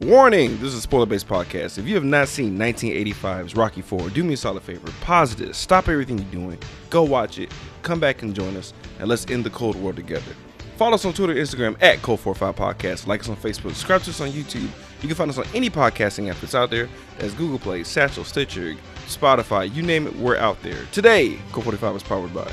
[0.00, 0.52] Warning!
[0.52, 1.76] This is a spoiler based podcast.
[1.76, 4.90] If you have not seen 1985's Rocky 4, do me a solid favor.
[5.02, 5.58] Pause this.
[5.58, 6.58] Stop everything you're doing.
[6.88, 7.52] Go watch it.
[7.82, 8.72] Come back and join us.
[8.98, 10.32] And let's end the Cold War together.
[10.78, 13.06] Follow us on Twitter and Instagram at Cold45 Podcast.
[13.06, 13.74] Like us on Facebook.
[13.74, 14.70] Subscribe to us on YouTube.
[15.02, 16.88] You can find us on any podcasting app that's out there.
[17.18, 18.76] That's Google Play, Satchel, Stitcher,
[19.06, 19.70] Spotify.
[19.70, 20.82] You name it, we're out there.
[20.92, 22.50] Today, Cold45 is powered by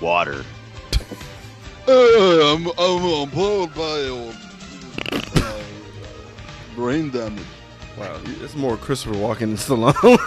[0.00, 0.44] Water.
[1.88, 4.32] Uh, I'm, I'm employed by uh,
[5.36, 5.55] uh,
[6.76, 7.42] brain damage.
[7.98, 10.18] Wow, it's more Christopher Walken than Stallone.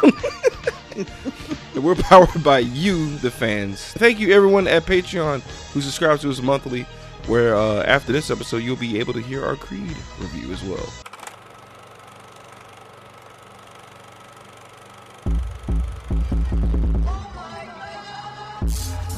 [1.76, 3.94] and we're powered by you, the fans.
[3.94, 6.86] Thank you, everyone at Patreon who subscribes to us monthly.
[7.28, 10.90] Where uh, after this episode, you'll be able to hear our Creed review as well.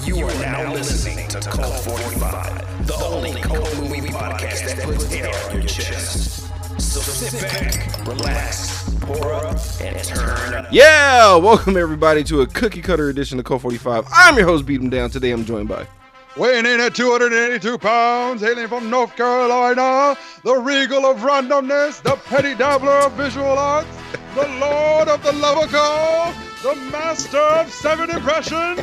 [0.04, 5.34] You are now listening to Cult 45, the only cult movie podcast that puts air
[5.50, 6.51] on your chest.
[6.92, 10.66] So sit back, relax, pour up, and turn up.
[10.74, 14.06] Yeah, welcome everybody to a cookie cutter edition of Cult 45.
[14.14, 15.10] I'm your host, Beat 'em Down.
[15.10, 15.88] Today, I'm joined by.
[16.36, 22.56] Weighing in at 282 pounds, hailing from North Carolina, the regal of randomness, the petty
[22.56, 23.88] dabbler of visual arts,
[24.36, 28.82] the lord of the lover call, the master of seven impressions,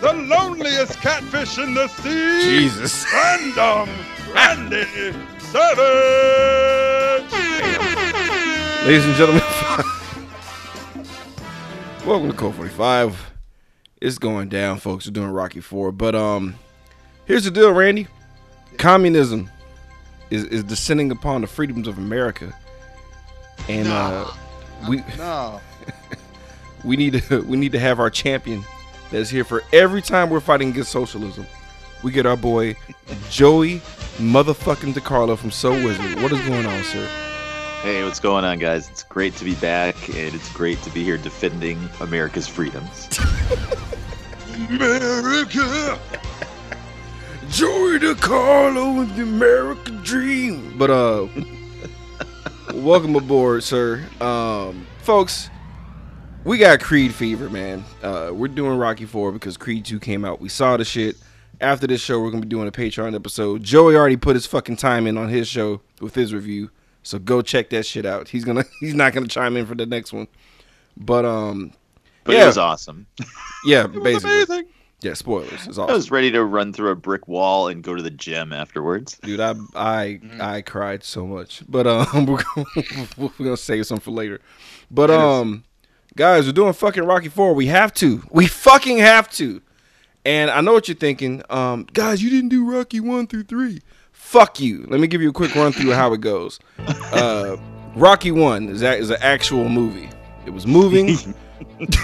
[0.00, 3.04] the loneliest catfish in the sea, Jesus.
[3.12, 3.86] random
[4.34, 4.86] Randy
[5.50, 7.32] Savage.
[8.86, 9.42] Ladies and gentlemen,
[12.06, 13.32] welcome to Cult 45.
[14.00, 15.06] It's going down, folks.
[15.06, 15.90] We're doing Rocky 4.
[15.90, 16.54] But um,
[17.24, 18.06] here's the deal, Randy.
[18.78, 19.50] Communism
[20.30, 22.56] is, is descending upon the freedoms of America.
[23.68, 24.30] And uh,
[24.88, 25.60] we No.
[26.84, 28.64] we need to we need to have our champion
[29.10, 31.44] that's here for every time we're fighting against socialism.
[32.02, 32.76] We get our boy
[33.30, 33.80] Joey
[34.16, 36.22] motherfucking DeCarlo from So Wizard.
[36.22, 37.06] What is going on, sir?
[37.82, 38.88] Hey, what's going on, guys?
[38.88, 43.08] It's great to be back, and it's great to be here defending America's freedoms.
[44.68, 45.98] America.
[47.48, 50.74] Joey DeCarlo and the American Dream.
[50.78, 51.26] But uh
[52.74, 54.04] welcome aboard, sir.
[54.20, 55.50] Um folks,
[56.44, 57.84] we got Creed fever, man.
[58.02, 60.40] Uh we're doing Rocky 4 because Creed 2 came out.
[60.40, 61.16] We saw the shit.
[61.60, 63.62] After this show, we're gonna be doing a Patreon episode.
[63.62, 66.70] Joey already put his fucking time in on his show with his review.
[67.02, 68.28] So go check that shit out.
[68.28, 70.28] He's gonna he's not gonna chime in for the next one.
[70.96, 71.72] But um
[72.24, 72.44] But Yeah.
[72.44, 73.06] it was awesome.
[73.64, 74.36] yeah, It was basically.
[74.42, 74.66] amazing.
[75.02, 75.66] Yeah, spoilers.
[75.66, 75.90] It's awesome.
[75.90, 79.18] I was ready to run through a brick wall and go to the gym afterwards.
[79.22, 83.98] Dude, I I I cried so much, but um, we're gonna, we're gonna save some
[83.98, 84.40] for later.
[84.90, 85.64] But um,
[86.16, 87.54] guys, we're doing fucking Rocky Four.
[87.54, 88.22] We have to.
[88.30, 89.62] We fucking have to.
[90.24, 91.42] And I know what you're thinking.
[91.48, 93.80] Um, guys, you didn't do Rocky one through three.
[94.12, 94.84] Fuck you.
[94.88, 96.58] Let me give you a quick run through of how it goes.
[96.78, 97.56] Uh,
[97.96, 100.10] Rocky one is that is an actual movie.
[100.46, 101.16] It was moving.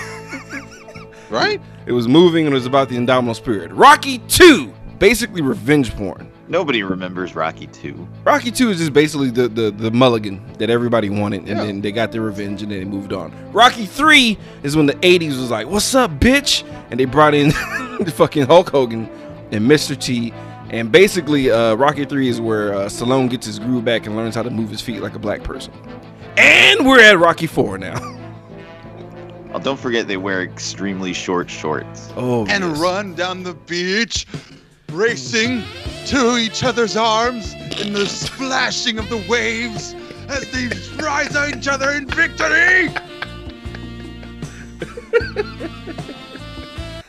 [1.28, 1.60] Right?
[1.86, 3.72] it was moving, and it was about the indomitable spirit.
[3.72, 6.30] Rocky two, basically revenge porn.
[6.48, 8.06] Nobody remembers Rocky 2.
[8.24, 11.64] Rocky Two is just basically the, the the mulligan that everybody wanted, and Yeah.
[11.64, 13.32] then they got their revenge, and then they moved on.
[13.52, 17.48] Rocky Three is when the '80s was like, "What's up, bitch?" and they brought in
[18.00, 19.08] the fucking Hulk Hogan
[19.50, 19.98] and Mr.
[20.00, 20.32] T,
[20.70, 24.36] and basically, uh, Rocky Three is where uh, Stallone gets his groove back and learns
[24.36, 25.72] how to move his feet like a black person.
[26.36, 27.98] And we're at Rocky Four now.
[29.52, 32.12] Oh, don't forget they wear extremely short shorts.
[32.16, 32.78] Oh, and yes.
[32.78, 34.26] run down the beach,
[34.92, 35.62] racing
[36.06, 39.94] to each other's arms in the splashing of the waves
[40.28, 40.68] as they
[41.02, 42.88] rise on each other in victory.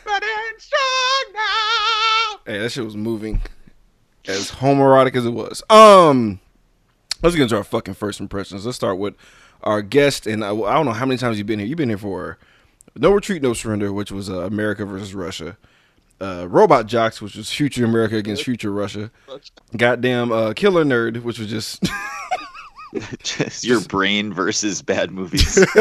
[0.06, 2.40] Ready and strong now.
[2.46, 3.42] Hey, that shit was moving.
[4.28, 5.64] As homoerotic as it was.
[5.70, 6.40] Um,
[7.22, 8.66] let's get into our fucking first impressions.
[8.66, 9.16] Let's start with
[9.64, 11.68] our guest, and I, I don't know how many times you've been here.
[11.68, 12.38] You've been here for
[12.96, 15.58] No Retreat, No Surrender, which was uh, America versus Russia.
[16.19, 19.11] Uh, Robot Jox, which was Future America against Future Russia.
[19.75, 21.83] Goddamn uh, Killer Nerd, which was just
[23.22, 25.59] Just your brain versus bad movies.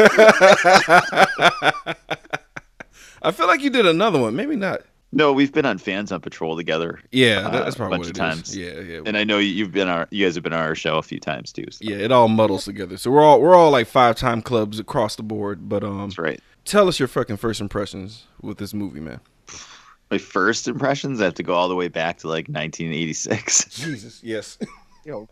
[3.21, 4.35] I feel like you did another one.
[4.35, 4.81] Maybe not.
[5.11, 6.99] no, we've been on Fans on Patrol together.
[7.11, 8.51] Yeah, Uh, that's a probably bunch what of it is.
[8.53, 8.57] times.
[8.57, 9.01] Yeah, yeah.
[9.05, 11.19] And I know you've been our you guys have been on our show a few
[11.19, 11.65] times too.
[11.71, 12.97] So yeah, it all muddles together.
[12.97, 15.67] So we're all we're all like five time clubs across the board.
[15.69, 16.39] But um, That's right.
[16.65, 19.21] tell us your fucking first impressions with this movie, man.
[20.09, 23.65] My first impressions I have to go all the way back to like 1986.
[23.75, 24.57] Jesus, yes.
[25.05, 25.27] Yo,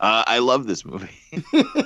[0.00, 1.10] Uh, I love this movie.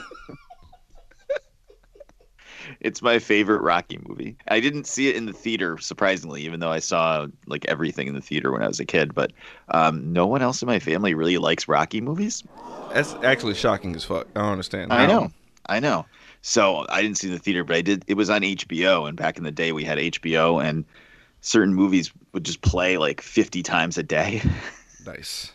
[2.80, 4.36] It's my favorite Rocky movie.
[4.48, 8.14] I didn't see it in the theater, surprisingly, even though I saw like everything in
[8.14, 9.14] the theater when I was a kid.
[9.14, 9.32] But
[9.70, 12.44] um, no one else in my family really likes Rocky movies.
[12.92, 14.26] That's actually shocking as fuck.
[14.36, 14.92] I don't understand.
[14.92, 15.30] I know,
[15.66, 16.04] I know.
[16.42, 18.04] So I didn't see the theater, but I did.
[18.06, 20.84] It was on HBO, and back in the day, we had HBO, and
[21.40, 24.42] certain movies would just play like 50 times a day.
[25.06, 25.52] Nice.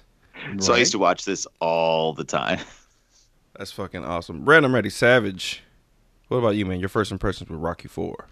[0.58, 2.60] So I used to watch this all the time.
[3.58, 4.46] That's fucking awesome.
[4.46, 4.90] Random ready.
[4.90, 5.62] Savage.
[6.28, 6.80] What about you, man?
[6.80, 8.28] Your first impressions with Rocky Four?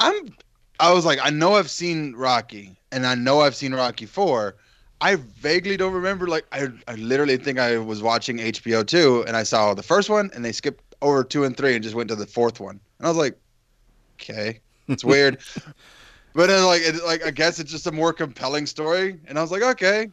[0.00, 0.36] I'm.
[0.80, 4.56] I was like, I know I've seen Rocky, and I know I've seen Rocky Four.
[5.00, 6.26] I vaguely don't remember.
[6.26, 10.10] Like, I, I literally think I was watching HBO two, and I saw the first
[10.10, 12.80] one, and they skipped over two and three, and just went to the fourth one.
[12.98, 13.38] And I was like,
[14.20, 15.38] okay, it's weird.
[16.34, 19.42] but then, like, it, like I guess it's just a more compelling story, and I
[19.42, 20.08] was like, okay,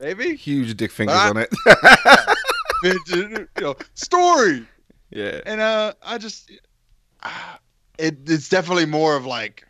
[0.00, 0.34] maybe.
[0.36, 1.30] Huge dick fingers Ah.
[1.30, 1.36] on
[2.82, 3.08] it.
[3.08, 4.66] you know, story.
[5.10, 5.40] yeah.
[5.46, 6.50] and uh i just
[7.22, 7.58] ah,
[7.98, 9.66] it, it's definitely more of like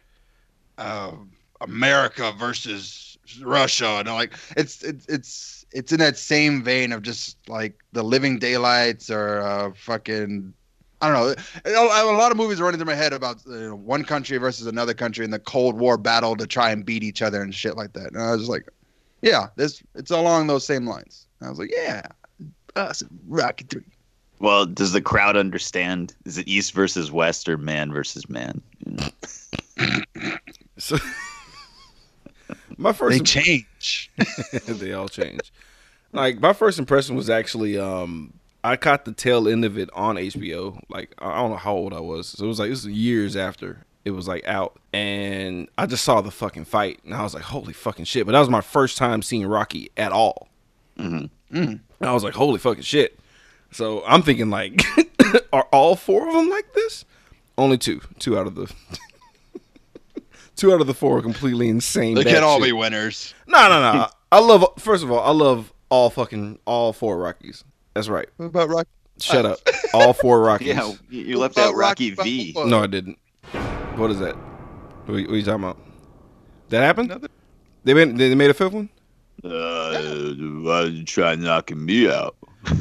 [0.78, 1.30] um
[1.60, 7.36] america versus russia and like it's it's it's it's in that same vein of just
[7.48, 10.52] like the living daylights or uh fucking
[11.00, 11.34] I don't know.
[11.64, 14.38] A a lot of movies are running through my head about you know, one country
[14.38, 17.54] versus another country in the Cold War battle to try and beat each other and
[17.54, 18.12] shit like that.
[18.12, 18.68] And I was just like,
[19.22, 21.26] yeah, this it's along those same lines.
[21.40, 22.02] And I was like, yeah,
[22.76, 23.84] awesome, Rocky Three.
[24.38, 26.14] Well, does the crowd understand?
[26.24, 28.62] Is it East versus West or man versus man?
[28.84, 30.02] You know?
[30.78, 30.98] So,
[32.76, 34.10] my first They change.
[34.66, 35.52] they all change.
[36.12, 38.34] Like my first impression was actually um
[38.66, 40.80] I caught the tail end of it on HBO.
[40.88, 42.28] Like I don't know how old I was.
[42.28, 46.04] So it was like this was years after it was like out and I just
[46.04, 48.26] saw the fucking fight and I was like holy fucking shit.
[48.26, 50.48] But that was my first time seeing Rocky at all.
[50.98, 51.30] Mhm.
[51.52, 51.80] Mm.
[52.00, 53.18] I was like holy fucking shit.
[53.72, 54.82] So I'm thinking like
[55.52, 57.04] are all four of them like this?
[57.58, 58.00] Only two.
[58.18, 58.72] Two out of the
[60.56, 62.14] Two out of the four are completely insane.
[62.14, 62.68] They can't all shit.
[62.68, 63.34] be winners.
[63.46, 64.06] No, no, no.
[64.32, 64.64] I love.
[64.78, 67.62] First of all, I love all fucking all four Rockies.
[67.96, 68.28] That's right.
[68.36, 68.90] What about Rocky?
[69.20, 69.58] Shut up.
[69.94, 70.68] All four Rockies.
[70.68, 72.52] Yeah, you you left out Rocky Rocky V.
[72.52, 72.68] Balboa?
[72.70, 73.18] No, I didn't.
[73.96, 74.34] What is that?
[74.36, 75.78] What, are you- what are you talking about?
[76.68, 77.10] That happened?
[77.10, 77.28] Another-
[77.84, 78.90] They made they made a fifth one.
[79.42, 82.36] Uh, why did you try knocking me out?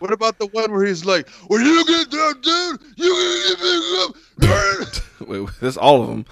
[0.00, 3.60] What about the one where he's like, "When you get down, dude, you gonna get
[3.60, 4.16] me up."
[5.28, 6.24] Wait, that's all of them.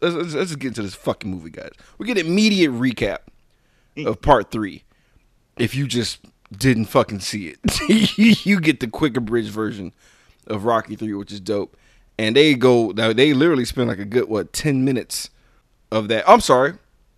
[0.00, 1.72] Let's, let's, let's get into this fucking movie, guys.
[1.98, 3.18] We get immediate recap
[4.04, 4.84] of part three.
[5.56, 6.20] If you just
[6.56, 9.92] didn't fucking see it, you get the quick abridged version
[10.46, 11.76] of Rocky Three, which is dope.
[12.18, 12.92] And they go.
[12.92, 15.30] They literally spend like a good what ten minutes
[15.92, 16.28] of that.
[16.28, 16.74] I'm sorry.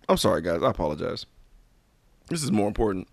[0.07, 0.61] I'm sorry, guys.
[0.61, 1.25] I apologize.
[2.29, 3.07] This is more important.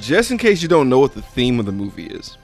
[0.00, 2.36] Just in case you don't know what the theme of the movie is,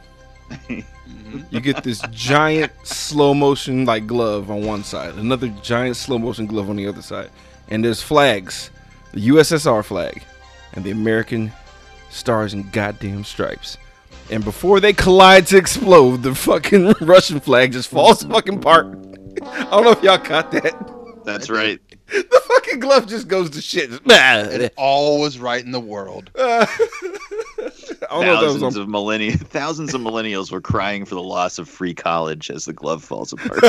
[1.08, 1.54] Mm-hmm.
[1.54, 6.46] you get this giant slow motion like glove on one side, another giant slow motion
[6.46, 7.30] glove on the other side,
[7.68, 8.70] and there's flags,
[9.12, 10.22] the USSR flag,
[10.74, 11.52] and the American
[12.10, 13.78] stars and goddamn stripes.
[14.30, 18.86] And before they collide to explode, the fucking Russian flag just falls fucking apart.
[19.42, 21.24] I don't know if y'all caught that.
[21.24, 21.80] That's right.
[22.28, 23.90] The fucking glove just goes to shit.
[24.10, 26.30] I All was right in the world.
[28.10, 31.14] don't know if that was Thousands on of millennia, thousands of millennials were crying for
[31.14, 33.60] the loss of free college as the glove falls apart.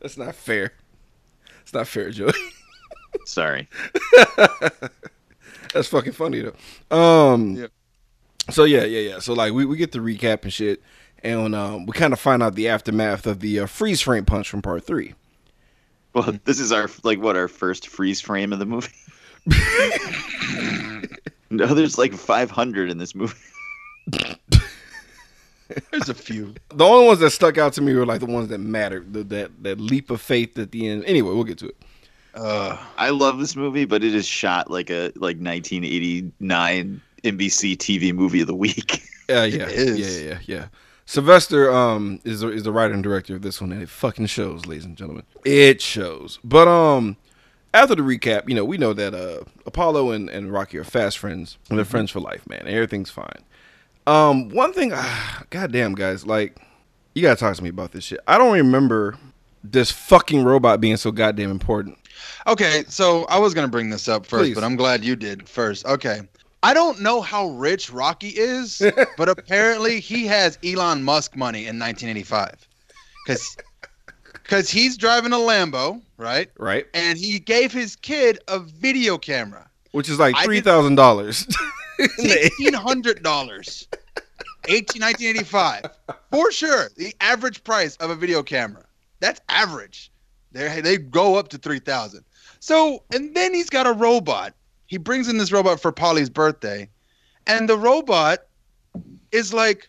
[0.00, 0.72] That's not fair.
[1.62, 2.32] It's not fair, Joey.
[3.24, 3.68] Sorry.
[5.72, 6.96] That's fucking funny though.
[6.96, 7.72] Um Yep.
[8.50, 9.18] So yeah, yeah, yeah.
[9.18, 10.80] So like we, we get the recap and shit,
[11.22, 14.48] and um, we kind of find out the aftermath of the uh, freeze frame punch
[14.48, 15.14] from part three.
[16.14, 18.92] Well, this is our like what our first freeze frame of the movie.
[21.50, 23.34] no, there's like 500 in this movie.
[25.90, 26.54] There's a few.
[26.68, 29.12] The only ones that stuck out to me were like the ones that mattered.
[29.12, 31.04] The, that that leap of faith at the end.
[31.06, 31.76] Anyway, we'll get to it.
[32.34, 38.14] Uh, I love this movie, but it is shot like a like 1989 NBC TV
[38.14, 39.02] movie of the week.
[39.28, 40.66] Yeah, yeah, yeah, yeah, yeah.
[41.08, 44.26] Sylvester um is the, is the writer and director of this one, and it fucking
[44.26, 45.22] shows, ladies and gentlemen.
[45.44, 46.38] It shows.
[46.42, 47.16] But um,
[47.72, 51.18] after the recap, you know, we know that uh Apollo and, and Rocky are fast
[51.18, 52.64] friends, and they're friends for life, man.
[52.66, 53.42] Everything's fine.
[54.06, 56.58] Um, one thing, ah, goddamn guys, like
[57.14, 58.20] you gotta talk to me about this shit.
[58.26, 59.16] I don't remember
[59.64, 61.98] this fucking robot being so goddamn important.
[62.46, 64.54] okay, so I was gonna bring this up first, Please.
[64.54, 65.86] but I'm glad you did first.
[65.86, 66.20] Okay.
[66.66, 68.82] I don't know how rich Rocky is,
[69.16, 72.66] but apparently he has Elon Musk money in 1985.
[73.24, 73.56] Because
[74.32, 76.50] because he's driving a Lambo, right?
[76.58, 76.86] right?
[76.92, 81.46] And he gave his kid a video camera, Which is like three thousand dollars.
[82.16, 83.86] sixteen hundred dollars,
[84.66, 85.84] 18, 1985,
[86.32, 86.88] for sure.
[86.96, 88.86] The average price of a video camera.
[89.20, 90.10] That's average.
[90.50, 92.24] They they go up to three thousand.
[92.58, 94.52] So and then he's got a robot.
[94.86, 96.88] He brings in this robot for Polly's birthday,
[97.46, 98.40] and the robot
[99.32, 99.88] is like,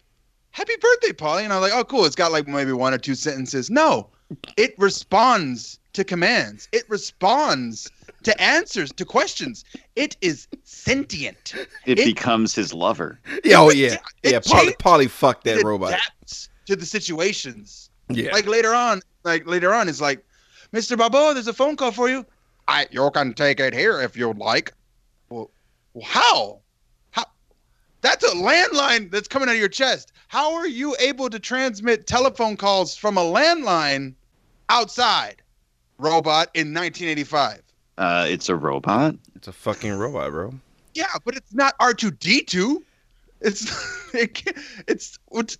[0.51, 3.15] "Happy birthday, Polly!" And I'm like, "Oh, cool." It's got like maybe one or two
[3.15, 3.69] sentences.
[3.69, 4.09] No,
[4.57, 6.67] it responds to commands.
[6.71, 7.89] It responds
[8.23, 9.63] to answers to questions.
[9.95, 11.53] It is sentient.
[11.85, 13.19] It, It- becomes his lover.
[13.43, 14.39] yeah, oh yeah, it yeah.
[14.39, 15.89] Polly, changed- Polly fucked that it robot.
[15.93, 17.89] adapts to the situations.
[18.09, 20.23] Yeah, Like later on, like later on, it's like,
[20.73, 20.97] Mr.
[20.97, 22.25] Balboa, there's a phone call for you.
[22.69, 24.73] I you can take it here if you'd like.
[25.97, 26.59] Well, how?
[27.09, 27.23] How?
[28.01, 30.11] That's a landline that's coming out of your chest.
[30.27, 34.13] How are you able to transmit telephone calls from a landline
[34.69, 35.41] outside?
[35.97, 37.63] Robot in 1985.
[37.97, 39.15] Uh, it's a robot.
[39.35, 40.53] it's a fucking robot, bro.
[40.93, 42.77] Yeah, but it's not R2D2.
[43.41, 44.55] It's it
[44.87, 45.57] it's what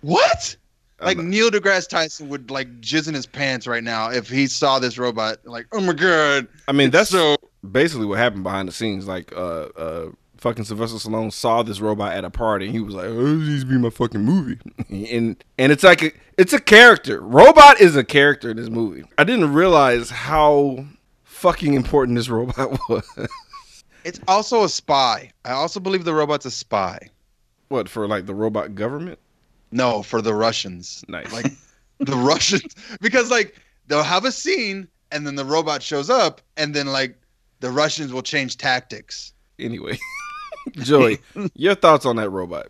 [0.00, 0.56] what?
[0.98, 4.46] Like I'm- Neil deGrasse Tyson would like jizz in his pants right now if he
[4.46, 5.40] saw this robot.
[5.44, 6.48] Like, oh my god!
[6.68, 7.36] I mean, that's so
[7.68, 9.06] basically what happened behind the scenes.
[9.06, 10.06] Like, uh, uh,
[10.38, 13.48] fucking Sylvester Stallone saw this robot at a party, and he was like, "Oh, this
[13.48, 17.20] needs to be my fucking movie." and and it's like a, it's a character.
[17.20, 19.04] Robot is a character in this movie.
[19.18, 20.84] I didn't realize how
[21.24, 23.08] fucking important this robot was.
[24.04, 25.30] it's also a spy.
[25.44, 27.08] I also believe the robot's a spy.
[27.68, 28.06] what for?
[28.06, 29.18] Like the robot government?
[29.70, 31.04] No, for the Russians.
[31.08, 31.32] Nice.
[31.32, 31.52] Like
[31.98, 36.74] the Russians, because like they'll have a scene and then the robot shows up and
[36.74, 37.18] then like
[37.60, 39.32] the Russians will change tactics.
[39.58, 39.98] anyway,
[40.72, 41.18] Joey,
[41.54, 42.68] your thoughts on that robot?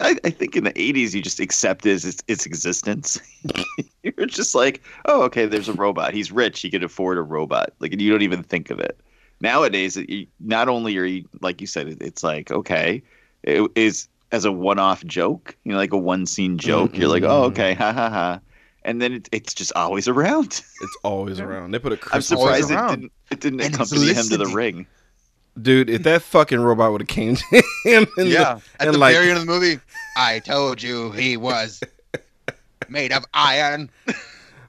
[0.00, 3.20] I, I think in the 80s, you just accept its, its, its existence.
[4.02, 6.14] You're just like, oh, okay, there's a robot.
[6.14, 6.60] He's rich.
[6.60, 7.72] He can afford a robot.
[7.80, 8.98] Like, and you don't even think of it.
[9.40, 13.02] Nowadays, it, you, not only are you, like you said, it, it's like, okay,
[13.42, 16.96] it is as a one off joke, you know, like a one scene joke.
[16.96, 18.40] You're like, oh, okay, ha ha ha.
[18.86, 20.62] And then it, it's just always around.
[20.82, 21.70] It's always around.
[21.70, 22.90] They put a I'm I'm surprised it around.
[23.00, 24.86] didn't, it didn't And accompany him to the ring.
[25.60, 25.88] dude.
[25.88, 27.44] If that fucking robot would have came to
[27.84, 28.54] him, in yeah.
[28.54, 29.80] the, At and the like- very end of the movie,
[30.16, 31.80] I told you he was
[32.88, 33.88] made of iron.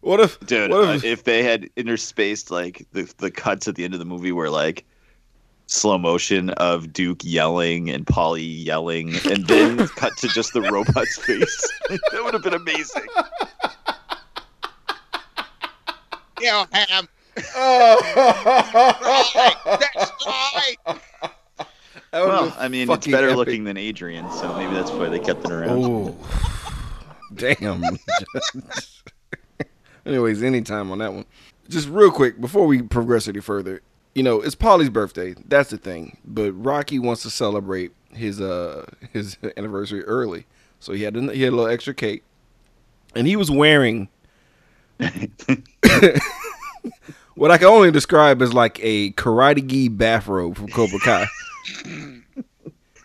[0.02, 3.76] what if, Dude, what uh, if, if they had interspaced like the the cuts at
[3.76, 4.86] the end of the movie where like
[5.68, 11.18] slow motion of Duke yelling and Polly yelling, and then cut to just the robot's
[11.18, 13.04] face, that would have been amazing.
[16.42, 17.08] You have
[17.56, 17.98] oh.
[19.80, 20.76] that's right.
[22.14, 23.38] Well, I mean, it's better epic.
[23.38, 25.84] looking than Adrian, so maybe that's why they kept it around.
[25.84, 26.18] Oh,
[27.34, 27.84] damn.
[30.06, 31.26] Anyways, anytime on that one.
[31.68, 33.82] Just real quick before we progress any further,
[34.14, 35.36] you know, it's Polly's birthday.
[35.46, 36.18] That's the thing.
[36.24, 40.46] But Rocky wants to celebrate his uh his anniversary early,
[40.80, 42.24] so he had a, he had a little extra cake,
[43.16, 44.10] and he was wearing
[47.36, 51.26] what I can only describe as like a karate gi bathrobe from Cobra Kai.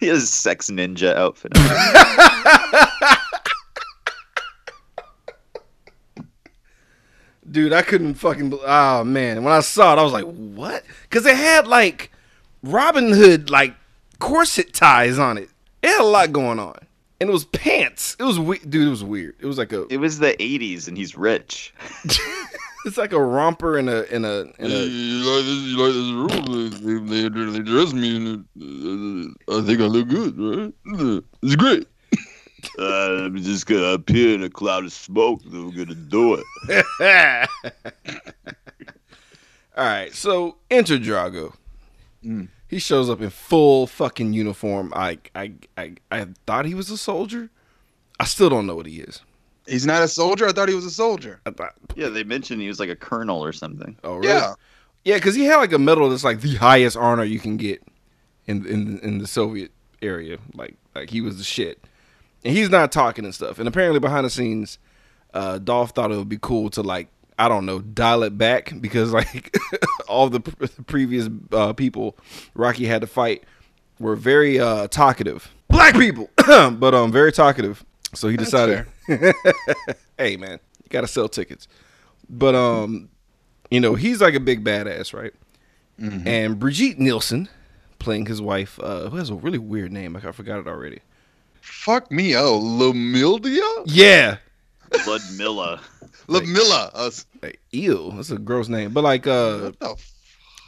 [0.00, 1.52] He has a sex ninja outfit.
[7.50, 8.56] Dude, I couldn't fucking.
[8.64, 12.12] Oh man, when I saw it, I was like, "What?" Because it had like
[12.62, 13.74] Robin Hood like
[14.18, 15.48] corset ties on it.
[15.82, 16.78] It had a lot going on,
[17.20, 18.14] and it was pants.
[18.20, 18.86] It was we- dude.
[18.86, 19.34] It was weird.
[19.40, 19.86] It was like a.
[19.92, 21.72] it was the '80s, and he's rich.
[22.86, 24.84] It's like a romper in a in a in a.
[24.84, 25.60] You like this?
[25.62, 27.06] You like this room?
[27.06, 28.40] They, they, they dress me in it.
[29.48, 31.24] Uh, I think I look good, right?
[31.42, 31.86] It's great.
[32.78, 35.40] Uh, I'm just gonna appear in a cloud of smoke.
[35.46, 36.86] Then we're gonna do it.
[39.76, 41.54] All right, so enter Drago.
[42.22, 42.48] Mm.
[42.68, 44.92] He shows up in full fucking uniform.
[44.94, 47.48] I I I I thought he was a soldier.
[48.18, 49.22] I still don't know what he is.
[49.66, 50.46] He's not a soldier.
[50.48, 51.40] I thought he was a soldier.
[51.44, 53.96] Thought, Yeah, they mentioned he was like a colonel or something.
[54.04, 54.28] oh really?
[54.28, 54.54] Yeah.
[55.04, 57.82] Yeah, because he had like a medal that's like the highest honor you can get
[58.46, 59.70] in in in the Soviet
[60.02, 60.38] area.
[60.54, 61.82] Like like he was the shit,
[62.44, 63.58] and he's not talking and stuff.
[63.58, 64.78] And apparently behind the scenes,
[65.32, 68.74] uh, Dolph thought it would be cool to like I don't know dial it back
[68.80, 69.56] because like
[70.08, 72.18] all the pr- previous uh, people
[72.54, 73.44] Rocky had to fight
[73.98, 77.84] were very uh, talkative, black people, but um very talkative.
[78.14, 78.86] So he That's decided,
[80.18, 80.52] hey man,
[80.82, 81.68] you gotta sell tickets.
[82.28, 83.08] But um,
[83.70, 85.32] you know, he's like a big badass, right?
[86.00, 86.26] Mhm.
[86.26, 87.48] And Brigitte Nielsen
[87.98, 90.12] playing his wife, uh, who has a really weird name.
[90.14, 91.00] Like I forgot it already.
[91.60, 93.82] Fuck me, oh, Lumildia?
[93.86, 94.38] Yeah,
[95.06, 95.80] Ludmilla.
[96.28, 96.90] Lamilla.
[96.94, 97.26] Us.
[97.42, 98.92] Like, ew, that's a gross name.
[98.92, 99.90] But like, uh, What the?
[99.90, 100.12] F-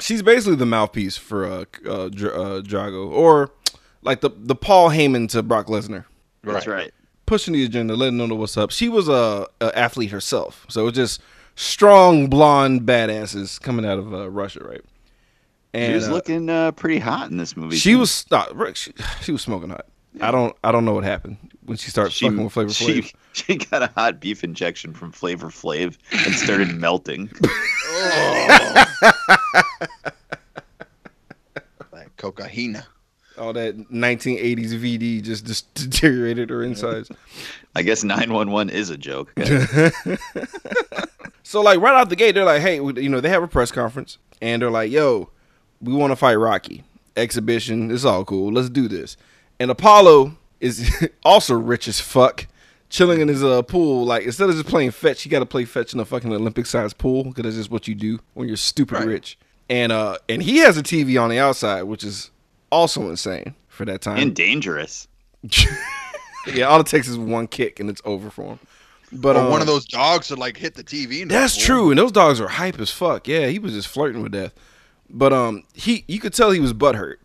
[0.01, 3.51] she's basically the mouthpiece for uh, uh, Dr- uh Drago, or
[4.03, 6.05] like the the Paul Heyman to Brock Lesnar,
[6.43, 6.93] That's right.
[7.33, 8.71] Pushing the agenda, letting them know what's up.
[8.71, 11.23] She was a, a athlete herself, so it's just
[11.57, 14.83] strong blonde badasses coming out of uh, Russia, right?
[15.73, 17.79] And she was uh, looking uh, pretty hot in this movie.
[17.79, 18.01] She too.
[18.01, 19.87] was uh, she, she was smoking hot.
[20.21, 23.01] I don't I don't know what happened when she started She, fucking with Flavor she,
[23.01, 23.15] Flav.
[23.33, 25.97] she got a hot beef injection from Flavor Flav
[26.27, 27.31] and started melting.
[27.45, 28.85] oh.
[31.93, 32.83] like cocaine.
[33.39, 37.11] All that 1980s VD just, just deteriorated her insides.
[37.75, 39.33] I guess 911 is a joke.
[41.45, 43.71] So like right out the gate, they're like, hey, you know, they have a press
[43.71, 45.29] conference and they're like, yo,
[45.83, 46.83] we want to fight Rocky.
[47.15, 48.51] Exhibition, it's all cool.
[48.53, 49.19] Let's do this.
[49.61, 52.47] And Apollo is also rich as fuck,
[52.89, 54.07] chilling in his uh, pool.
[54.07, 56.65] Like instead of just playing fetch, you got to play fetch in a fucking Olympic
[56.65, 59.07] sized pool because that's just what you do when you're stupid Right.
[59.09, 59.37] rich.
[59.69, 62.31] And uh, and he has a TV on the outside, which is
[62.73, 64.19] also insane for that time.
[64.19, 65.07] and dangerous.
[66.53, 68.59] yeah, all it takes is one kick and it's over for him.
[69.13, 71.23] But Or one um, of those dogs to like hit the TV.
[71.23, 71.65] and That's boom.
[71.67, 73.29] true, and those dogs are hype as fuck.
[73.29, 74.55] Yeah, he was just flirting with death.
[75.11, 77.17] But um, he you could tell he was butthurt.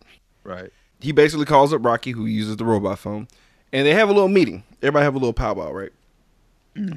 [0.44, 0.70] Right.
[1.00, 3.28] He basically calls up Rocky, who uses the robot phone,
[3.72, 4.64] and they have a little meeting.
[4.82, 5.92] Everybody have a little powwow, right?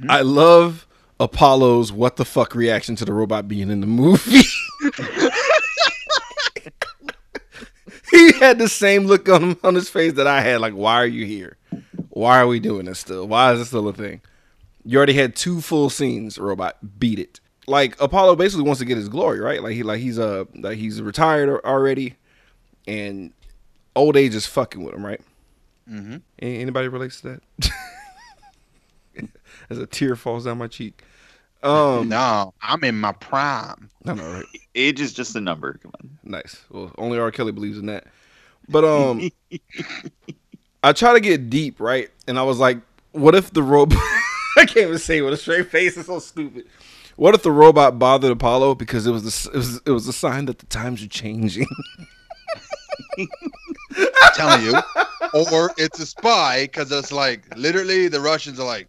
[0.09, 0.85] I love
[1.19, 4.41] Apollo's what the fuck reaction to the robot being in the movie.
[8.11, 10.59] he had the same look on on his face that I had.
[10.61, 11.57] Like, why are you here?
[12.09, 13.27] Why are we doing this still?
[13.27, 14.21] Why is this still a thing?
[14.83, 16.77] You already had two full scenes, robot.
[16.99, 17.39] Beat it.
[17.67, 19.61] Like Apollo basically wants to get his glory, right?
[19.63, 22.15] Like he like he's uh like he's retired already,
[22.87, 23.31] and
[23.95, 25.21] old age is fucking with him, right?
[25.89, 26.17] Mm-hmm.
[26.39, 27.71] Anybody relates to that?
[29.69, 31.03] As a tear falls down my cheek.
[31.63, 33.89] Um, No, I'm in my prime.
[34.05, 34.45] I know, right?
[34.73, 35.79] Age is just a number.
[35.81, 36.17] Come on.
[36.23, 36.63] Nice.
[36.71, 37.31] Well, only R.
[37.31, 38.05] Kelly believes in that.
[38.71, 39.29] But um,
[40.83, 42.09] I try to get deep, right?
[42.27, 42.79] And I was like,
[43.11, 43.99] what if the robot?
[44.57, 45.97] I can't even say it with a straight face.
[45.97, 46.65] It's so stupid.
[47.15, 50.13] What if the robot bothered Apollo because it was the it was it was a
[50.13, 51.67] sign that the times are changing?
[53.17, 54.73] I'm telling you.
[55.33, 58.87] Or it's a spy because it's like literally the Russians are like,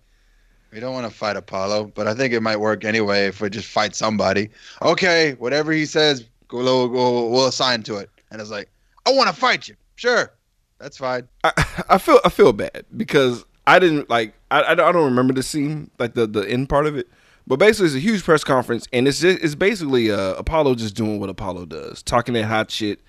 [0.73, 3.51] we don't want to fight Apollo, but I think it might work anyway if we
[3.51, 4.49] just fight somebody.
[4.81, 8.09] Okay, whatever he says, we'll, we'll, we'll assign to it.
[8.31, 8.71] And it's like,
[9.07, 9.77] I want to fight you.
[9.97, 10.33] Sure,
[10.79, 11.29] that's fine.
[11.45, 11.53] I,
[11.89, 15.91] I feel I feel bad because I didn't like I, I don't remember the scene
[15.99, 17.09] like the the end part of it,
[17.47, 20.95] but basically it's a huge press conference and it's just, it's basically uh, Apollo just
[20.95, 23.01] doing what Apollo does, talking that hot shit,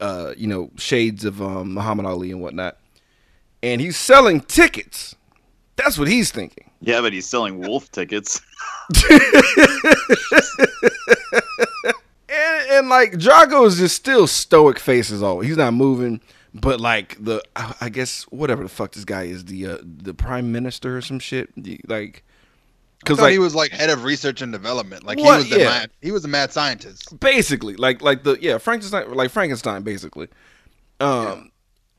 [0.00, 2.78] uh, you know, shades of um, Muhammad Ali and whatnot,
[3.62, 5.14] and he's selling tickets.
[5.76, 6.70] That's what he's thinking.
[6.80, 8.40] Yeah, but he's selling wolf tickets.
[12.78, 15.48] And, like Drago is just still stoic face as always.
[15.48, 16.20] He's not moving,
[16.54, 17.42] but like the
[17.80, 21.18] I guess whatever the fuck this guy is, the uh, the prime minister or some
[21.18, 21.50] shit.
[21.88, 22.24] Like,
[23.00, 25.04] because like he was like head of research and development.
[25.04, 25.32] Like What?
[25.32, 25.64] he was the Yeah.
[25.70, 27.18] mad, he was a mad scientist.
[27.20, 30.28] basically like like the yeah Frankenstein like Frankenstein basically.
[31.00, 31.50] Um,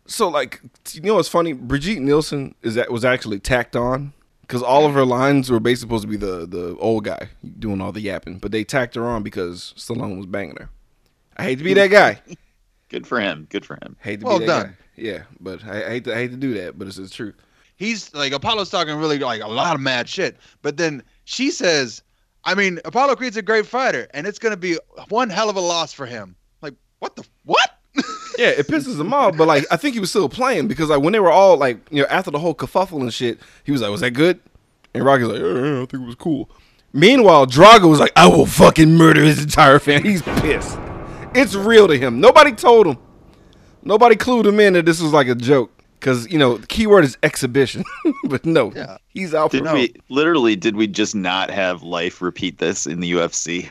[0.07, 0.61] so like
[0.93, 1.53] you know what's funny?
[1.53, 4.13] Brigitte Nielsen is that was actually tacked on
[4.47, 7.29] because all of her lines were basically supposed to be the the old guy
[7.59, 10.69] doing all the yapping, but they tacked her on because Stallone was banging her.
[11.37, 12.21] I hate to be that guy.
[12.89, 13.47] Good for him.
[13.49, 13.97] Good for him.
[13.99, 14.65] Hate to Well be that done.
[14.69, 14.75] guy.
[14.95, 17.35] Yeah, but I, I hate to I hate to do that, but it's the truth.
[17.75, 20.37] He's like Apollo's talking really like a lot of mad shit.
[20.61, 22.01] But then she says,
[22.45, 24.77] I mean, Apollo Creed's a great fighter, and it's gonna be
[25.09, 26.35] one hell of a loss for him.
[26.61, 27.76] Like, what the what?
[28.37, 31.01] Yeah, it pisses him off, but like I think he was still playing because like
[31.01, 33.81] when they were all like you know after the whole kerfuffle and shit, he was
[33.81, 34.39] like, "Was that good?"
[34.93, 36.49] And Rocky's like, yeah, yeah, "I think it was cool."
[36.93, 40.77] Meanwhile, Drago was like, "I will fucking murder his entire family." He's pissed.
[41.35, 42.19] It's real to him.
[42.19, 42.97] Nobody told him.
[43.83, 47.03] Nobody clued him in that this was like a joke because you know the keyword
[47.03, 47.83] is exhibition.
[48.25, 48.97] but no, Yeah.
[49.09, 49.73] he's out for Did no.
[49.73, 50.55] we literally?
[50.55, 53.69] Did we just not have life repeat this in the UFC?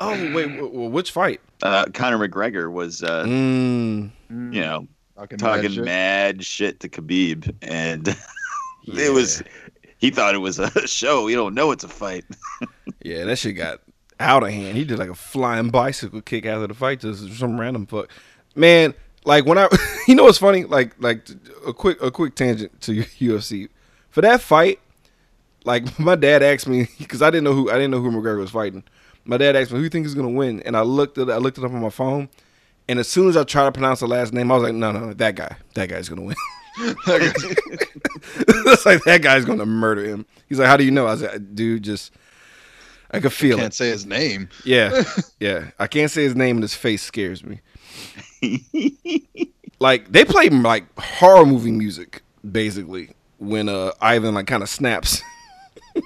[0.00, 1.40] Oh wait, wh- wh- which fight?
[1.62, 5.84] Uh, Conor McGregor was, uh, Mm, you know, Talking, talking shit.
[5.84, 8.06] mad shit to Khabib, and
[8.82, 9.04] yeah.
[9.06, 9.42] it was.
[9.98, 11.26] He thought it was a show.
[11.28, 12.24] You don't know it's a fight.
[13.02, 13.80] Yeah, that shit got
[14.18, 14.76] out of hand.
[14.76, 18.08] He did like a flying bicycle kick after the fight to some random fuck.
[18.56, 19.68] Man, like when I,
[20.08, 20.64] you know what's funny?
[20.64, 21.28] Like like
[21.66, 23.68] a quick a quick tangent to UFC
[24.10, 24.80] for that fight.
[25.64, 28.38] Like my dad asked me because I didn't know who I didn't know who McGregor
[28.38, 28.82] was fighting.
[29.26, 31.36] My dad asked me who you think is gonna win, and I looked at I
[31.38, 32.28] looked it up on my phone,
[32.88, 34.92] and as soon as I tried to pronounce the last name, I was like, no
[34.92, 36.36] no, no that guy, that guy's gonna win.
[36.78, 40.26] it's like that guy's gonna murder him.
[40.48, 41.06] He's like, how do you know?
[41.06, 42.12] I was like, dude, just
[43.10, 43.76] I could feel I Can't it.
[43.76, 44.48] say his name.
[44.64, 45.02] Yeah,
[45.40, 45.70] yeah.
[45.78, 47.60] I can't say his name, and his face scares me.
[49.80, 55.22] like they play like horror movie music basically when uh Ivan like kind of snaps.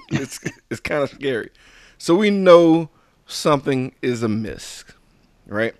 [0.09, 1.49] it's it's kind of scary.
[1.97, 2.89] So we know
[3.31, 4.83] something is amiss,
[5.47, 5.73] right?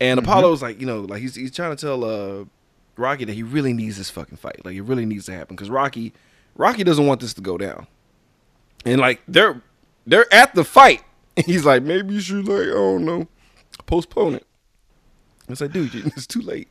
[0.00, 2.44] And Apollo's like, you know, like he's he's trying to tell uh
[2.96, 4.64] Rocky that he really needs this fucking fight.
[4.64, 6.12] Like it really needs to happen because Rocky
[6.56, 7.86] Rocky doesn't want this to go down.
[8.84, 9.60] And like they're
[10.06, 11.02] they're at the fight.
[11.36, 13.28] And he's like, maybe you should like, I don't know,
[13.86, 14.46] postpone it.
[15.48, 16.68] It's like, dude, it's too late.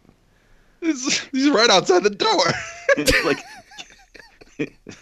[0.82, 2.46] He's, he's right outside the door.
[3.26, 3.43] Like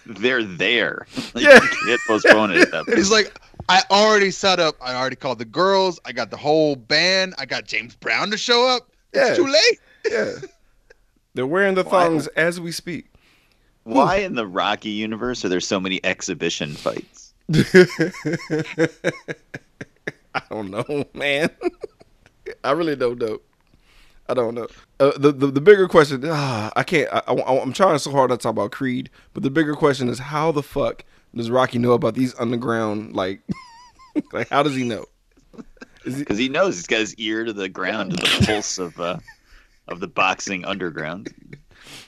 [0.06, 1.06] they're there.
[1.34, 1.54] Like, Yeah.
[1.62, 2.98] You can't postpone it at that And point.
[2.98, 3.34] he's like,
[3.68, 4.76] I already set up.
[4.82, 6.00] I already called the girls.
[6.06, 7.34] I got the whole band.
[7.38, 8.90] I got James Brown to show up.
[9.14, 9.30] Yeah.
[9.30, 9.80] It's too late.
[10.10, 10.32] Yeah.
[11.34, 12.06] They're wearing the Why?
[12.06, 13.08] thongs as we speak.
[13.84, 17.34] Why in the Rocky universe are there so many exhibition fights?
[17.54, 17.66] I
[20.50, 21.50] don't know, man.
[22.64, 23.42] I really don't know.
[24.28, 24.68] I don't know.
[25.00, 27.08] Uh, the, the the bigger question, ah, I can't.
[27.14, 30.18] I, I, am trying so hard to talk about Creed, but the bigger question is
[30.18, 33.42] how the fuck does Rocky know about these underground like,
[34.34, 35.06] like how does he know?
[36.04, 39.18] Because he knows he's got his ear to the ground to the pulse of uh,
[39.88, 41.34] of the boxing underground.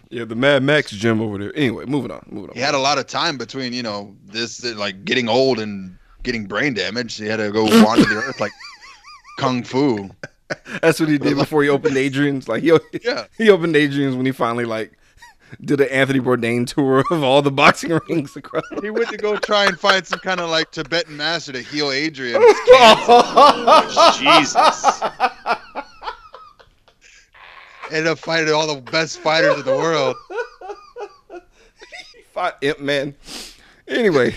[0.09, 1.55] Yeah, the Mad Max gym over there.
[1.55, 2.55] Anyway, moving on, moving on.
[2.55, 6.45] He had a lot of time between, you know, this like getting old and getting
[6.45, 7.15] brain damage.
[7.17, 8.51] He had to go wander the earth like
[9.39, 10.09] kung fu.
[10.81, 12.47] That's what he did before he opened Adrian's.
[12.47, 12.71] Like he
[13.03, 13.25] Yeah.
[13.37, 14.96] he opened Adrian's when he finally like
[15.61, 18.63] did an Anthony Bourdain tour of all the boxing rings across.
[18.81, 21.91] He went to go try and find some kind of like Tibetan master to heal
[21.91, 22.41] Adrian.
[24.17, 25.01] Jesus.
[27.89, 30.15] Ended up fighting all the best fighters in the world.
[31.31, 33.15] He Fought Ip Man.
[33.87, 34.35] Anyway,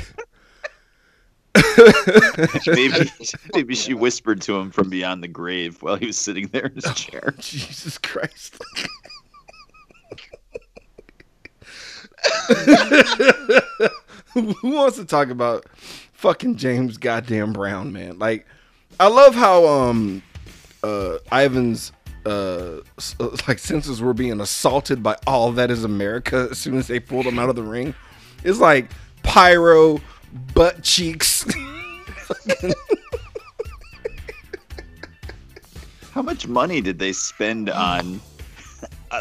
[2.66, 3.10] Maybe
[3.54, 6.74] maybe she whispered to him from beyond the grave while he was sitting there in
[6.74, 7.34] his oh, chair.
[7.38, 8.60] Jesus Christ.
[14.34, 15.66] Who wants to talk about
[16.12, 18.18] fucking James goddamn Brown, man?
[18.18, 18.46] Like,
[18.98, 20.22] I love how um
[20.82, 21.92] uh Ivan's
[22.26, 22.80] uh
[23.18, 27.00] uh, like senses were being assaulted by all that is America as soon as they
[27.00, 27.94] pulled him out of the ring.
[28.44, 28.90] It's like
[29.22, 30.00] pyro,
[30.54, 31.44] butt cheeks.
[36.12, 38.20] How much money did they spend on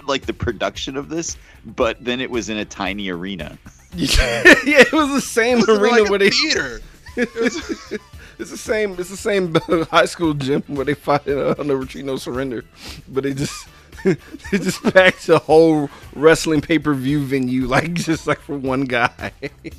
[0.05, 1.37] like the production of this?
[1.65, 3.57] But then it was in a tiny arena.
[3.95, 6.81] yeah, it was the same It was arena like a where they theater.
[8.39, 8.95] It's the same.
[8.97, 9.53] It's the same
[9.91, 12.63] high school gym where they fight in uh, No Retreat, No Surrender,
[13.09, 13.67] but they just
[14.05, 14.15] they
[14.57, 19.33] just packed a whole wrestling pay per view venue like just like for one guy.
[19.41, 19.73] It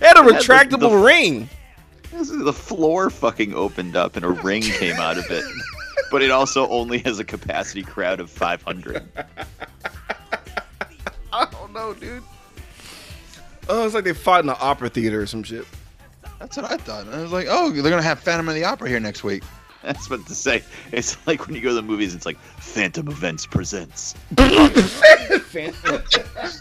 [0.00, 1.50] had a the- retractable the- ring.
[2.10, 5.44] The floor fucking opened up and a ring came out of it.
[6.10, 9.02] But it also only has a capacity crowd of 500.
[11.32, 12.22] I don't know, dude.
[13.68, 15.66] Oh, it's like they fought in an opera theater or some shit.
[16.38, 17.08] That's what I thought.
[17.12, 19.42] I was like, oh, they're gonna have Phantom of the Opera here next week.
[19.82, 20.62] That's what to say.
[20.92, 24.14] It's like when you go to the movies, it's like Fathom Events presents.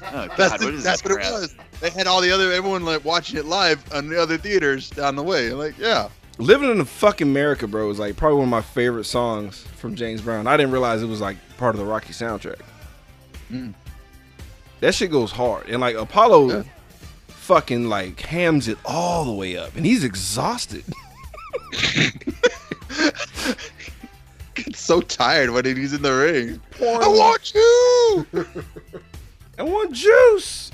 [0.10, 1.28] Oh, God, That's, what is that's this what crap?
[1.30, 1.56] it was.
[1.82, 5.16] They had all the other everyone like watching it live on the other theaters down
[5.16, 5.52] the way.
[5.52, 9.06] Like, yeah, Living in the fucking America, bro, is like probably one of my favorite
[9.06, 10.45] songs from James Brown.
[10.45, 12.60] I didn't realize it was like part of the Rocky soundtrack.
[13.52, 13.73] Mm.
[14.82, 15.67] That shit goes hard.
[15.67, 16.63] And like Apollo Yeah.
[17.28, 19.76] fucking like hams it all the way up.
[19.76, 20.84] And he's exhausted.
[24.54, 26.62] gets so tired when he's in the ring.
[26.80, 28.28] I want you.
[29.58, 30.71] I want juice.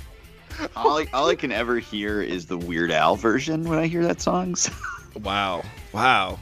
[0.75, 4.03] All I, all I can ever hear is the Weird Al version when I hear
[4.03, 4.55] that song.
[4.55, 4.71] So
[5.21, 5.63] Wow.
[5.91, 6.39] Wow.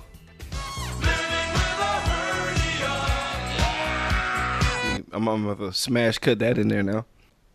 [5.14, 7.06] I'm, I'm gonna smash cut that in there now.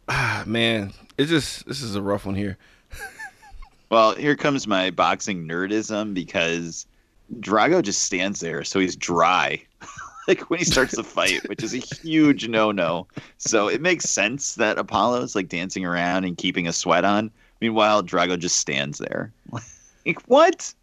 [0.09, 0.93] Ah man.
[1.17, 2.59] It's just this is a rough one here.
[3.89, 6.87] Well, here comes my boxing nerdism because
[7.39, 9.63] Drago just stands there, so he's dry.
[10.29, 13.07] like when he starts the fight, which is a huge no-no.
[13.39, 17.31] So it makes sense that Apollo's like dancing around and keeping a sweat on.
[17.61, 19.33] Meanwhile, Drago just stands there.
[20.07, 20.75] like what?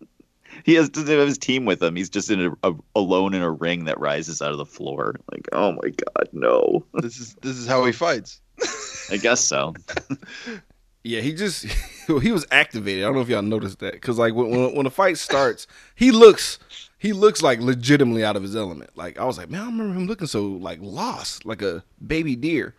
[0.63, 1.95] He has doesn't have his team with him.
[1.95, 5.15] He's just in a, a, alone in a ring that rises out of the floor.
[5.31, 6.85] Like, oh my god, no.
[7.01, 8.41] This is this is how he fights.
[9.11, 9.73] I guess so.
[11.05, 11.65] Yeah, he just
[12.21, 13.03] he was activated.
[13.03, 15.67] I don't know if y'all noticed that because like when when, when the fight starts,
[15.95, 16.59] he looks
[16.97, 18.91] he looks like legitimately out of his element.
[18.95, 22.35] Like I was like, man, I remember him looking so like lost, like a baby
[22.35, 22.73] deer.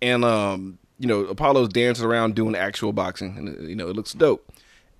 [0.00, 3.96] And um, you know, Apollo's dancing around doing actual boxing, and uh, you know, it
[3.96, 4.50] looks dope.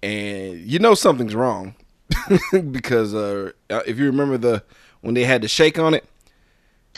[0.03, 1.75] And you know something's wrong
[2.71, 4.63] because uh, uh, if you remember the
[5.01, 6.05] when they had the shake on it,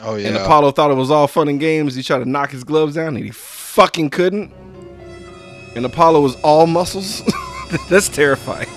[0.00, 0.28] Oh yeah.
[0.28, 2.94] and Apollo thought it was all fun and games, he tried to knock his gloves
[2.94, 4.52] down, and he fucking couldn't.
[5.76, 7.22] And Apollo was all muscles.
[7.88, 8.68] That's terrifying.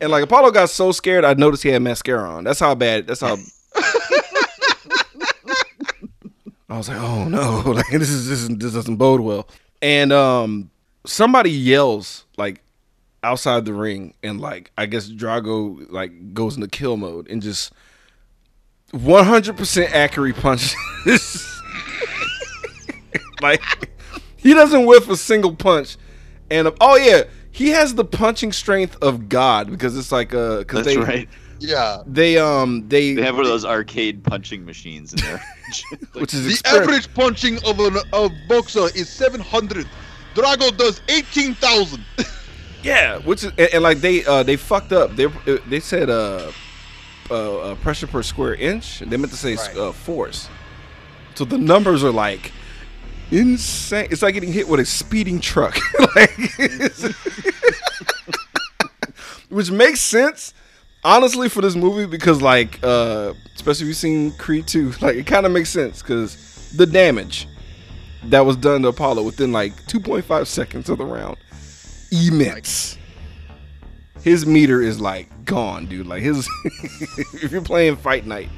[0.00, 2.44] And like Apollo got so scared, I noticed he had mascara on.
[2.44, 3.06] That's how bad.
[3.06, 3.36] That's how.
[6.68, 9.48] I was like, oh no, like this is this, is, this doesn't bode well.
[9.80, 10.70] And um,
[11.06, 12.62] somebody yells like
[13.26, 17.72] outside the ring, and like I guess Drago like goes into kill mode and just
[18.92, 20.74] 100% accurate punches.
[23.42, 23.62] like
[24.36, 25.96] he doesn't whiff a single punch.
[26.50, 30.84] And oh yeah, he has the punching strength of God because it's like uh, cause
[30.84, 31.28] That's they right.
[31.58, 32.02] yeah.
[32.06, 35.42] they um they, They have one of those arcade punching machines in there.
[36.12, 39.86] which is The exper- average punching of a of boxer is 700.
[40.34, 42.04] Drago does 18,000.
[42.86, 45.14] Yeah, which is and, and like they uh they fucked up.
[45.16, 45.26] They
[45.68, 46.50] they said uh,
[47.30, 49.00] uh, uh pressure per square inch.
[49.00, 49.76] They meant to say Right.
[49.76, 50.48] uh, force.
[51.34, 52.52] So the numbers are like
[53.30, 54.08] insane.
[54.10, 55.76] It's like getting hit with a speeding truck.
[56.16, 56.36] like,
[59.48, 60.54] which makes sense
[61.04, 65.26] honestly for this movie because like uh especially if you've seen Creed 2, like it
[65.26, 67.48] kind of makes sense cuz the damage
[68.24, 71.36] that was done to Apollo within like 2.5 seconds of the round
[72.10, 72.98] immense.
[74.22, 76.06] His meter is like gone, dude.
[76.06, 78.48] Like his if you're playing Fight Night,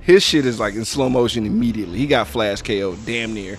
[0.00, 1.98] his shit is like in slow motion immediately.
[1.98, 3.58] He got flash KO damn near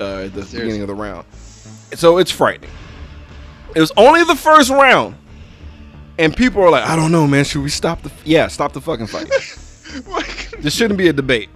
[0.00, 1.26] uh, at the beginning of the round.
[1.94, 2.70] So it's frightening.
[3.74, 5.14] It was only the first round.
[6.18, 7.44] And people are like, I don't know, man.
[7.44, 9.28] Should we stop the Yeah, stop the fucking fight.
[10.60, 11.48] this shouldn't be a debate.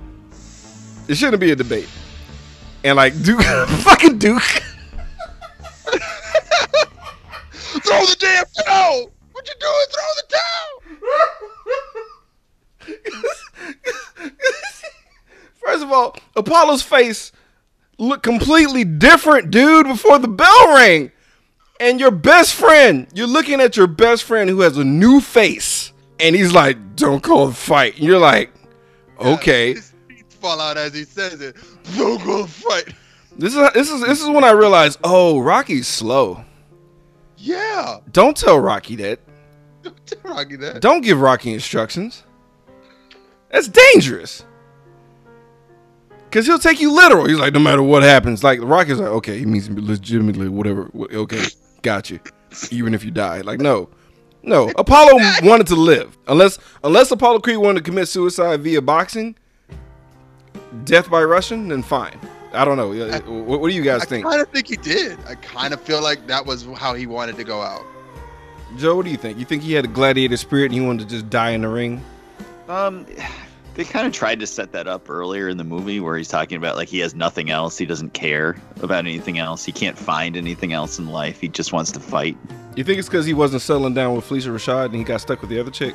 [1.09, 1.89] It shouldn't be a debate.
[2.85, 3.43] And like Duke
[3.83, 4.63] fucking Duke.
[7.93, 9.13] Throw the damn towel!
[9.33, 9.87] What you doing?
[9.93, 10.83] Throw the towel!
[15.65, 17.33] First of all, Apollo's face
[17.99, 21.13] looked completely different, dude, before the bell rang.
[21.81, 25.93] And your best friend, you're looking at your best friend who has a new face,
[26.19, 28.53] and he's like, "Don't call the fight." And you're like,
[29.21, 31.57] "Okay." Teeth fall out as he says it.
[31.97, 32.95] Don't go fight.
[33.37, 36.45] This is this is this is when I realized, oh, Rocky's slow.
[37.43, 37.99] Yeah.
[38.13, 39.19] Don't tell Rocky that.
[39.83, 40.81] Don't tell Rocky that.
[40.81, 42.23] Don't give Rocky instructions.
[43.51, 44.45] That's dangerous.
[46.31, 47.27] Cause he'll take you literal.
[47.27, 50.89] He's like, no matter what happens, like Rocky's like, okay, he means legitimately whatever.
[50.95, 51.45] Okay,
[51.83, 52.21] got you.
[52.71, 53.91] Even if you die, like no,
[54.43, 54.71] no.
[54.79, 56.17] Apollo wanted to live.
[56.29, 59.37] Unless unless Apollo Creed wanted to commit suicide via boxing,
[60.85, 62.19] death by Russian, then fine.
[62.53, 62.93] I don't know.
[62.93, 65.19] Uh, What, what do you guys I think, I kind of think he did.
[65.27, 67.85] I kind of feel like that was how he wanted to go out.
[68.77, 68.97] Joe?
[68.97, 69.39] What do you think?
[69.39, 71.69] You think he had a gladiator spirit and he wanted to just die in the
[71.69, 72.03] ring?
[72.69, 73.07] Um,
[73.75, 76.57] they kind of tried to set that up earlier in the movie where he's talking
[76.59, 77.79] about like he has nothing else.
[77.79, 79.65] He doesn't care about anything else.
[79.65, 81.41] He can't find anything else in life.
[81.41, 82.37] He just wants to fight.
[82.77, 85.41] You think it's because he wasn't settling down with Phylicia Rashad and he got stuck
[85.41, 85.95] with the other chick?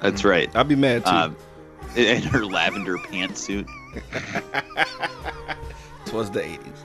[0.00, 0.54] That's right.
[0.54, 1.10] I'd be mad too.
[1.10, 1.36] Um,
[1.96, 3.66] in her lavender pantsuit.
[6.16, 6.78] Twas the 80s.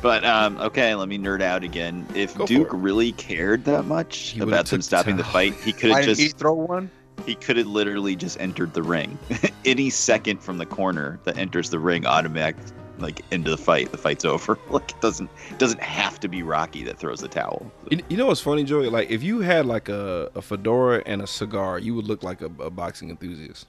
[0.00, 2.06] But um, okay, let me nerd out again.
[2.14, 5.32] If Go Duke really cared that much He about them stopping the towel.
[5.32, 6.90] fight, he could have didn't he just throw one?
[7.26, 9.18] he could have literally just entered the ring.
[9.66, 12.56] Any second from the corner that enters the ring, automatic
[12.98, 13.92] like into the fight.
[13.92, 14.58] The fight's over.
[14.70, 17.70] Like it doesn't it doesn't have to be Rocky that throws the towel.
[17.90, 18.88] You, you know what's funny, Joey?
[18.88, 22.40] Like, if you had like a, a fedora and a cigar, you would look like
[22.40, 23.66] a, a boxing enthusiast.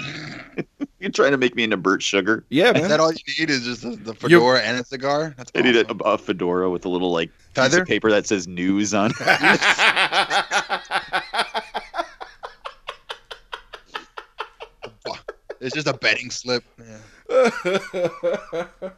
[1.00, 2.44] You're trying to make me into Bert Sugar.
[2.50, 2.90] Yeah, Is man.
[2.90, 3.48] that all you need?
[3.50, 5.34] Is just the, the fedora and a cigar?
[5.36, 6.00] That's I need a, awesome.
[6.04, 7.82] a fedora with a little like piece Feather?
[7.82, 9.12] of paper that says news on.
[9.18, 9.60] it.
[15.60, 16.64] It's just a betting slip.
[16.78, 16.98] Yeah.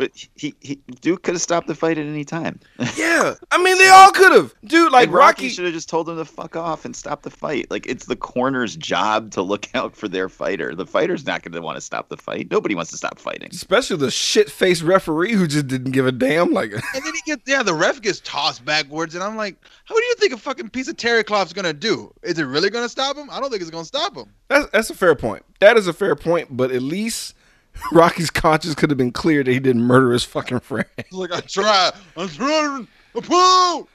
[0.00, 2.58] But he, he Duke could have stopped the fight at any time.
[2.96, 3.34] yeah.
[3.50, 4.54] I mean, they all could have.
[4.64, 5.48] Dude, like, And Rocky, Rocky.
[5.50, 7.70] should have just told him to fuck off and stop the fight.
[7.70, 10.74] Like it's the corner's job to look out for their fighter.
[10.74, 12.50] The fighter's not going to want to stop the fight.
[12.50, 13.50] Nobody wants to stop fighting.
[13.52, 16.52] Especially the shit faced referee who just didn't give a damn.
[16.52, 19.94] Like, And then he gets yeah, the ref gets tossed backwards, and I'm like, how
[19.94, 22.10] do you think a fucking piece of terry cloth's gonna do?
[22.22, 23.28] Is it really gonna stop him?
[23.30, 24.32] I don't think it's gonna stop him.
[24.48, 25.44] that's, that's a fair point.
[25.60, 27.34] That is a fair point, but at least
[27.92, 30.86] Rocky's conscience could have been clear that he didn't murder his fucking friend.
[30.96, 33.88] He's like, I tried, I'm trying, I pull.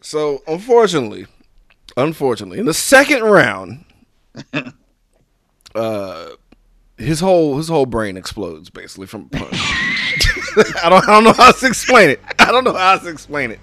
[0.00, 1.26] So unfortunately,
[1.96, 3.84] unfortunately, in the second round,
[5.74, 6.28] uh,
[6.98, 9.52] his whole his whole brain explodes basically from a punch.
[10.82, 12.20] I don't I don't know how to explain it.
[12.38, 13.60] I don't know how to explain it.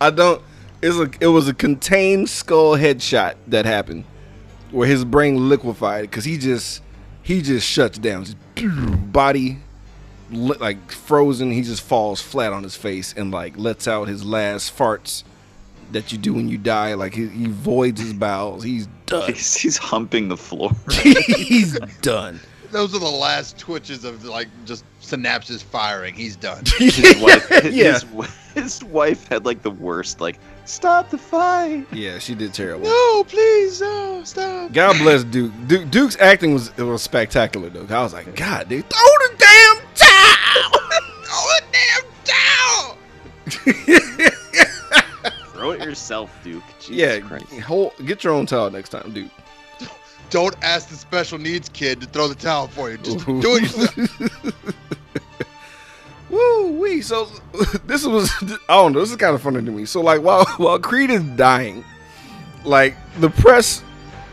[0.00, 0.42] I don't.
[0.80, 4.04] It's a it was a contained skull headshot that happened
[4.70, 6.82] where his brain liquefied because he just
[7.22, 8.36] he just shuts down, just
[9.12, 9.58] body
[10.30, 11.50] like frozen.
[11.50, 15.24] He just falls flat on his face and like lets out his last farts
[15.92, 16.94] that you do when you die.
[16.94, 18.62] Like he, he voids his bowels.
[18.62, 19.32] He's done.
[19.34, 20.72] He's, he's humping the floor.
[21.02, 22.40] He's done.
[22.70, 26.14] Those are the last twitches of like just synapses firing.
[26.14, 26.64] He's done.
[26.78, 28.04] His wife, yeah, his,
[28.54, 30.20] his wife had like the worst.
[30.20, 31.86] Like, stop the fight.
[31.92, 32.84] yeah, she did terrible.
[32.86, 34.72] no, please, no, stop.
[34.72, 35.52] God bless Duke.
[35.66, 35.90] Duke.
[35.90, 37.86] Duke's acting was it was spectacular though.
[37.94, 38.98] I was like, God, dude, throw
[39.28, 40.80] the damn towel.
[41.34, 42.96] Oh, damn down!
[45.54, 46.62] Throw it yourself, Duke.
[46.78, 47.46] Jesus yeah, Christ.
[47.60, 49.30] hold, get your own towel next time, Duke.
[50.28, 52.98] Don't ask the special needs kid to throw the towel for you.
[52.98, 54.76] Just do it yourself.
[56.32, 57.00] Woo wee.
[57.02, 57.26] So
[57.86, 58.30] this was
[58.68, 59.00] I don't know.
[59.00, 59.84] This is kind of funny to me.
[59.84, 61.84] So like while while Creed is dying,
[62.64, 63.84] like the press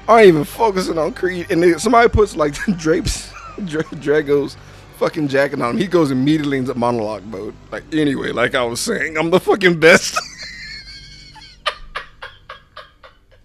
[0.08, 3.32] aren't even focusing on Creed, and then somebody puts like drapes
[3.66, 4.58] Dra- Drago's
[4.98, 5.78] fucking jacket on him.
[5.78, 7.54] He goes immediately into monologue mode.
[7.72, 10.18] Like anyway, like I was saying, I'm the fucking best.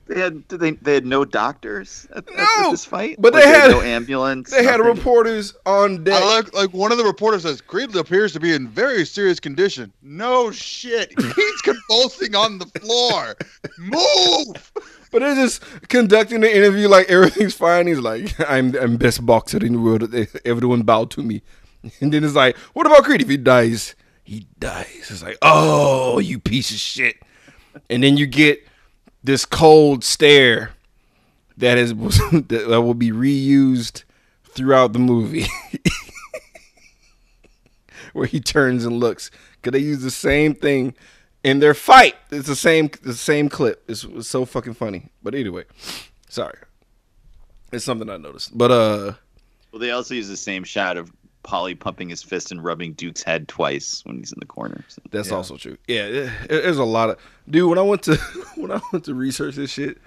[0.06, 3.48] They had did they they had no doctors at, at this fight, but Like, they
[3.48, 4.50] had- no ambulance.
[4.50, 6.22] they had reporters on deck.
[6.22, 9.40] I like like one of the reporters says Creed appears to be in very serious
[9.40, 9.92] condition.
[10.02, 11.12] No shit.
[11.36, 13.34] He's convulsing on the floor.
[13.78, 14.72] Move.
[15.10, 17.86] But they're just conducting the interview like everything's fine.
[17.86, 20.14] He's like, I'm I'm best boxer in the world.
[20.44, 21.42] Everyone bow to me.
[22.00, 23.22] And then it's like, what about Creed?
[23.22, 25.08] If he dies, he dies.
[25.10, 27.16] It's like, oh, you piece of shit.
[27.90, 28.66] And then you get
[29.24, 30.70] this cold stare
[31.56, 34.04] that is that will be reused
[34.44, 35.46] throughout the movie.
[38.12, 39.30] Where he turns and looks.
[39.62, 40.94] Cause they use the same thing
[41.42, 42.14] in their fight.
[42.30, 43.82] It's the same the same clip.
[43.88, 45.10] It's, it's so fucking funny.
[45.22, 45.64] But anyway,
[46.28, 46.58] sorry.
[47.72, 48.56] It's something I noticed.
[48.56, 49.14] But uh
[49.72, 51.10] Well, they also use the same shot of
[51.44, 54.84] Paulie pumping his fist and rubbing Duke's head twice when he's in the corner.
[54.88, 55.00] So.
[55.10, 55.34] that's Yeah.
[55.36, 55.76] also true.
[55.86, 56.14] Yeah, it,
[56.50, 57.68] it- there's a lot of dude.
[57.68, 58.16] When I went to
[58.56, 59.98] when I went to research this shit,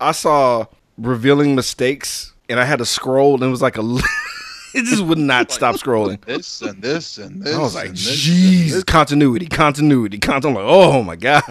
[0.00, 0.66] I saw
[0.98, 3.82] revealing mistakes, and I had to scroll, and it was like a.
[4.74, 6.24] it just would not stop scrolling.
[6.24, 7.54] This and this and this.
[7.54, 10.60] I was like, and jeez, continuity, continuity, continuity.
[10.60, 11.42] I'm like, oh my god.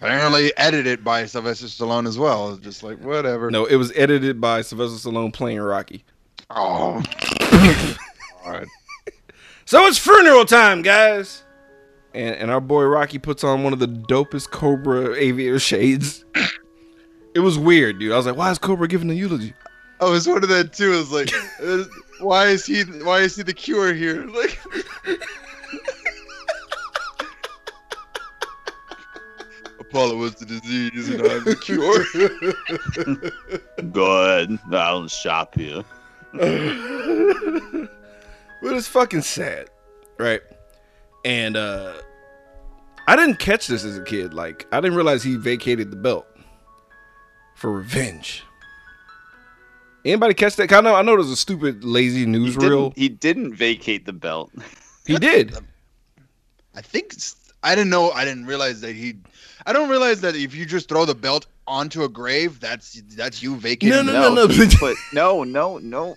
[0.00, 2.52] Apparently edited by Sylvester Stallone as well.
[2.52, 3.50] It's just like whatever.
[3.50, 6.04] no, it was edited by Sylvester Stallone playing Rocky.
[6.50, 7.02] Oh.
[9.70, 9.84] All right.
[9.84, 11.44] So it's funeral time, guys.
[12.14, 16.24] And and our boy Rocky puts on one of the dopest Cobra aviator shades.
[17.34, 18.12] It was weird, dude.
[18.12, 19.52] I was like, why is Cobra giving the eulogy?
[20.00, 20.94] I was one of that too.
[20.94, 21.30] It was like,
[21.62, 21.84] uh,
[22.20, 22.82] why is he?
[22.82, 24.24] Why is he the cure here?
[24.24, 24.58] Like,
[29.80, 32.06] Apollo was the disease, and I'm the cure.
[33.92, 34.58] Good.
[34.72, 35.84] I'll shop you.
[38.62, 39.70] but it's fucking sad,
[40.18, 40.40] right?
[41.24, 41.94] And uh
[43.06, 44.34] I didn't catch this as a kid.
[44.34, 46.26] Like I didn't realize he vacated the belt
[47.54, 48.44] for revenge.
[50.04, 50.72] Anybody catch that?
[50.72, 52.60] I know I know there's a stupid lazy He newsreel.
[52.94, 54.50] didn't, he didn't vacate the belt.
[55.06, 55.56] He did.
[56.74, 57.14] I think
[57.62, 58.10] I didn't know.
[58.10, 59.14] I didn't realize that he.
[59.64, 63.42] I don't realize that if you just throw the belt onto a grave, that's that's
[63.42, 63.88] you vacating.
[63.88, 64.50] No, the no, belt.
[64.50, 64.54] no.
[64.66, 66.14] he put, no, no, no.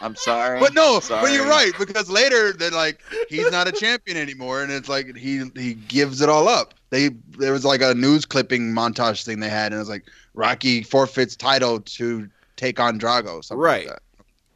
[0.00, 0.60] I'm sorry.
[0.60, 1.22] But no, Sorry.
[1.22, 5.16] but you're right because later they're like he's not a champion anymore, and it's like
[5.16, 6.74] he he gives it all up.
[6.90, 10.04] They there was like a news clipping montage thing they had, and it was like
[10.34, 13.42] Rocky forfeits title to take on Drago.
[13.44, 13.86] Something Right.
[13.86, 14.02] Like that.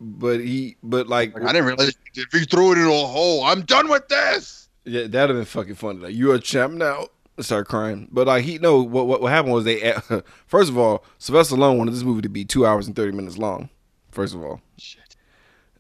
[0.01, 3.45] But he but like Like, I didn't realize if he threw it in a hole,
[3.45, 4.69] I'm done with this.
[4.85, 5.99] Yeah, that'd have been fucking funny.
[6.01, 7.09] Like, you're a champ now.
[7.41, 8.09] Start crying.
[8.11, 9.95] But like he no, what what, what happened was they
[10.47, 13.38] first of all, Sylvester Stallone wanted this movie to be two hours and thirty minutes
[13.38, 13.71] long.
[14.11, 15.08] First of all, Shit.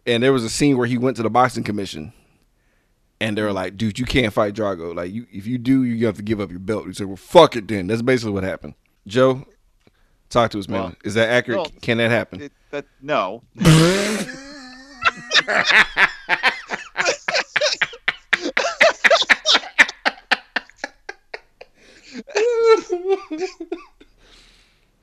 [0.06, 2.12] And there was a scene where he went to the boxing commission,
[3.20, 4.94] and they were like, "Dude, you can't fight Drago.
[4.94, 7.16] Like, you if you do, you have to give up your belt." He said, "Well,
[7.16, 8.74] fuck it then." That's basically what happened.
[9.06, 9.44] Joe,
[10.30, 10.80] talk to us, man.
[10.82, 11.58] Well, Is that accurate?
[11.58, 12.42] well, Can that happen?
[12.42, 13.42] It- that, no.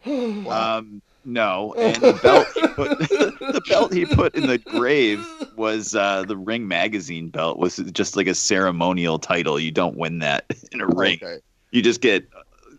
[0.05, 5.95] Um, no, and the belt he put the belt he put in the grave was
[5.95, 7.57] uh, the Ring magazine belt.
[7.59, 9.59] Was just like a ceremonial title.
[9.59, 11.19] You don't win that in a ring.
[11.21, 11.39] Okay.
[11.71, 12.27] You just get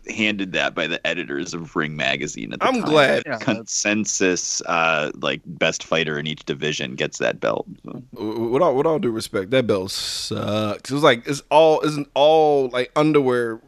[0.09, 2.83] handed that by the editors of Ring magazine at the I'm time.
[2.89, 3.23] glad.
[3.25, 7.67] Yeah, Consensus, uh, like best fighter in each division gets that belt.
[7.83, 10.89] So, With all, with all due respect, that belt sucks.
[10.89, 13.66] It was like it's all isn't all like underwear, it's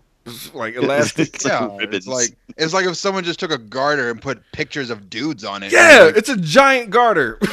[0.54, 1.36] like elastic.
[1.36, 1.96] It's yeah, ribbons.
[1.96, 5.44] it's like it's like if someone just took a garter and put pictures of dudes
[5.44, 5.72] on it.
[5.72, 7.40] yeah, Like, it's a giant garter.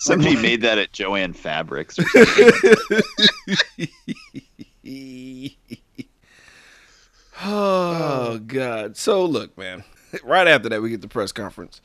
[0.00, 1.98] Somebody made that at Jo-Ann Fabrics.
[1.98, 2.74] Or something.
[7.42, 8.98] oh god.
[8.98, 9.82] So look, man.
[10.22, 11.80] Right after that, we get the press conference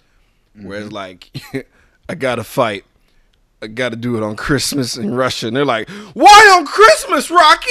[0.54, 0.96] where it's mm-hmm.
[0.96, 1.66] like,
[2.10, 2.84] I gotta fight.
[3.62, 5.48] I gotta do it on Christmas in Russia.
[5.48, 7.70] And they're like, why on Christmas, Rocky?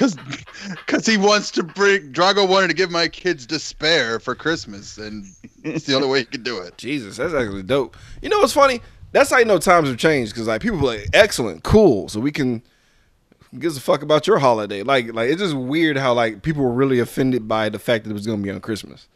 [0.00, 0.16] Cause,
[0.86, 5.26] cause he wants to bring Drago wanted to give my kids despair for Christmas, and
[5.62, 6.78] it's the only way he could do it.
[6.78, 7.98] Jesus, that's actually dope.
[8.22, 8.80] You know what's funny?
[9.12, 12.18] That's how you know times have changed because like people be like, excellent, cool, so
[12.18, 12.62] we can
[13.50, 14.82] who gives a fuck about your holiday.
[14.82, 18.10] Like, like it's just weird how like people were really offended by the fact that
[18.10, 19.06] it was gonna be on Christmas.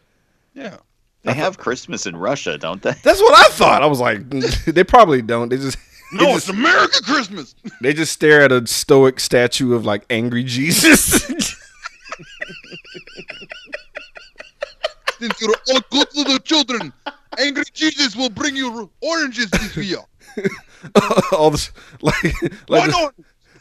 [0.53, 0.77] Yeah.
[1.23, 2.93] they have Christmas in Russia, don't they?
[3.03, 3.83] That's what I thought.
[3.83, 4.29] I was like,
[4.67, 5.49] they probably don't.
[5.49, 7.55] They just they No, just, it's American Christmas.
[7.81, 11.23] they just stare at a stoic statue of like angry Jesus.
[15.19, 16.93] Since you're all good to the children,
[17.39, 19.99] angry Jesus will bring you oranges this year.
[21.33, 21.71] All this
[22.03, 22.15] like
[22.67, 23.15] Why like, not?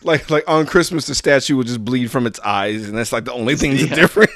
[0.04, 3.26] like like on Christmas the statue will just bleed from its eyes, and that's like
[3.26, 3.96] the only thing that's Yeah.
[3.96, 4.32] different.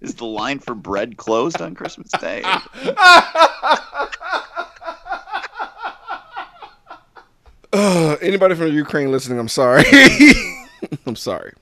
[0.00, 2.42] Is the line for bread closed on Christmas Day?
[7.72, 9.84] Uh, anybody from Ukraine listening, I'm sorry.
[11.06, 11.52] I'm sorry.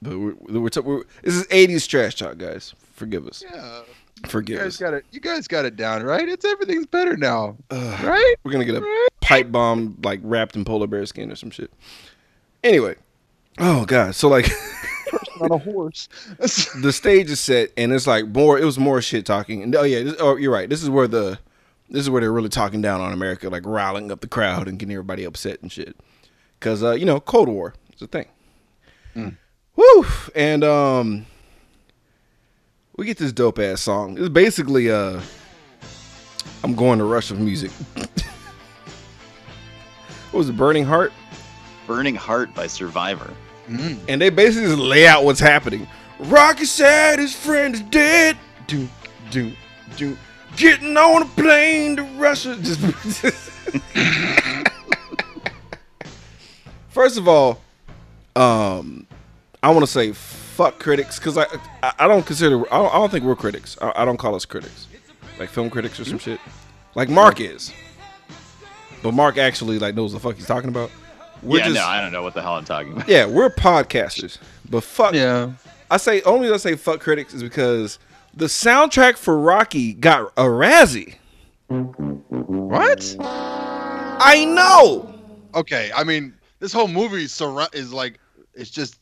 [0.00, 2.74] But we're, we're, t- we're this is 80s trash talk, guys.
[2.94, 3.42] Forgive us.
[3.50, 3.80] Yeah,
[4.22, 4.76] you Forgive guys us.
[4.78, 5.04] got it.
[5.10, 6.28] You guys got it down, right?
[6.28, 8.04] It's everything's better now, Ugh.
[8.04, 8.34] right?
[8.44, 9.08] We're gonna get a Right?
[9.20, 11.70] pipe bomb like wrapped in polar bear skin or some shit.
[12.62, 12.94] Anyway,
[13.58, 14.50] oh god, so like
[15.40, 16.08] on a horse.
[16.82, 18.58] the stage is set and it's like more.
[18.58, 19.62] It was more shit talking.
[19.62, 20.68] And oh yeah, this, oh you're right.
[20.68, 21.38] This is where the
[21.88, 24.78] this is where they're really talking down on America, like riling up the crowd and
[24.78, 25.96] getting everybody upset and shit.
[26.60, 28.26] Cause uh, you know, Cold War is a thing.
[29.76, 30.06] Woo!
[30.34, 31.26] And um,
[32.96, 34.16] we get this dope ass song.
[34.18, 35.20] It's basically uh,
[36.62, 37.70] I'm going to rush of music.
[38.00, 38.08] what
[40.32, 40.56] was it?
[40.56, 41.12] Burning Heart.
[41.86, 43.32] Burning Heart by Survivor.
[43.68, 43.98] Mm.
[44.08, 45.88] and they basically just lay out what's happening.
[46.18, 48.36] Rocky said his friend is dead.
[48.66, 48.86] Do
[49.30, 49.52] do
[49.96, 50.16] do.
[50.56, 52.56] Getting on a plane to Russia.
[52.62, 52.80] Just,
[56.88, 57.60] first of all,
[58.36, 59.06] um,
[59.62, 61.46] I want to say fuck critics because I,
[61.82, 63.76] I I don't consider I don't, I don't think we're critics.
[63.82, 64.86] I, I don't call us critics,
[65.38, 66.40] like film critics or some shit.
[66.94, 67.72] Like Mark is,
[69.02, 70.90] but Mark actually like knows the fuck he's talking about.
[71.42, 73.08] We're yeah, just- no, I don't know what the hell I'm talking about.
[73.08, 74.38] yeah, we're podcasters,
[74.70, 75.14] but fuck.
[75.14, 75.50] Yeah.
[75.90, 77.98] I say only I say fuck critics is because
[78.36, 81.16] the soundtrack for Rocky got a Razzie.
[81.68, 83.16] What?
[83.20, 85.12] I know.
[85.54, 88.18] Okay, I mean, this whole movie surra- is like
[88.54, 88.98] it's just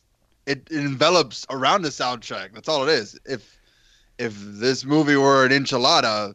[0.47, 2.53] it, it envelops around the soundtrack.
[2.55, 3.19] That's all it is.
[3.25, 3.59] If
[4.19, 6.35] if this movie were an enchilada,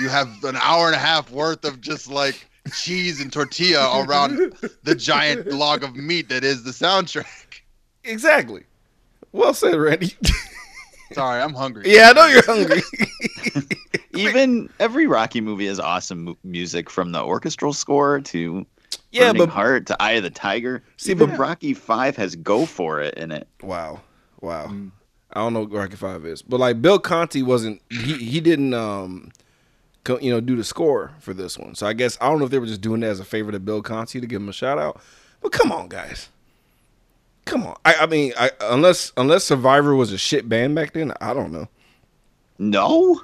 [0.00, 4.54] you have an hour and a half worth of just like cheese and tortilla around
[4.82, 7.60] the giant log of meat that is the soundtrack.
[8.04, 8.64] Exactly.
[9.32, 10.14] Well said, Randy.
[11.12, 11.84] Sorry, I'm hungry.
[11.86, 12.82] yeah, I know you're hungry.
[14.14, 18.66] Even every Rocky movie has awesome mu- music from the orchestral score to
[19.12, 20.82] yeah, Burning but Heart to Eye of the Tiger.
[20.96, 23.48] See, Even but- Rocky Five has "Go for It" in it.
[23.62, 24.00] wow,
[24.40, 24.72] wow.
[25.32, 27.80] I don't know what Rocky Five is, but like Bill Conti wasn't.
[27.90, 29.30] He he didn't um,
[30.04, 31.74] co- you know, do the score for this one.
[31.76, 33.52] So I guess I don't know if they were just doing that as a favor
[33.52, 35.00] to Bill Conti to give him a shout out.
[35.40, 36.28] But come on, guys.
[37.44, 37.76] Come on.
[37.84, 41.52] I, I mean, I, unless unless Survivor was a shit band back then, I don't
[41.52, 41.68] know.
[42.58, 43.20] No,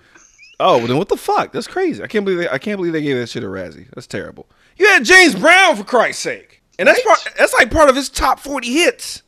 [0.58, 1.52] Oh, well, then what the fuck?
[1.52, 2.02] That's crazy.
[2.02, 3.88] I can't believe they, I can't believe they gave that shit a Razzie.
[3.94, 4.46] That's terrible.
[4.78, 8.08] You had James Brown for Christ's sake, and that's part, that's like part of his
[8.08, 9.22] top forty hits.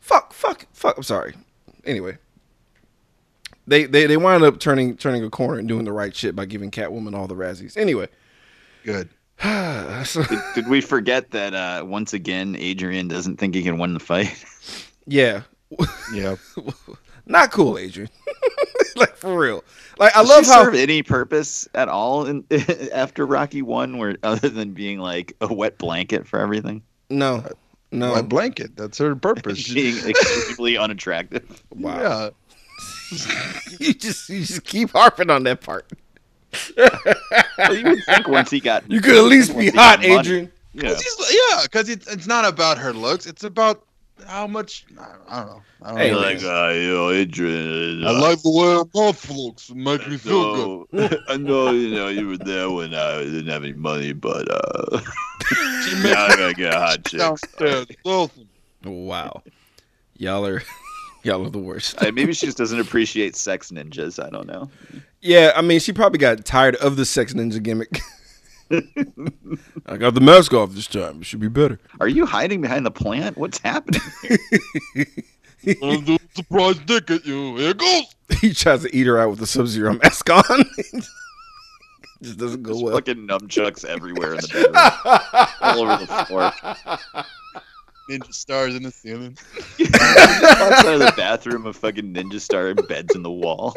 [0.00, 0.96] Fuck, fuck, fuck.
[0.96, 1.34] I'm sorry.
[1.84, 2.16] Anyway,
[3.66, 6.46] they they they wound up turning turning a corner and doing the right shit by
[6.46, 7.76] giving Catwoman all the Razzies.
[7.76, 8.08] Anyway,
[8.82, 9.10] Good.
[10.04, 13.94] So, did, did we forget that uh, once again Adrian doesn't think he can win
[13.94, 14.44] the fight?
[15.06, 15.42] yeah,
[16.12, 16.36] Yeah.
[17.26, 18.10] not cool, Adrian.
[18.96, 19.64] like for real.
[19.98, 22.44] Like I Does love she how serve any purpose at all in,
[22.92, 27.44] after Rocky One, where other than being like a wet blanket for everything, no
[27.92, 28.76] no My blanket.
[28.76, 29.72] That's her purpose.
[29.72, 31.62] being extremely unattractive.
[31.70, 32.00] wow.
[32.00, 32.30] Yeah.
[33.78, 35.90] you just you just keep harping on that part.
[36.76, 40.52] Well, you would think once he got You could at least be hot, money- Adrian.
[40.72, 40.90] Yeah.
[40.90, 43.26] 'Cause he's- yeah, because it's, it's not about her looks.
[43.26, 43.84] It's about
[44.26, 44.84] how much?
[44.98, 45.62] I, I don't know.
[45.82, 46.18] I don't Hey, know.
[46.20, 48.06] like, uh, you know, Adrian.
[48.06, 49.70] I like the way her mouth looks.
[49.70, 51.18] It makes me feel good.
[51.28, 55.00] I know, you know, you were there when I didn't have any money, but uh,
[55.48, 57.98] She now makes I gotta get a hot chick.
[58.84, 59.42] Wow,
[60.16, 60.62] y'all are
[61.24, 62.00] y'all are the worst.
[62.02, 64.22] Uh, maybe she just doesn't appreciate sex ninjas.
[64.24, 64.70] I don't know.
[65.22, 68.00] Yeah, I mean, she probably got tired of the sex ninja gimmick.
[69.86, 71.20] I got the mask off this time.
[71.20, 71.78] It should be better.
[72.00, 73.36] Are you hiding behind the plant?
[73.36, 74.00] What's happening?
[75.82, 77.56] I'll do a surprise dick at you.
[77.56, 78.04] Here goes.
[78.40, 80.42] he tries to eat her out with the Sub Zero mask on.
[82.22, 82.94] Just doesn't go There's well.
[82.94, 84.74] fucking nunchucks everywhere in the bedroom,
[85.60, 86.52] all over the floor.
[88.10, 89.36] Ninja stars in the ceiling.
[89.80, 93.74] Outside of the bathroom, a fucking ninja star and beds in the wall.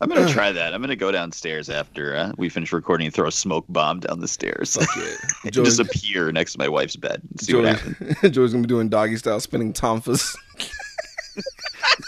[0.00, 0.72] I'm gonna try that.
[0.74, 4.20] I'm gonna go downstairs after uh, we finish recording and throw a smoke bomb down
[4.20, 4.76] the stairs.
[5.44, 8.20] and Joey- just appear next to my wife's bed and see Joey, what happens.
[8.34, 10.36] Joey's gonna be doing doggy style spinning tonfas.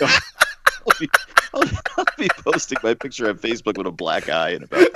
[0.02, 1.08] I'll be,
[1.54, 1.62] I'll,
[1.96, 4.88] I'll be posting my picture on Facebook with a black eye in about.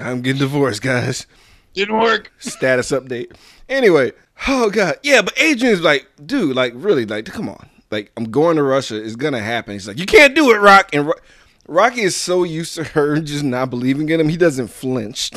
[0.00, 1.26] I'm getting divorced, guys.
[1.74, 2.32] Didn't work.
[2.38, 3.36] Status update.
[3.68, 4.12] Anyway,
[4.48, 8.56] oh god, yeah, but Adrian's like, dude, like really, like, come on, like, I'm going
[8.56, 9.02] to Russia.
[9.02, 9.74] It's gonna happen.
[9.74, 10.90] He's like, you can't do it, Rock.
[10.92, 11.20] And Ro-
[11.68, 15.30] Rocky is so used to her just not believing in him, he doesn't flinch.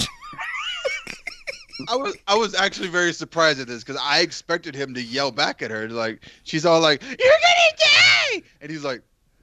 [1.89, 5.31] I was I was actually very surprised at this because I expected him to yell
[5.31, 9.01] back at her like she's all like you're gonna die and he's like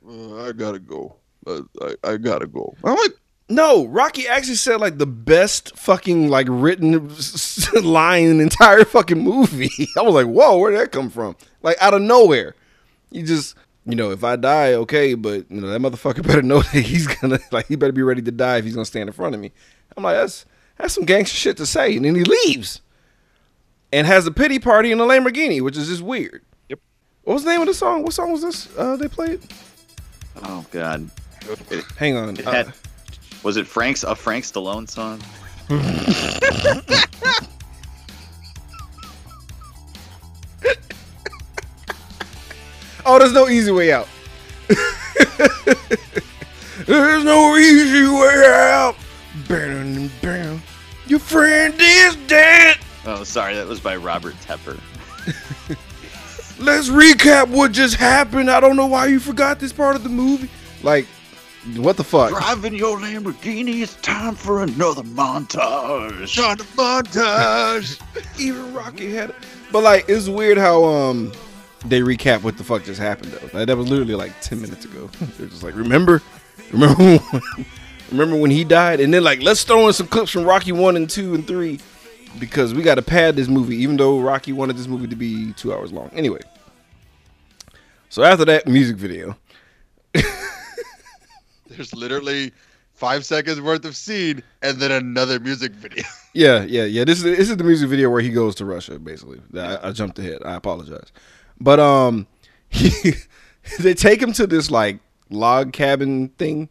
[0.09, 1.17] uh, I gotta go
[1.47, 3.13] uh, I, I gotta go I'm like
[3.51, 8.45] No, Rocky actually said like the best fucking like written s- s- line in the
[8.45, 9.71] entire fucking movie.
[9.99, 11.37] I was like, whoa, where did that come from?
[11.63, 12.55] Like out of nowhere.
[13.11, 16.63] You just, you know, if I die, okay, but you know that motherfucker better know
[16.63, 19.13] that he's gonna like he better be ready to die if he's gonna stand in
[19.13, 19.51] front of me.
[19.97, 20.47] I'm like, that's
[20.77, 22.81] that's some gangster shit to say, and then he leaves
[23.93, 26.43] and has a pity party in a Lamborghini, which is just weird.
[26.69, 26.79] Yep.
[27.25, 28.05] What was the name of the song?
[28.05, 28.69] What song was this?
[28.79, 29.41] Uh, they played.
[30.45, 31.11] Oh God,
[31.99, 32.37] Hang on.
[32.37, 32.73] it Uh, had,
[33.43, 35.21] was it Frank's a Frank Stallone song?
[43.07, 44.07] Oh, there's no easy way out.
[46.87, 48.95] there's no easy way out.
[49.49, 50.63] Bam, bam.
[51.07, 52.77] Your friend is dead.
[53.07, 54.79] Oh, sorry, that was by Robert Tepper.
[56.61, 58.51] Let's recap what just happened.
[58.51, 60.51] I don't know why you forgot this part of the movie.
[60.83, 61.07] Like,
[61.77, 62.31] what the fuck?
[62.31, 66.27] Driving your Lamborghini, it's time for another montage.
[66.29, 68.01] John the montage
[68.41, 69.37] Even Rocky had it.
[69.71, 71.33] But like, it's weird how um
[71.85, 73.59] they recap what the fuck just happened though.
[73.59, 75.09] Like, that was literally like ten minutes ago.
[75.39, 76.23] They're just like, remember,
[76.73, 77.67] remember, when,
[78.11, 80.97] remember when he died, and then like, let's throw in some clips from Rocky one
[80.97, 81.79] and two and three
[82.39, 85.53] because we got to pad this movie, even though Rocky wanted this movie to be
[85.55, 86.11] two hours long.
[86.15, 86.41] Anyway,
[88.09, 89.37] so after that music video,
[91.81, 92.53] there's literally
[92.93, 96.05] five seconds worth of scene and then another music video
[96.35, 97.05] Yeah, yeah, yeah.
[97.05, 99.01] This is this is the music video where he goes to Russia.
[99.01, 100.39] Basically, I, I jumped ahead.
[100.45, 101.11] I apologize,
[101.61, 102.29] but um,
[102.69, 103.15] he,
[103.81, 106.69] they take him to this like log cabin thing,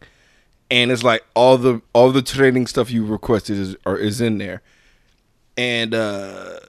[0.71, 4.37] and it's like all the all the training stuff you requested is or is in
[4.37, 4.61] there,
[5.57, 6.59] and uh,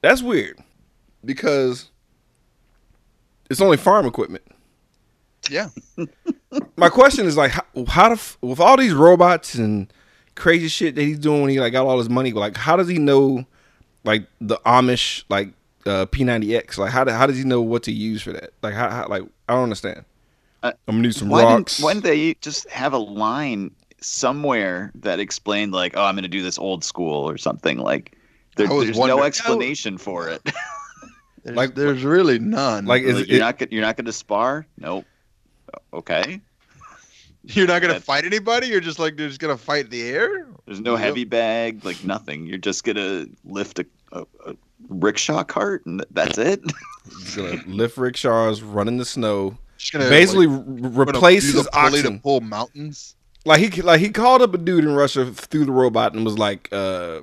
[0.00, 0.58] that's weird
[1.24, 1.88] because
[3.48, 4.42] it's only farm equipment.
[5.50, 5.68] Yeah
[6.76, 9.90] My question is like, how, how the f- with all these robots and
[10.34, 12.88] crazy shit that he's doing when he like got all his money, like how does
[12.88, 13.44] he know
[14.04, 15.48] like the Amish like
[15.86, 16.76] uh, P90X?
[16.76, 18.50] Like how do, how does he know what to use for that?
[18.62, 20.04] Like how, how like I don't understand.
[20.62, 21.76] Uh, I'm gonna need some Why rocks.
[21.78, 23.70] didn't, why didn't they just have a line
[24.00, 28.16] somewhere that explained like, oh, I'm going to do this old school or something like?
[28.56, 30.42] There, there's wondering- no explanation for it.
[31.44, 34.12] there's, Like- there's really none like is Like, it, you're not you're not going to
[34.12, 34.66] spar?
[34.76, 35.06] Nope.
[35.92, 36.40] Okay.
[37.44, 40.46] you're not gonna that- fight anybody you're just like you're just gonna fight the air
[40.66, 42.46] There's no heavy bag, like nothing.
[42.46, 44.54] You're just gonna lift a, a, a
[44.88, 46.60] rickshaw cart, and that's it.
[47.04, 51.52] he's gonna lift rickshaws, run in the snow, just gonna basically like, re- gonna replace
[51.52, 52.14] his pulley oxen.
[52.14, 55.72] to pull mountains like he like he called up a dude in Russia through the
[55.72, 57.22] robot and was like, uh,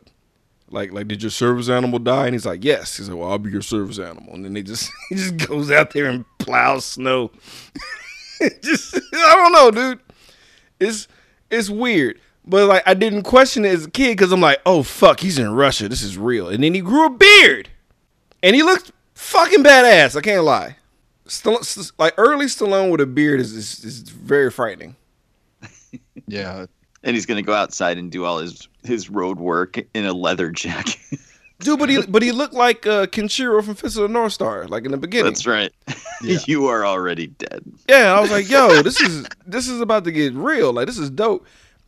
[0.69, 2.25] like like did your service animal die?
[2.25, 2.97] And he's like, yes.
[2.97, 4.33] He's like, well, I'll be your service animal.
[4.33, 7.31] And then he just he just goes out there and plows snow.
[8.63, 9.99] just I don't know, dude.
[10.79, 11.07] It's
[11.49, 12.19] it's weird.
[12.45, 15.37] But like I didn't question it as a kid because I'm like, oh fuck, he's
[15.37, 15.87] in Russia.
[15.89, 16.49] This is real.
[16.49, 17.69] And then he grew a beard,
[18.41, 20.15] and he looked fucking badass.
[20.15, 20.77] I can't lie.
[21.27, 24.95] Stallone, like early Stallone with a beard is is, is very frightening.
[26.27, 26.67] Yeah.
[27.03, 30.51] And he's gonna go outside and do all his his road work in a leather
[30.51, 30.97] jacket.
[31.59, 34.65] Dude, but he but he looked like uh, Kenshiro from Fist of the North Star,
[34.67, 35.25] like in the beginning.
[35.25, 35.73] That's right.
[36.21, 36.39] Yeah.
[36.47, 37.63] you are already dead.
[37.87, 40.73] Yeah, I was like, yo, this is this is about to get real.
[40.73, 41.45] Like this is dope.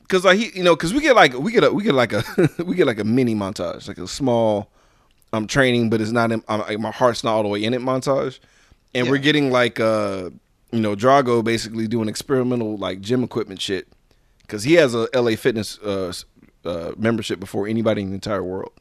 [0.08, 2.14] Cause like he, you know, cause we get like we get a we get like
[2.14, 2.24] a
[2.66, 4.70] we get like a mini montage, like a small,
[5.34, 7.82] um, training, but it's not in like, my heart's not all the way in it
[7.82, 8.40] montage,
[8.94, 10.30] and we're getting like uh,
[10.72, 13.88] you know, Drago basically doing experimental like gym equipment shit,
[14.48, 16.14] cause he has a LA Fitness uh,
[16.64, 18.72] uh membership before anybody in the entire world.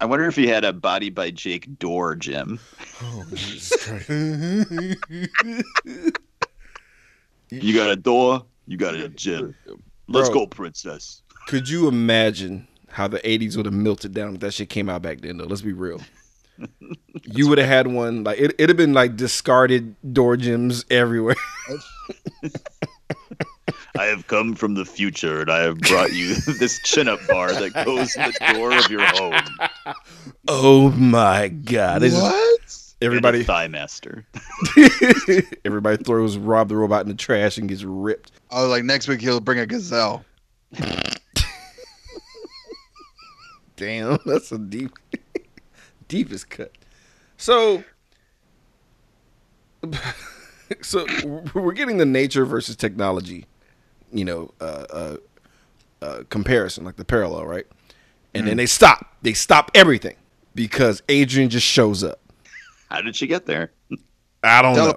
[0.00, 2.60] I wonder if he had a body by Jake door gym.
[3.02, 3.24] Oh,
[7.50, 9.54] you got a door, you got a gym.
[10.08, 10.40] Let's Bro.
[10.40, 11.22] go, princess.
[11.46, 15.02] Could you imagine how the '80s would have melted down if that shit came out
[15.02, 15.38] back then?
[15.38, 16.00] Though, let's be real.
[17.24, 18.54] You would have had one like it.
[18.56, 21.36] It'd have been like discarded door gyms everywhere.
[23.98, 27.52] I have come from the future and I have brought you this chin up bar
[27.52, 29.34] that goes in the door of your home.
[30.48, 32.00] oh my god!
[32.02, 32.92] They just- What?
[33.02, 34.24] everybody, Thigh master.
[35.64, 38.32] everybody throws Rob the robot in the trash and gets ripped.
[38.50, 40.24] Oh, like, next week he'll bring a gazelle.
[43.76, 44.90] Damn, that's a deep,
[46.08, 46.72] deepest cut.
[47.36, 47.84] So,
[50.80, 51.06] so
[51.54, 53.44] we're getting the nature versus technology,
[54.12, 55.16] you know, uh, uh,
[56.02, 57.66] uh, comparison, like the parallel, right?
[58.34, 59.16] And then they stop.
[59.22, 60.16] They stop everything
[60.54, 62.20] because Adrian just shows up.
[62.90, 63.72] How did she get there?
[64.42, 64.94] I don't know.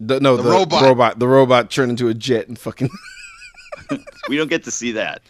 [0.00, 0.82] The, no, The the, robot.
[0.82, 2.90] robot, the robot turned into a jet and fucking.
[4.28, 5.20] We don't get to see that.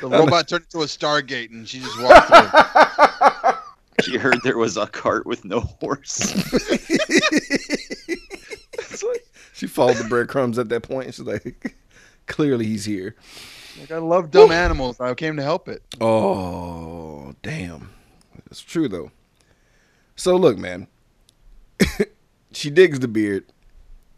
[0.00, 3.52] The robot turned into a Stargate and she just walked through.
[4.02, 6.32] She heard there was a cart with no horse.
[9.02, 11.06] Like, she followed the breadcrumbs at that point.
[11.06, 11.74] And she's like,
[12.28, 13.16] clearly he's here.
[13.80, 15.00] Like, I love dumb animals.
[15.00, 15.82] I came to help it.
[16.00, 17.90] Oh, damn.
[18.50, 19.10] It's true though.
[20.16, 20.88] So look, man.
[22.52, 23.44] she digs the beard.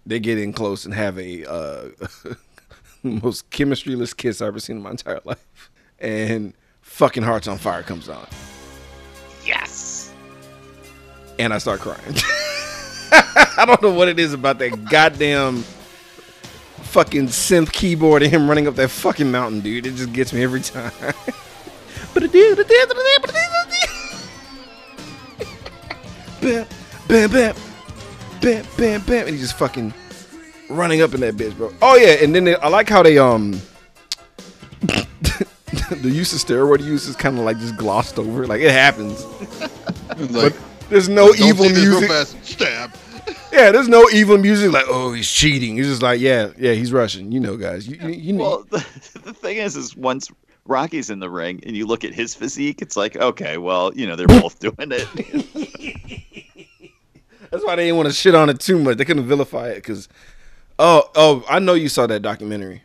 [0.06, 1.88] They get in close and have a uh,
[3.02, 5.70] most chemistryless kiss I've ever seen in my entire life.
[5.98, 8.26] And fucking Hearts on Fire comes on.
[9.44, 10.12] yes.
[11.38, 12.00] And I start crying.
[13.12, 15.64] I don't know what it is about that goddamn
[16.90, 19.86] fucking synth keyboard and him running up that fucking mountain, dude.
[19.86, 20.92] It just gets me every time.
[26.40, 26.66] bam,
[27.06, 27.54] bam, bam,
[28.40, 29.94] bam, bam, bam, and he's just fucking
[30.68, 31.72] running up in that bitch, bro.
[31.80, 33.60] Oh yeah, and then they, I like how they um
[34.80, 38.46] the use of steroid use is kind of like just glossed over.
[38.46, 39.24] Like it happens,
[40.30, 40.56] like, but
[40.88, 42.10] there's no evil this real music.
[42.10, 42.44] fast.
[42.44, 42.90] Stab.
[43.52, 44.72] Yeah, there's no evil music.
[44.72, 45.76] Like oh, he's cheating.
[45.76, 47.32] He's just like yeah, yeah, he's Russian.
[47.32, 47.88] You know, guys.
[47.88, 48.44] You, you, you know.
[48.44, 48.86] Well, the,
[49.24, 50.30] the thing is, is once
[50.66, 54.06] Rocky's in the ring and you look at his physique, it's like, okay, well, you
[54.06, 55.08] know, they're both doing it.
[57.50, 58.96] That's why they didn't want to shit on it too much.
[58.96, 60.08] They couldn't vilify it because,
[60.78, 62.82] oh, oh, I know you saw that documentary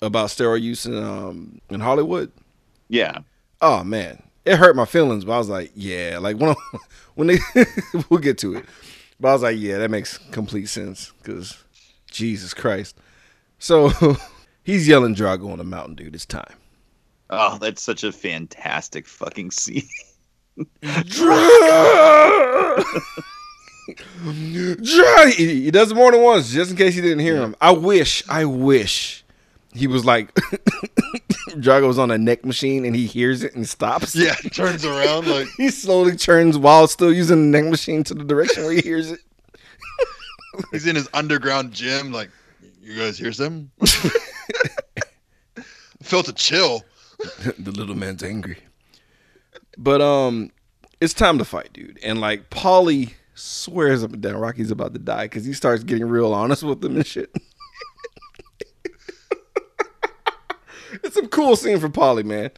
[0.00, 2.32] about steroid use in um in Hollywood.
[2.88, 3.18] yeah.
[3.60, 6.54] Oh man, it hurt my feelings, but I was like, yeah, like when I,
[7.14, 7.38] when they
[8.08, 8.64] we'll get to it,
[9.22, 11.56] but I was like, yeah, that makes complete sense because
[12.10, 12.98] Jesus Christ.
[13.60, 13.90] So
[14.64, 16.14] he's yelling Drago on the mountain, dude.
[16.14, 16.56] It's time.
[17.30, 19.86] Oh, that's such a fantastic fucking scene.
[20.82, 22.84] Drago!
[24.82, 27.54] Dra- he, he does it more than once, just in case you didn't hear him.
[27.60, 29.21] I wish, I wish
[29.74, 30.38] he was like
[31.58, 34.14] Drago's on a neck machine and he hears it and stops.
[34.14, 38.24] Yeah, turns around like He slowly turns while still using the neck machine to the
[38.24, 39.20] direction where he hears it.
[40.72, 42.12] he's in his underground gym.
[42.12, 42.30] Like,
[42.80, 43.70] you guys hear something?
[46.02, 46.82] Felt a chill.
[47.58, 48.58] the little man's angry.
[49.78, 50.50] But um,
[51.00, 51.98] it's time to fight, dude.
[52.02, 56.06] And like Paulie swears up and down Rocky's about to die because he starts getting
[56.06, 57.34] real honest with him and shit.
[61.14, 62.50] It's a cool scene for Paulie, man.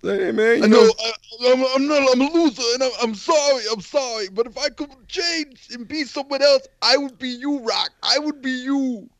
[0.00, 1.12] Like, hey man, you I know, know I,
[1.52, 2.08] I'm, I'm not.
[2.10, 3.64] I'm a loser, and I'm, I'm sorry.
[3.70, 4.28] I'm sorry.
[4.32, 7.90] But if I could change and be someone else, I would be you, Rock.
[8.02, 9.10] I would be you.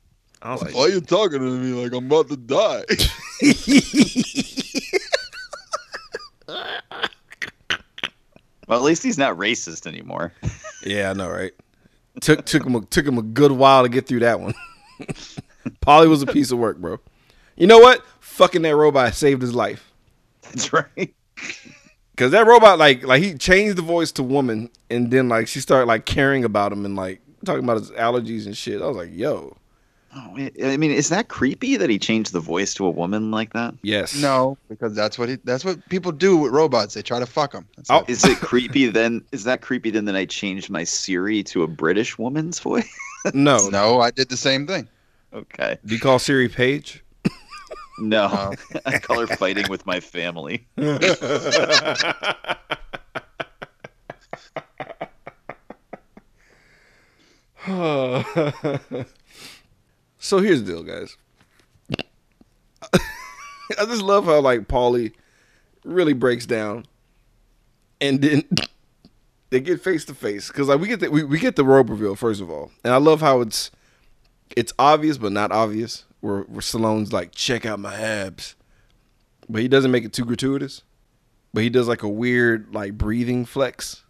[0.41, 2.85] I was like, Why are you talking to me like I'm about to die?
[8.69, 10.33] Well, at least he's not racist anymore.
[10.83, 11.53] yeah, I know, right?
[12.23, 14.55] Took took him a, took him a good while to get through that one.
[15.83, 16.99] Paulie was a piece of work, bro.
[17.57, 18.03] You know what?
[18.33, 19.93] Fucking that robot saved his life.
[20.43, 21.15] That's right.
[22.17, 25.61] Cause that robot, like, like he changed the voice to woman, and then like she
[25.61, 28.83] started like caring about him and like talking about his allergies and shit.
[28.83, 29.57] I was like, yo,
[30.15, 33.55] Oh, I mean, is that creepy that he changed the voice to a woman like
[33.55, 33.73] that?
[33.83, 34.15] yes.
[34.15, 36.93] No, because that's what he, that's what people do with robots.
[36.93, 37.67] They try to fuck them.
[37.77, 38.01] That's Oh.
[38.01, 38.05] it.
[38.11, 39.25] Is it creepy then?
[39.33, 42.87] Is that creepy then that I changed my Siri to a British woman's voice?
[43.33, 43.69] No.
[43.73, 44.87] No, I did the same thing.
[45.33, 45.79] Okay.
[45.87, 47.03] Do you call Siri Page?
[47.99, 48.53] No, No.
[48.75, 48.81] Oh.
[48.87, 50.67] I call her fighting with my family.
[60.19, 61.17] so here's the deal, guys.
[63.79, 65.13] I just love how like Paulie
[65.85, 66.87] really breaks down,
[68.01, 68.43] and then
[69.51, 71.91] they get face to face because like we get the, we, we get the robe
[71.91, 73.71] reveal first of all, and I love how it's
[74.57, 76.05] it's obvious but not obvious.
[76.23, 78.57] Where where Stallone's like, check out my abs,
[79.49, 80.83] but he doesn't make it too gratuitous.
[81.53, 84.05] But he does like a weird like breathing flex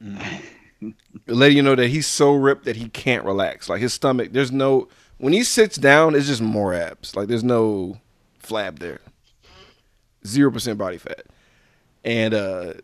[1.26, 3.68] letting you know that he's so ripped that he can't relax.
[3.68, 4.88] Like his stomach, there's no
[5.18, 7.14] when he sits down, it's just more abs.
[7.14, 7.98] Like there's no
[8.42, 9.00] flab there.
[10.26, 11.24] Zero percent body fat.
[12.04, 12.74] And uh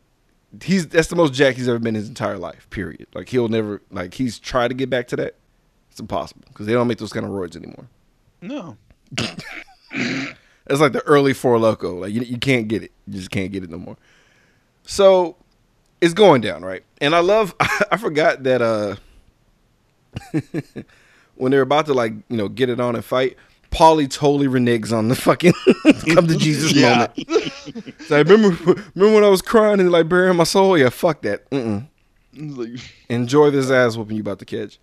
[0.63, 3.07] he's that's the most jack he's ever been in his entire life, period.
[3.15, 5.37] Like he'll never like he's tried to get back to that.
[5.91, 7.89] It's impossible because they don't make those kind of roids anymore.
[8.47, 8.77] No.
[10.69, 12.01] It's like the early Four Loco.
[12.01, 12.93] Like you, you can't get it.
[13.07, 13.97] You just can't get it no more.
[14.83, 15.37] So
[16.01, 16.83] it's going down, right?
[17.01, 17.55] And I love.
[17.61, 18.97] I forgot that uh
[21.37, 23.37] when they're about to like you know get it on and fight,
[23.71, 25.53] Paulie totally reneges on the fucking
[26.15, 27.13] come to Jesus moment.
[28.07, 28.57] So I remember
[28.95, 30.77] remember when I was crying and like burying my soul.
[30.77, 31.49] Yeah, fuck that.
[31.51, 31.87] Mm-mm.
[32.37, 34.79] Like, Enjoy this ass whooping you about to catch.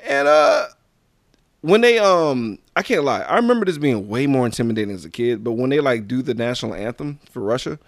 [0.00, 0.66] And uh
[1.60, 5.10] when they um I can't lie, I remember this being way more intimidating as a
[5.10, 7.78] kid, but when they like do the national anthem for Russia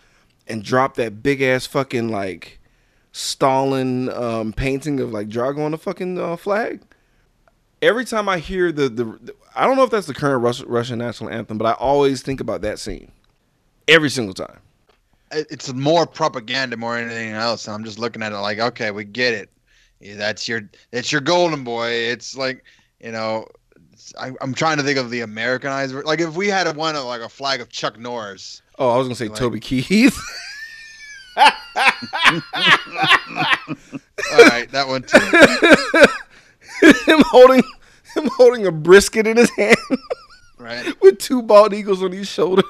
[0.47, 2.59] and drop that big ass fucking like
[3.12, 6.83] Stalin um painting of like Drago on the fucking uh, flag,
[7.83, 10.62] every time I hear the, the the I don't know if that's the current Rus-
[10.64, 13.11] Russian national anthem, but I always think about that scene.
[13.89, 14.61] Every single time.
[15.31, 17.66] it's more propaganda more than anything else.
[17.66, 19.51] And I'm just looking at it like, okay, we get it.
[20.01, 21.89] Yeah, that's your that's your golden boy.
[21.89, 22.64] It's like,
[23.01, 23.46] you know,
[24.18, 25.94] I, I'm trying to think of the Americanized.
[25.94, 28.62] Like if we had one of like a flag of Chuck Norris.
[28.78, 30.18] Oh, I was gonna say Like- Toby Keith.
[31.36, 31.53] All
[34.49, 35.18] right, that one too.
[37.12, 37.62] him holding
[38.14, 39.76] him holding a brisket in his hand
[40.59, 42.62] Right, with two bald eagles on his shoulder.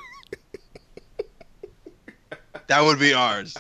[2.67, 3.57] that would be ours.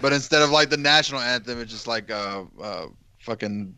[0.00, 2.86] But instead of like the national anthem, it's just like uh, uh
[3.20, 3.74] fucking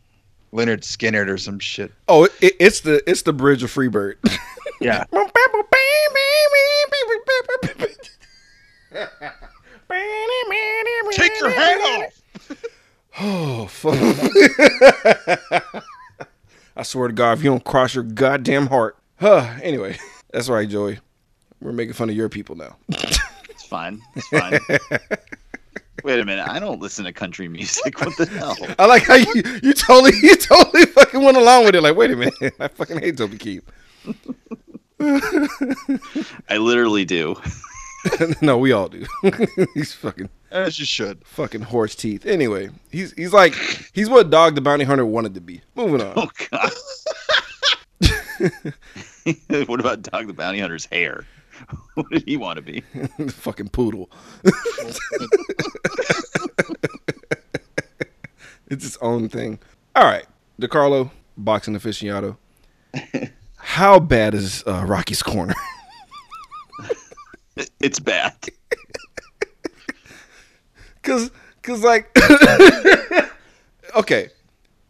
[0.53, 1.91] Lynyrd Skynyrd or some shit.
[2.07, 4.15] Oh, it, it, it's the it's the bridge of Freebird.
[4.81, 5.03] Yeah.
[11.11, 12.63] Take your hat off.
[13.19, 13.93] Oh fuck!
[16.75, 18.97] I swear to God, if you don't cross your goddamn heart.
[19.19, 19.47] Huh.
[19.61, 19.97] Anyway,
[20.31, 20.97] that's right, Joey.
[21.61, 22.77] We're making fun of your people now.
[22.89, 24.01] It's fine.
[24.15, 24.59] It's fine.
[26.03, 26.47] Wait a minute.
[26.47, 27.99] I don't listen to country music.
[28.01, 28.55] What the hell?
[28.79, 29.33] I like how you
[29.63, 31.81] you totally you totally fucking went along with it.
[31.81, 33.63] Like, wait a minute, I fucking hate Toby Keith.
[36.49, 37.35] I literally do.
[38.41, 39.05] no, we all do.
[39.75, 41.23] He's fucking As you should.
[41.25, 42.25] fucking horse teeth.
[42.25, 43.53] Anyway, he's he's like
[43.93, 45.61] he's what Dog the Bounty Hunter wanted to be.
[45.75, 46.13] Moving on.
[46.15, 46.71] Oh God.
[49.67, 51.25] what about Dog the Bounty Hunter's hair?
[51.95, 52.81] What did he want to be?
[53.29, 54.09] fucking poodle.
[58.69, 59.59] it's its own thing.
[59.95, 60.25] All right,
[60.59, 62.37] DeCarlo, boxing aficionado.
[63.57, 65.53] How bad is uh, Rocky's corner?
[67.79, 68.33] It's bad.
[71.03, 71.31] Cause,
[71.63, 72.15] cause like,
[73.95, 74.29] okay,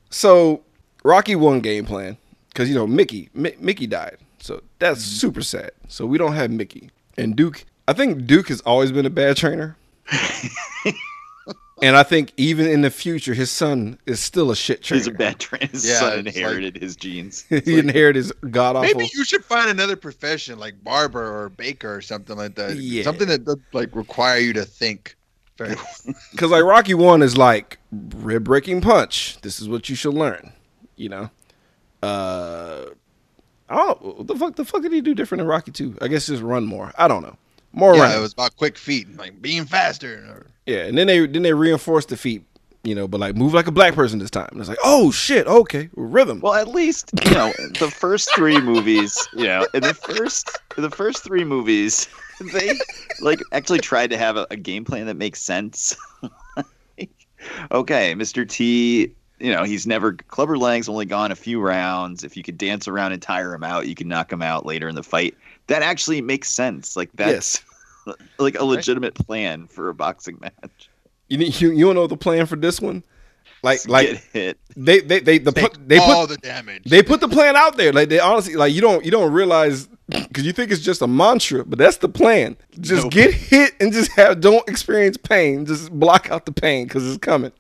[0.10, 0.62] so
[1.04, 2.18] Rocky won game plan
[2.50, 5.72] because you know Mickey, Mi- Mickey died, so that's super sad.
[5.88, 7.64] So we don't have Mickey and Duke.
[7.88, 9.76] I think Duke has always been a bad trainer,
[11.82, 15.00] and I think even in the future, his son is still a shit trainer.
[15.00, 15.68] He's a bad trainer.
[15.72, 17.44] His Yeah, son it's like- inherited his genes.
[17.50, 18.88] he inherited his god awful.
[18.88, 22.76] Maybe you should find another profession like barber or baker or something like that.
[22.78, 23.04] Yeah.
[23.04, 25.16] Something that does like require you to think
[25.58, 26.06] Because
[26.52, 29.40] like Rocky One is like rib breaking punch.
[29.42, 30.54] This is what you should learn.
[30.96, 31.30] You know.
[32.04, 32.86] Uh,
[33.72, 34.04] I don't.
[34.04, 34.12] know.
[34.18, 34.56] What the fuck?
[34.56, 35.98] The fuck did he do different in Rocky Two?
[36.02, 36.92] I guess just run more.
[36.98, 37.36] I don't know.
[37.74, 38.18] More Yeah, running.
[38.18, 40.16] it was about quick feet, like being faster.
[40.30, 42.44] Or, yeah, and then they then they reinforced the feet.
[42.84, 44.50] You know, but like move like a black person this time.
[44.52, 46.40] And it's like, oh shit, okay, rhythm.
[46.42, 49.16] Well, at least you know the first three movies.
[49.34, 52.10] You know, in the first in the first three movies,
[52.54, 52.74] they
[53.22, 55.96] like actually tried to have a, a game plan that makes sense.
[57.72, 58.48] okay, Mr.
[58.48, 62.24] T, you know, he's never Clubber Lang's only gone a few rounds.
[62.24, 64.88] If you could dance around and tire him out, you can knock him out later
[64.88, 65.36] in the fight.
[65.68, 66.96] That actually makes sense.
[66.96, 67.64] Like that's
[68.40, 70.90] like a legitimate plan for a boxing match.
[71.28, 73.04] You need- you you know the plan for this one?
[73.64, 74.60] Like Just like get hit.
[74.76, 76.84] they they they the Take put, they all put the damage.
[76.86, 77.94] they put the plan out there.
[77.94, 81.08] Like they honestly like you don't you don't realize because you think it's just a
[81.08, 82.58] mantra, but that's the plan.
[82.80, 83.12] Just Nope.
[83.14, 85.66] get hit and just have don't experience pain.
[85.66, 87.52] Just block out the pain because it's coming.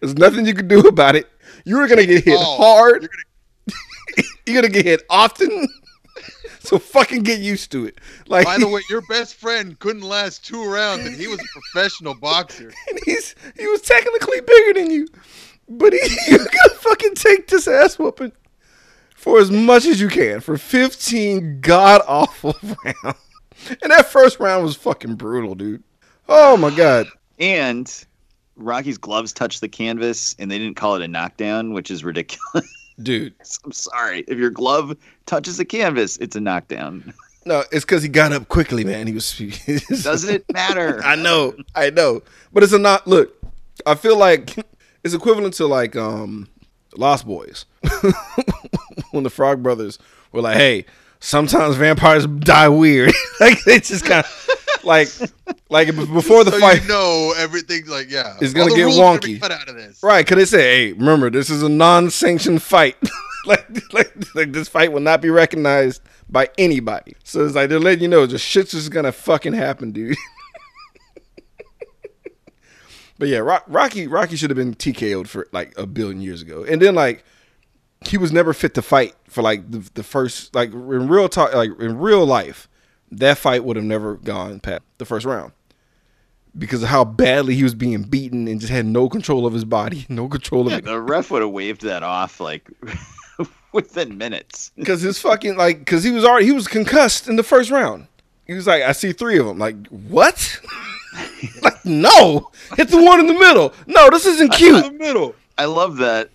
[0.00, 1.28] There's nothing you can do about it.
[1.64, 2.56] You're gonna get hit all.
[2.56, 3.02] hard.
[3.02, 5.68] You're You're gonna get hit often.
[6.60, 7.98] so fucking get used to it.
[8.28, 11.60] Like By the way, your best friend couldn't last two rounds, and he was a
[11.60, 12.72] professional boxer.
[12.88, 15.06] and he's he was technically bigger than you,
[15.68, 15.98] but he
[16.30, 18.32] you gotta fucking take this ass whooping
[19.14, 23.18] for as much as you can for 15 god awful rounds.
[23.82, 25.82] And that first round was fucking brutal, dude.
[26.28, 27.06] Oh my god.
[27.38, 27.92] And
[28.56, 32.66] Rocky's gloves touched the canvas, and they didn't call it a knockdown, which is ridiculous.
[33.02, 33.34] Dude.
[33.64, 34.24] I'm sorry.
[34.26, 34.96] If your glove
[35.26, 37.12] touches the canvas, it's a knockdown.
[37.44, 39.06] No, it's because he got up quickly, man.
[39.06, 39.38] He was
[40.02, 41.00] Doesn't it matter?
[41.04, 42.22] I know, I know.
[42.52, 43.32] But it's a not look,
[43.86, 44.56] I feel like
[45.04, 46.48] it's equivalent to like um
[46.96, 47.66] Lost Boys.
[49.12, 49.98] when the Frog Brothers
[50.32, 50.86] were like, hey,
[51.20, 53.12] sometimes vampires die weird.
[53.40, 54.46] like they just kind of
[54.84, 55.08] like
[55.68, 56.82] like before the so fight.
[56.82, 57.86] you know everything.
[57.86, 59.40] Like yeah, It's gonna get gonna wonky.
[59.40, 60.02] Cut out of this.
[60.02, 62.96] Right, because they say, hey, remember, this is a non sanctioned fight.
[63.46, 67.14] like, like, like, this fight will not be recognized by anybody.
[67.24, 70.16] So it's like, they're letting you know, the shit's just gonna fucking happen, dude.
[73.18, 76.64] but yeah, Rocky Rocky should have been TKO'd for like a billion years ago.
[76.64, 77.24] And then, like,
[78.08, 81.54] he was never fit to fight for like the, the first, like, in real talk,
[81.54, 82.68] like, in real life,
[83.12, 85.52] that fight would have never gone past the first round
[86.58, 89.64] because of how badly he was being beaten and just had no control of his
[89.64, 90.84] body, no control of Yeah, it.
[90.84, 92.68] the ref would have waved that off like
[93.72, 94.72] within minutes.
[94.76, 98.06] Because his fucking like, because he was already he was concussed in the first round.
[98.46, 99.58] He was like, I see three of them.
[99.58, 100.60] Like what?
[101.62, 103.72] like no, hit the one in the middle.
[103.86, 104.84] No, this isn't In cute.
[104.84, 105.34] the middle.
[105.58, 106.30] I love that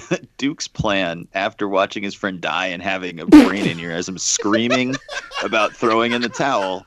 [0.38, 4.94] Duke's plan after watching his friend die and having a brain aneurysm screaming
[5.44, 6.86] about throwing in the towel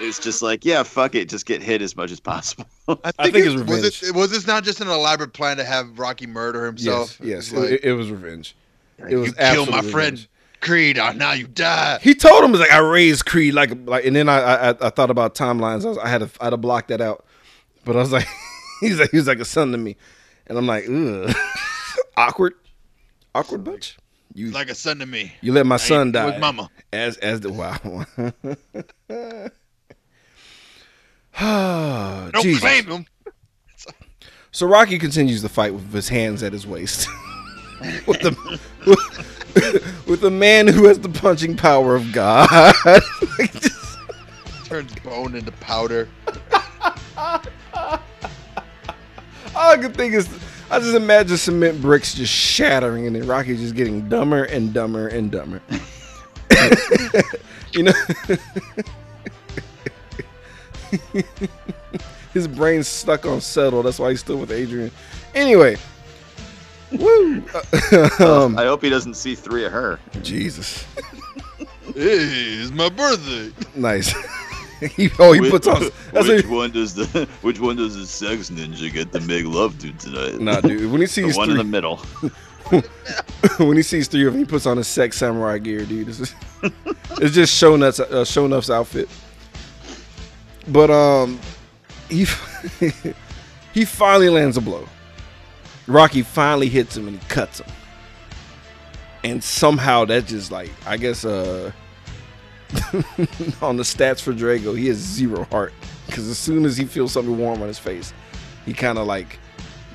[0.00, 2.66] is just like, yeah, fuck it, just get hit as much as possible.
[2.88, 2.94] I I
[3.24, 4.02] think, think it, it's was revenge.
[4.02, 7.18] it was this not just an elaborate plan to have Rocky murder himself?
[7.20, 8.56] Yes, yes, like, it, it was revenge.
[8.98, 10.28] It was you killed my absolute friend revenge.
[10.60, 10.98] Creed.
[10.98, 11.98] Oh, now you die.
[12.02, 14.90] He told him, "He's like I raised Creed like like," and then I I, I
[14.90, 15.84] thought about timelines.
[15.84, 17.24] I, was, I had to I had to block that out,
[17.84, 18.26] but I was like,
[18.80, 19.96] he's like he was like a son to me,
[20.46, 21.36] and I'm like, ugh,
[22.16, 22.54] awkward,
[23.34, 23.96] awkward bunch.
[24.34, 25.32] You Like a son to me.
[25.40, 26.26] you let my son die.
[26.26, 26.68] With mama.
[26.92, 28.04] as as the wow.
[31.38, 32.60] Ah, Don't Jesus.
[32.60, 33.06] claim him.
[34.50, 37.08] So Rocky continues the fight with his hands at his waist,
[38.06, 42.48] with the with, with the man who has the punching power of God.
[43.38, 43.98] Like, just-
[44.64, 46.08] Turns bone into powder.
[47.16, 48.00] All
[49.54, 50.28] I can think is,
[50.70, 55.08] I just imagine cement bricks just shattering and then Rocky just getting dumber and dumber
[55.08, 55.60] and dumber.
[57.72, 57.92] you know,
[62.34, 63.82] his brain's stuck on settle.
[63.82, 64.90] That's why he's still with Adrian.
[65.34, 65.76] Anyway,
[66.92, 67.36] woo.
[68.18, 70.00] um, I hope he doesn't see three of her.
[70.22, 70.84] Jesus,
[71.94, 73.52] Hey, it's my birthday.
[73.74, 74.12] nice.
[74.96, 75.82] he, oh, he Which- puts on.
[76.12, 79.78] That's which one does the which one does the sex ninja get to make love
[79.80, 80.38] to tonight?
[80.40, 80.90] nah, dude.
[80.90, 81.96] When he the sees one three, in the middle.
[83.58, 86.08] when he sees three of them, he puts on his sex samurai gear, dude.
[86.08, 86.34] It's just,
[87.20, 89.08] it's just Sho'nuff's uh, Sho'nuff's outfit.
[90.68, 91.38] But um,
[92.08, 92.26] he
[93.72, 94.86] he finally lands a blow.
[95.86, 97.68] Rocky finally hits him and he cuts him.
[99.22, 101.70] And somehow that just like I guess uh
[103.62, 105.72] on the stats for Drago, he has zero heart
[106.06, 108.12] because as soon as he feels something warm on his face,
[108.64, 109.38] he kind of like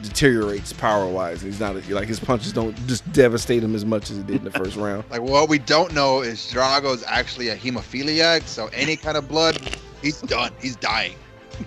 [0.02, 1.42] deteriorates power wise.
[1.42, 4.44] He's not like his punches don't just devastate him as much as it did in
[4.44, 5.04] the first round.
[5.12, 9.60] Like what we don't know is Drago's actually a hemophiliac, so any kind of blood,
[10.02, 10.54] he's done.
[10.62, 11.16] He's dying.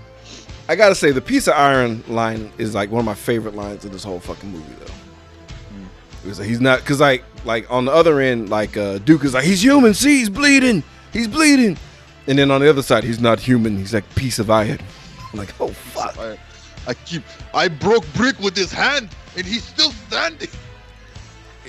[0.68, 3.84] I gotta say, the piece of iron line is like one of my favorite lines
[3.84, 4.92] of this whole fucking movie, though.
[6.22, 9.44] Because he's not, because like, like on the other end, like uh, Duke is like,
[9.44, 9.92] he's human.
[9.92, 10.82] See, he's bleeding.
[11.14, 11.78] He's bleeding.
[12.26, 13.78] And then on the other side, he's not human.
[13.78, 14.80] He's like piece of iron.
[15.32, 16.18] I'm like, oh fuck.
[16.18, 16.36] I,
[16.86, 17.22] I keep.
[17.54, 20.48] I broke brick with his hand, and he's still standing.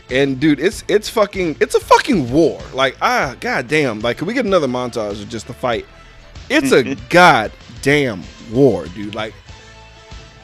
[0.09, 2.59] And dude, it's it's fucking it's a fucking war.
[2.73, 3.99] Like ah, goddamn.
[4.01, 5.85] Like, can we get another montage of just the fight?
[6.49, 9.13] It's a goddamn war, dude.
[9.13, 9.33] Like,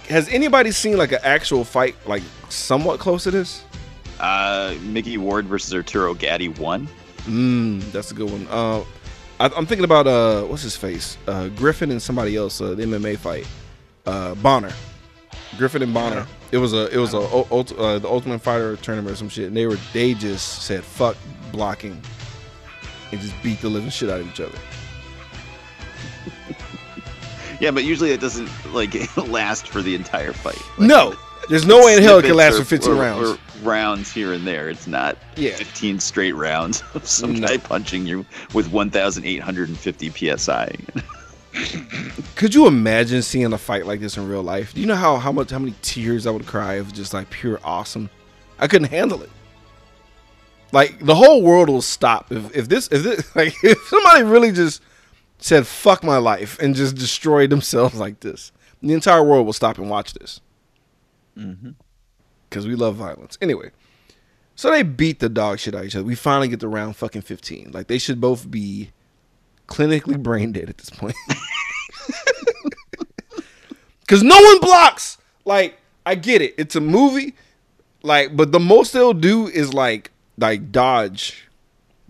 [0.09, 3.63] has anybody seen like an actual fight like somewhat close to this?
[4.19, 6.87] Uh, Micky Ward versus Arturo Gatti won.
[7.25, 8.47] Mm, that's a good one.
[8.49, 8.83] Uh,
[9.39, 11.17] I, I'm thinking about uh, what's his face?
[11.27, 12.61] Uh, Griffin and somebody else.
[12.61, 13.47] Uh, the MMA fight.
[14.05, 14.71] Uh, Bonnar.
[15.57, 16.25] Griffin and Bonnar.
[16.51, 19.47] It was a it was a ult- uh, the Ultimate Fighter tournament or some shit.
[19.47, 21.15] And they were they just said fuck
[21.51, 22.01] blocking
[23.11, 24.57] and just beat the living shit out of each other.
[27.59, 28.95] Yeah, but usually it doesn't like
[29.27, 30.57] last for the entire fight.
[30.79, 31.15] Like, No,
[31.47, 33.29] there's no way in hell it can last for 15 or- rounds.
[33.29, 34.69] Or rounds here and there.
[34.69, 35.55] It's not Yeah.
[35.55, 37.47] 15 straight rounds of some No.
[37.47, 40.75] guy punching you with 1,850 psi.
[42.35, 44.73] Could you imagine seeing a fight like this in real life?
[44.73, 47.29] Do you know how how much how many tears I would cry of just like
[47.29, 48.09] pure awesome?
[48.59, 49.29] I couldn't handle it.
[50.71, 54.51] Like the whole world will stop if, if this if this like if somebody really
[54.53, 54.81] just
[55.39, 58.51] said fuck my life and just destroyed themselves like this.
[58.81, 60.39] The entire world will stop and watch this.
[61.37, 61.71] Mm-hmm.
[62.51, 63.37] Because we love violence.
[63.41, 63.71] Anyway,
[64.55, 66.03] so they beat the dog shit out of each other.
[66.03, 67.71] We finally get to round fucking 15.
[67.71, 68.91] Like they should both be
[69.67, 71.15] clinically brain dead at this point.
[74.07, 75.17] Cause no one blocks.
[75.45, 76.53] Like, I get it.
[76.57, 77.35] It's a movie.
[78.03, 81.47] Like, but the most they'll do is like like dodge.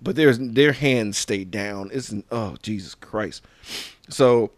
[0.01, 1.91] But there's their hands stay down.
[1.93, 3.43] It's oh Jesus Christ.
[4.09, 4.49] So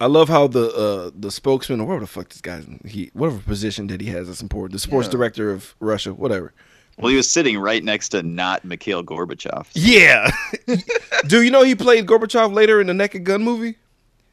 [0.00, 3.38] I love how the uh the spokesman or whatever the fuck this guy's he whatever
[3.40, 4.72] position that he has that's important.
[4.72, 5.12] The sports Yeah.
[5.12, 6.52] director of Russia, whatever.
[6.98, 9.66] Well, he was sitting right next to not Mikhail Gorbachev.
[9.74, 10.30] Yeah.
[11.28, 13.76] Do you know he played Gorbachev later in the Naked Gun movie?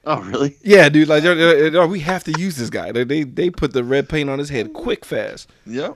[0.07, 0.55] Oh, really?
[0.63, 1.07] Yeah, dude.
[1.07, 2.91] Like, they're- they're- they're- we have to use this guy.
[2.91, 5.49] They, they they put the red paint on his head quick, fast.
[5.65, 5.93] Yeah.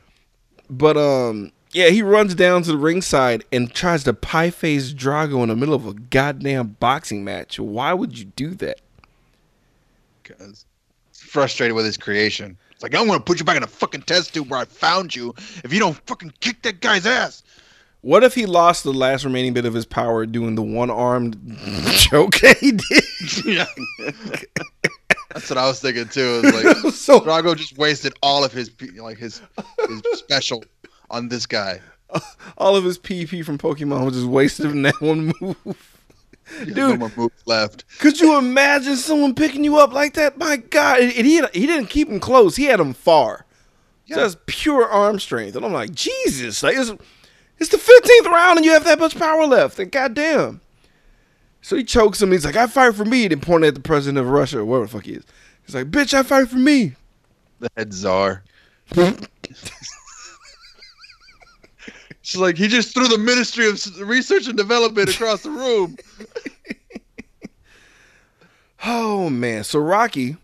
[0.70, 5.42] But um, yeah, he runs down to the ringside and tries to pie face Drago
[5.44, 7.60] in the middle of a goddamn boxing match.
[7.60, 8.80] Why would you do that?
[10.38, 10.66] Because
[11.12, 12.58] frustrated with his creation.
[12.72, 14.66] It's like, I'm going to put you back in a fucking test tube where I
[14.66, 17.44] found you if you don't fucking kick that guy's ass.
[18.02, 21.58] What if he lost the last remaining bit of his power doing the one armed
[21.98, 23.46] choke he did?
[23.46, 23.66] yeah.
[25.34, 26.42] That's what I was thinking too.
[26.44, 29.42] It's like so Drago just wasted all of his like his
[29.88, 30.64] his special
[31.12, 31.82] on this guy.
[32.58, 35.99] all of his PP from Pokemon was just wasted in that one move.
[36.68, 37.18] No Dude.
[37.18, 37.86] moves left.
[38.00, 40.38] Could you imagine someone picking you up like that?
[40.38, 42.56] My God, and he he didn't keep him close.
[42.56, 43.45] He had him far.
[44.06, 44.18] Yeah.
[44.18, 46.91] Just pure arm strength, and I'm like, Jesus, like it's
[47.60, 49.80] it's the 15th round, and you have that much power left.
[49.80, 50.62] And goddamn.
[51.62, 52.32] So he chokes him.
[52.32, 53.28] He's like, I fight for me.
[53.28, 55.26] Then pointing at the president of Russia or whatever the fuck he is.
[55.66, 56.95] He's like, bitch, I fight for me.
[57.60, 58.43] The head czar.
[62.30, 65.98] She's like, he just threw the Ministry of Research and Development across the room.
[68.86, 70.38] Oh man, so Rocky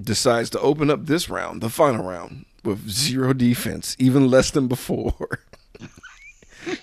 [0.00, 4.66] decides to open up this round, the final round, with zero defense, even less than
[4.66, 5.40] before.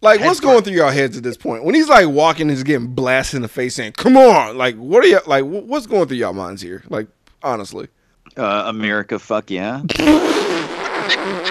[0.00, 1.64] like, what's going through y'all heads at this point?
[1.64, 5.02] When he's like walking, he's getting blasted in the face, saying, "Come on!" Like, what
[5.02, 5.44] are you like?
[5.44, 6.84] What's going through y'all minds here?
[6.88, 7.08] Like,
[7.42, 7.88] honestly,
[8.36, 9.82] Uh, America, fuck yeah.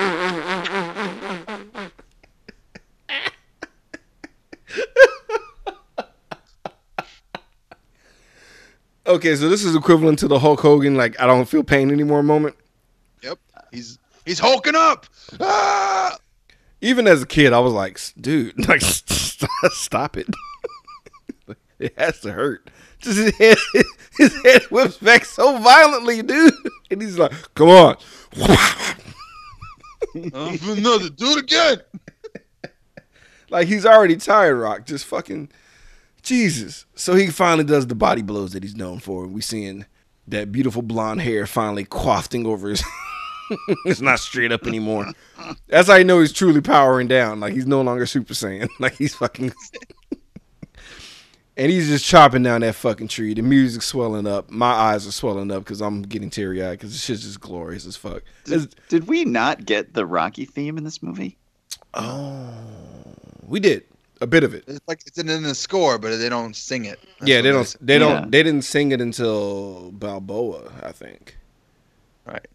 [9.06, 12.24] okay, so this is equivalent to the Hulk Hogan, like, I don't feel pain anymore
[12.24, 12.56] moment.
[13.22, 13.40] Yep.
[13.72, 15.06] He's he's hulking up.
[15.40, 16.18] Ah!
[16.84, 20.28] even as a kid, I was like, dude, like, stop it.
[21.80, 22.70] it has to hurt.
[23.00, 23.58] Just his head,
[24.18, 26.54] his head whips back so violently, dude.
[26.92, 27.96] And he's like, come on.
[30.14, 31.82] Another, do it again.
[33.50, 34.86] like, he's already tired, Rock.
[34.86, 35.50] Just fucking,
[36.24, 36.86] Jesus.
[36.96, 39.28] So he finally does the body blows that he's known for.
[39.28, 39.86] We seeing
[40.28, 42.84] that beautiful blonde hair finally quafting over his.
[43.86, 45.12] it's not straight up anymore.
[45.68, 47.42] That's how you know he's truly powering down.
[47.42, 48.70] Like he's no longer Super Saiyan.
[48.80, 49.54] Like he's fucking.
[51.58, 53.34] and he's just chopping down that fucking tree.
[53.34, 54.50] The music's swelling up.
[54.50, 57.86] My eyes are swelling up because I'm getting teary eyed because this shit's just glorious
[57.86, 58.24] as fuck.
[58.46, 61.38] Did, did we not get the Rocky theme in this movie?
[61.96, 62.54] oh,
[63.46, 63.84] we did
[64.24, 64.64] a bit of it.
[64.68, 67.00] It's like it's in, in the score, but they don't sing it.
[67.20, 67.64] That's yeah, they don't.
[67.64, 67.78] is.
[67.82, 68.12] They don't.
[68.24, 68.26] Yeah.
[68.30, 71.38] They didn't sing it until Balboa, I think.
[72.26, 72.46] Right.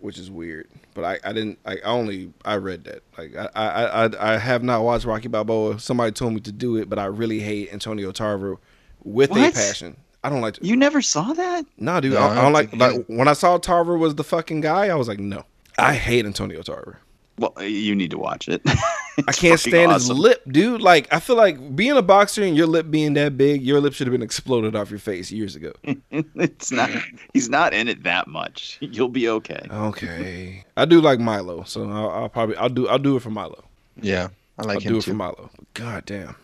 [0.00, 0.68] which is weird.
[0.94, 1.58] But I, I didn't.
[1.64, 3.02] I only I read that.
[3.16, 5.78] Like I, I I I have not watched Rocky Balboa.
[5.80, 8.58] Somebody told me to do it, but I really hate Antonio Tarver
[9.04, 9.96] with a passion.
[10.24, 10.54] I don't like.
[10.54, 11.64] To, You never saw that?
[11.78, 12.12] nah, dude.
[12.14, 12.76] No, I, I I don't don't like.
[12.76, 15.44] Like when I saw Tarver was the fucking guy, I was like, no.
[15.78, 16.98] I hate Antonio Tarver.
[17.38, 18.60] Well, you need to watch it.
[18.66, 20.16] I can't fucking stand awesome.
[20.16, 20.82] his lip, dude.
[20.82, 23.94] Like I feel like being a boxer and your lip being that big, your lip
[23.94, 25.72] should have been exploded off your face years ago.
[26.10, 26.90] it's not.
[27.32, 28.78] He's not in it that much.
[28.80, 29.66] You'll be okay.
[29.70, 33.30] Okay, I do like Milo, so I'll, I'll probably I'll do I'll do it for
[33.30, 33.64] Milo.
[34.00, 34.28] Yeah,
[34.58, 35.10] I like I'll him do it too.
[35.12, 35.50] for Milo.
[35.74, 36.34] God damn.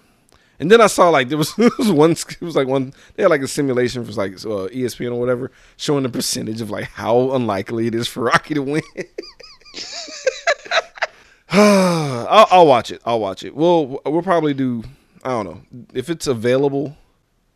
[0.61, 3.24] And then I saw like there was, there was one it was like one they
[3.24, 6.84] had like a simulation for like uh, ESPN or whatever showing the percentage of like
[6.84, 8.82] how unlikely it is for Rocky to win.
[12.35, 13.01] I'll, I'll watch it.
[13.07, 13.55] I'll watch it.
[13.55, 14.82] We'll we'll probably do.
[15.24, 15.61] I don't know
[15.95, 16.97] if it's available.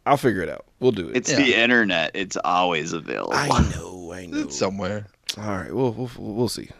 [0.07, 0.65] I'll figure it out.
[0.81, 1.17] We'll do it.
[1.17, 1.37] It's Yeah.
[1.39, 2.13] the internet.
[2.15, 3.33] It's always available.
[3.35, 4.13] I know.
[4.13, 4.39] I know.
[4.39, 5.07] It's somewhere.
[5.37, 5.75] All right.
[5.75, 6.71] We'll we'll, we'll see.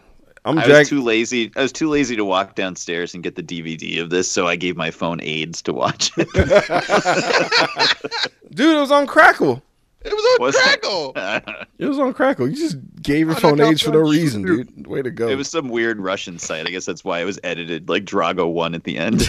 [0.45, 1.51] I'm I was too lazy.
[1.57, 4.55] I was too lazy to walk downstairs and get the DVD of this, so I
[4.55, 6.29] gave my phone aids to watch it.
[8.55, 9.61] Dude, it was on Crackle.
[10.01, 10.61] It was on Was it?
[10.81, 11.13] Crackle.
[11.79, 12.49] It was on Crackle.
[12.49, 14.63] You just gave your Why'd phone age for no reason, you?
[14.65, 14.85] dude.
[14.87, 15.27] Way to go.
[15.29, 16.67] it was some weird Russian site.
[16.67, 19.27] I guess that's why it was edited like Drago one at the end.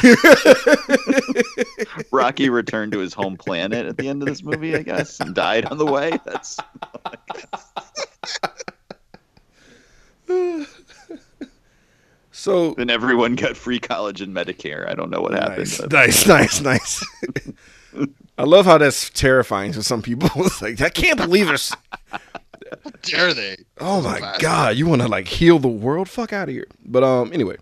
[2.13, 5.33] Rocky returned to his home planet at the end of this movie, I guess, and
[5.35, 6.19] died on the way.
[6.25, 6.57] That's
[12.33, 14.89] so then everyone got free college and Medicare.
[14.89, 15.75] I don't know what happened.
[15.81, 17.05] but- nice, nice, nice.
[18.39, 20.31] I love how that's terrifying to some people.
[20.37, 21.49] It's like I can't believe.
[21.49, 23.57] How dare they?
[23.79, 24.41] Oh my Classic.
[24.43, 26.09] god, you want to like heal the world?
[26.09, 26.67] Fuck out of here.
[26.85, 27.57] But um, anyway,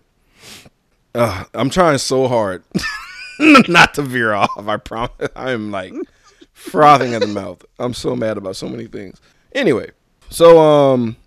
[1.15, 2.63] uh, I'm trying so hard
[3.39, 4.51] not to veer off.
[4.67, 5.29] I promise.
[5.35, 5.93] I'm like
[6.53, 7.65] frothing at the mouth.
[7.79, 9.19] I'm so mad about so many things.
[9.53, 9.91] Anyway,
[10.29, 11.17] so um,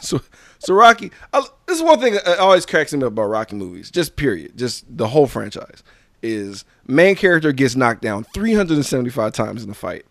[0.00, 0.20] so
[0.58, 1.10] so Rocky.
[1.32, 3.90] I, this is one thing that always cracks me up about Rocky movies.
[3.90, 4.56] Just period.
[4.56, 5.82] Just the whole franchise
[6.22, 10.04] is main character gets knocked down 375 times in the fight.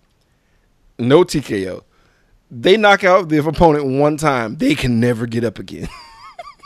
[1.00, 1.84] No TKO.
[2.50, 4.58] They knock out the opponent one time.
[4.58, 5.88] They can never get up again.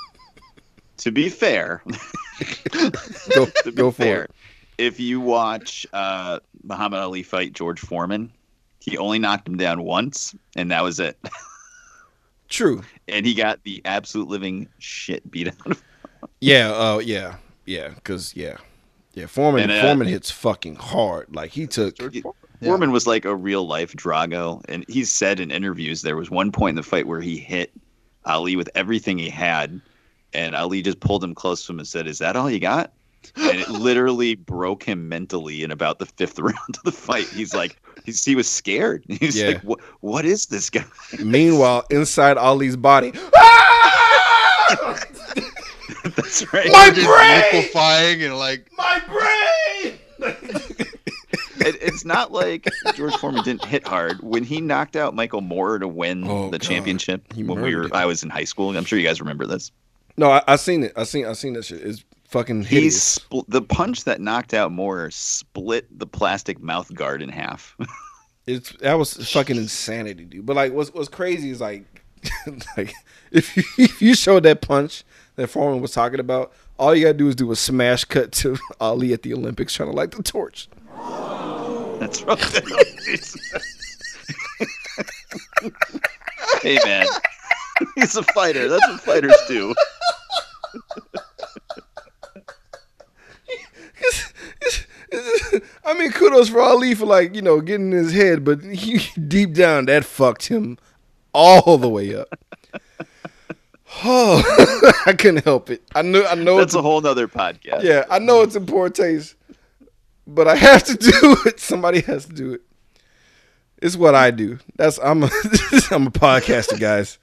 [0.98, 1.84] to be fair,
[2.72, 4.32] go to be go fair, it.
[4.78, 8.32] if you watch uh, Muhammad Ali fight George Foreman,
[8.80, 11.18] he only knocked him down once, and that was it.
[12.50, 12.84] True.
[13.08, 15.78] and he got the absolute living shit beat out of him.
[16.40, 16.72] Yeah.
[16.72, 17.00] Uh.
[17.00, 17.36] Yeah.
[17.66, 17.90] Yeah.
[18.04, 18.58] Cause yeah.
[19.16, 19.26] Yeah.
[19.26, 19.64] Foreman.
[19.64, 21.34] And, uh, Foreman hits fucking hard.
[21.36, 21.96] Like he took.
[22.14, 22.22] Yeah.
[22.62, 26.52] Foreman was like a real life Drago, and he's said in interviews there was one
[26.52, 27.72] point in the fight where he hit
[28.26, 29.82] Ali with everything he had,
[30.34, 32.94] and Ali just pulled him close to him and said, "Is that all you got?"
[33.36, 37.28] And it literally broke him mentally in about the fifth round of the fight.
[37.28, 39.04] He's like, he's, he was scared.
[39.10, 39.48] He's Yeah.
[39.48, 39.80] like, "What?
[40.00, 40.86] What is this guy?"
[41.24, 43.12] Meanwhile, inside Ali's body.
[46.24, 46.68] That's right.
[46.72, 47.44] My Just brain!
[47.54, 50.00] liquefying and like My brain.
[51.58, 55.80] It, it's not like George Foreman didn't hit hard when he knocked out Michael Moorer
[55.80, 56.62] to win Oh, the God.
[56.68, 57.84] championship He when we were.
[57.86, 57.94] him.
[57.94, 58.76] I was in high school.
[58.76, 59.72] I'm sure you guys remember this.
[60.18, 60.94] No, I, I seen it.
[60.96, 61.26] I seen.
[61.26, 61.82] I seen that shit.
[61.82, 63.20] It's fucking He's hideous.
[63.20, 67.76] spl- the punch that knocked out Moorer split the plastic mouth guard in half.
[68.48, 70.46] It's that was fucking insanity, dude.
[70.46, 71.84] But like, what's what's crazy is like,
[72.78, 72.94] like
[73.32, 75.04] if you, if you showed that punch
[75.36, 78.58] that Foreman was talking about, all you gotta do is do a smash cut to
[78.80, 80.68] Ali at the Olympics trying to light the torch.
[82.00, 82.40] That's right.
[86.62, 87.08] hey man,
[87.96, 88.68] he's a fighter.
[88.68, 89.74] That's what fighters do.
[95.86, 99.00] I mean, kudos for Ali for like you know getting in his head, but he,
[99.20, 100.78] deep down that fucked him
[101.34, 102.38] all the way up.
[104.04, 105.84] Oh, I couldn't help it.
[105.96, 106.26] I know.
[106.26, 107.84] I know That's it's a whole nother podcast.
[107.84, 109.36] Yeah, I know it's in poor taste,
[110.28, 111.60] but I have to do it.
[111.60, 112.62] Somebody has to do it.
[113.82, 114.60] It's what I do.
[114.76, 115.28] That's I'm a
[115.92, 117.20] I'm a podcaster, guys.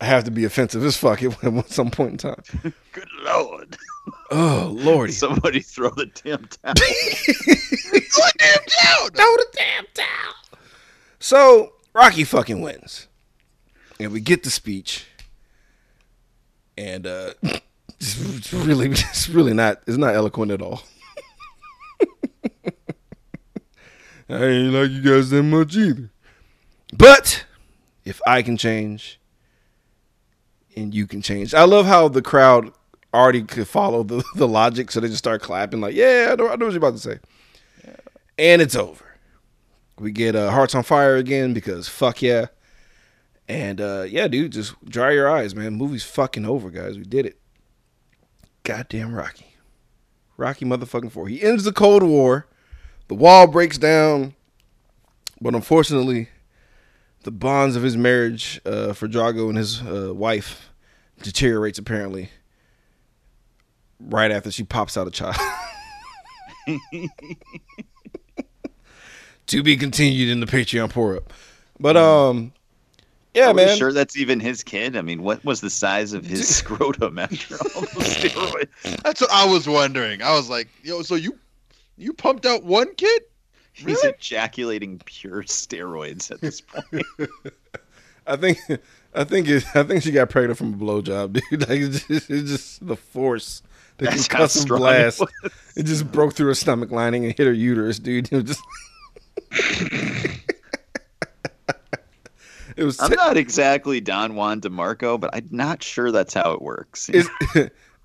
[0.00, 2.42] I have to be offensive as fuck at at some point in time.
[2.92, 3.76] Good lord.
[4.30, 5.12] Oh lord!
[5.12, 6.74] Somebody throw the damn towel.
[9.14, 10.58] Throw the damn towel.
[11.18, 13.08] So Rocky fucking wins,
[13.98, 15.06] and we get the speech,
[16.76, 17.34] and uh,
[18.00, 20.82] it's, really, it's really not, it's not eloquent at all.
[24.28, 26.10] I ain't like you guys that much either.
[26.96, 27.44] But
[28.04, 29.20] if I can change,
[30.76, 32.72] and you can change, I love how the crowd
[33.12, 36.48] already could follow the, the logic, so they just start clapping like, "Yeah, I know,
[36.48, 37.18] I know what you're about to say."
[38.38, 39.04] and it's over.
[39.98, 42.46] We get uh, Hearts on Fire again because fuck yeah.
[43.48, 45.74] And uh, yeah, dude, just dry your eyes, man.
[45.74, 46.96] Movie's fucking over, guys.
[46.96, 47.38] We did it.
[48.62, 49.54] Goddamn Rocky.
[50.36, 51.28] Rocky motherfucking four.
[51.28, 52.46] He ends the Cold War.
[53.08, 54.34] The wall breaks down.
[55.40, 56.28] But unfortunately,
[57.24, 60.70] the bonds of his marriage uh, for Drago and his uh, wife
[61.22, 62.30] deteriorates apparently.
[64.00, 65.36] right after she pops out a child.
[69.46, 71.30] to be continued in the Patreon pour up.
[71.78, 72.53] But um
[73.34, 73.76] yeah, Are we man.
[73.76, 74.96] sure that's even his kid?
[74.96, 79.02] I mean, what was the size of his scrotum after all those steroids?
[79.02, 80.22] That's what I was wondering.
[80.22, 81.38] I was like, yo, so you
[81.96, 83.22] you pumped out one kid?
[83.72, 84.08] He's Really?
[84.10, 87.04] ejaculating pure steroids at this point.
[88.26, 88.58] I think
[89.14, 91.60] I think it, I think she got pregnant from a blowjob, dude.
[91.68, 93.62] Like it's just, it's just the force,
[93.98, 95.20] the That's how concussive strong it blast.
[95.20, 95.52] was.
[95.76, 98.32] It just broke through her stomach lining and hit her uterus, dude.
[98.32, 98.56] It was
[99.50, 100.33] just.
[102.76, 103.00] It was.
[103.00, 107.08] I'm not exactly Don Juan DeMarco, but I'm not sure that's how it works.
[107.12, 107.28] it's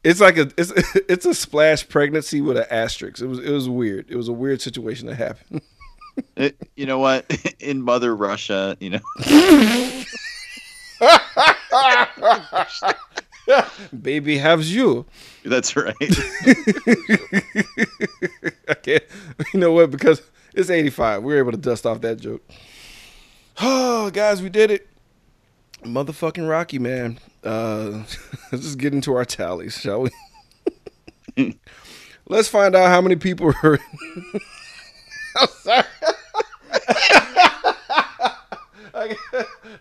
[0.04, 0.72] it's like a it's
[1.10, 3.22] it's a splash pregnancy with an asterisk.
[3.22, 4.06] It was it was weird.
[4.10, 5.62] It was a weird situation that happened.
[6.36, 7.26] It- you know what?
[7.60, 9.00] In Mother Russia, you know,
[14.02, 15.06] Baby has you.
[15.44, 15.96] that's right.
[18.68, 19.04] I can't.
[19.54, 19.90] You know what?
[19.92, 20.22] Because
[20.54, 21.24] it's 85.
[21.24, 22.44] We were able to dust off that joke.
[23.62, 24.88] Oh, guys, we did it.
[25.84, 27.20] Motherfucking Rocky, man.
[27.44, 27.90] Uh,
[28.52, 30.10] let's just get into our tallies, shall we?
[32.28, 33.80] let's find out how many people were.
[35.38, 35.84] I'm sorry.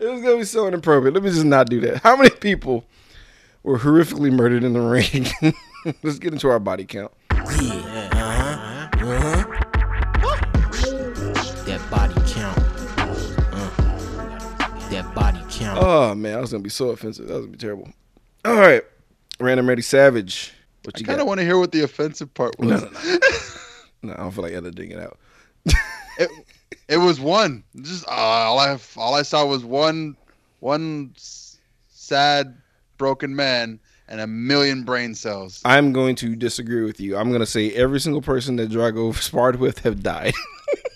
[0.01, 1.15] It was gonna be so inappropriate.
[1.15, 2.03] Let me just not do that.
[2.03, 2.85] How many people
[3.65, 5.27] were horrifically murdered in the ring?
[6.03, 7.11] let's get into our body count.
[7.31, 7.98] That
[15.81, 17.29] Oh man, that was gonna be so offensive.
[17.29, 17.89] That was gonna be terrible.
[18.45, 18.83] All right,
[19.39, 20.53] Random Randy Savage.
[20.85, 22.69] What I you kind of want to hear what the offensive part was.
[22.69, 23.19] no, no, no.
[24.03, 25.19] no, I don't feel like editing it out.
[26.19, 26.31] It,
[26.89, 27.63] it was one.
[27.81, 30.17] Just uh, all I all I saw was one
[30.61, 31.15] one
[31.89, 32.57] sad
[32.97, 33.79] broken man
[34.09, 35.61] and a million brain cells.
[35.65, 37.17] I'm going to disagree with you.
[37.17, 40.35] I'm gonna say every single person that Drago sparred with have died.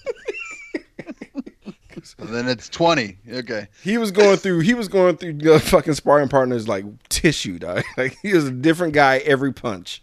[2.18, 3.18] And then it's twenty.
[3.30, 3.68] Okay.
[3.82, 4.60] he was going through.
[4.60, 7.84] He was going through the fucking sparring partners like tissue, dog.
[7.96, 10.02] Like he was a different guy every punch.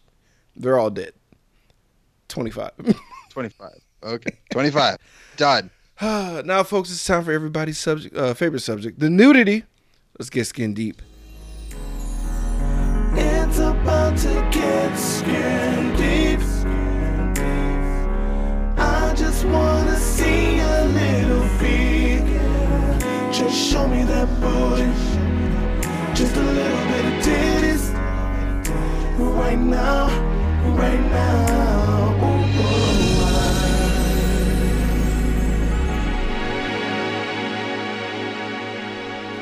[0.56, 1.14] They're all dead.
[2.28, 2.72] Twenty five.
[3.30, 3.70] 25.
[4.04, 4.32] Okay.
[4.52, 4.98] 25.
[5.38, 5.70] Done.
[6.02, 9.64] now, folks, it's time for everybody's subject, uh, favorite subject, the nudity.
[10.18, 11.02] Let's get skin deep.
[13.14, 16.40] It's about to get skin deep.
[18.78, 19.89] I just wanna
[23.50, 24.84] Just show me that booty.
[26.14, 27.92] Just a little bit of titties.
[29.18, 30.08] Right now,
[30.76, 32.14] right now.
[32.22, 32.46] Ooh,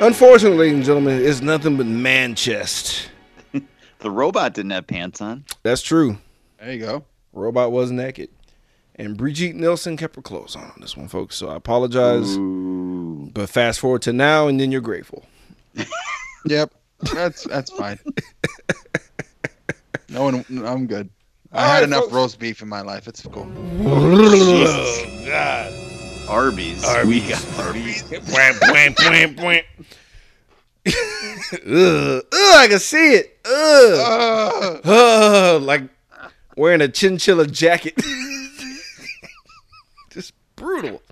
[0.00, 3.10] ooh, Unfortunately, ladies and gentlemen, it's nothing but man chest.
[3.98, 5.44] the robot didn't have pants on.
[5.62, 6.16] That's true.
[6.58, 7.04] There you go.
[7.34, 8.30] Robot was naked.
[8.98, 11.36] And Brigitte Nielsen kept her clothes on on this one, folks.
[11.36, 12.36] So I apologize.
[12.36, 13.30] Ooh.
[13.32, 15.24] But fast forward to now, and then you're grateful.
[16.46, 16.72] Yep.
[17.14, 17.98] That's that's fine.
[20.08, 20.44] No one.
[20.64, 21.10] I'm good.
[21.52, 22.12] I All had right, enough folks.
[22.12, 23.08] roast beef in my life.
[23.08, 23.44] It's cool.
[25.26, 25.72] God.
[26.28, 26.84] Arby's.
[27.06, 28.02] We got Arby's.
[30.92, 30.94] Ugh,
[31.66, 33.38] ugh, I can see it.
[33.44, 34.80] Ugh.
[34.84, 34.88] Uh,
[35.56, 35.82] Ugh, like
[36.56, 37.94] wearing a chinchilla jacket.
[40.80, 41.02] Brutal.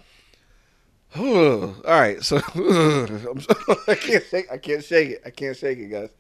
[1.87, 3.55] All right, so I'm so-
[3.89, 4.53] I can't shake.
[4.53, 5.23] I can't shake it.
[5.25, 6.11] I can't shake it, guys.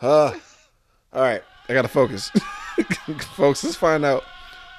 [0.00, 0.32] Uh,
[1.12, 2.30] all right, I gotta focus,
[3.36, 3.64] folks.
[3.64, 4.22] Let's find out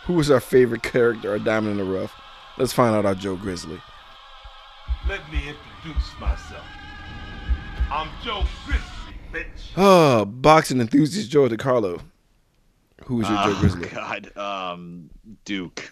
[0.06, 2.14] who is our favorite character, our diamond in the rough.
[2.58, 3.82] Let's find out our Joe Grizzly.
[5.08, 6.64] Let me introduce myself.
[7.92, 9.72] I'm Joe Grizzly, bitch.
[9.76, 12.02] Oh, boxing enthusiast Joe DiCarlo.
[13.06, 13.88] Who was your Joe Oh, Grizzly?
[13.90, 14.38] God.
[14.38, 15.10] Um,
[15.46, 15.92] Duke.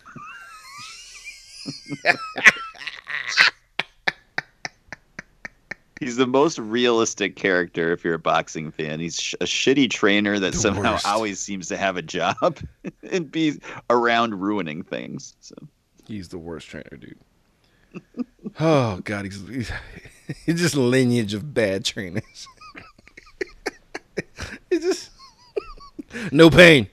[5.99, 8.99] He's the most realistic character if you're a boxing fan.
[8.99, 11.07] He's sh- a shitty trainer that The somehow worst.
[11.07, 12.59] always seems to have a job
[13.11, 15.35] and be around ruining things.
[15.39, 15.55] So
[16.05, 17.17] He's the worst trainer, dude.
[18.59, 19.71] Oh God, he's he's,
[20.45, 22.47] he's just lineage of bad trainers.
[24.71, 25.09] it's just
[26.31, 26.87] no pain,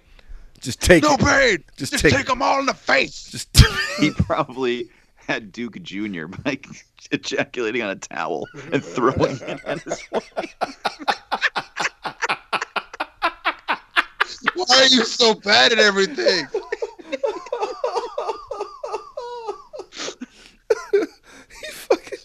[0.64, 1.20] just take no it.
[1.20, 1.64] pain.
[1.76, 3.30] Just Just, take take, them all in the face.
[3.30, 3.54] Just
[4.00, 6.26] he probably had Duke Jr.
[6.26, 6.58] by
[7.12, 10.54] ejaculating on a towel and throwing it at his wife.
[14.54, 16.46] Why are you so bad at everything?
[20.92, 22.18] he fucking.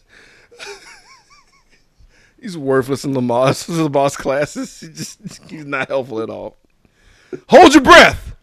[2.42, 4.80] He's worthless in Lamar's Lamar's classes.
[4.80, 6.58] He just he's not helpful at all.
[7.50, 8.36] Hold your breath.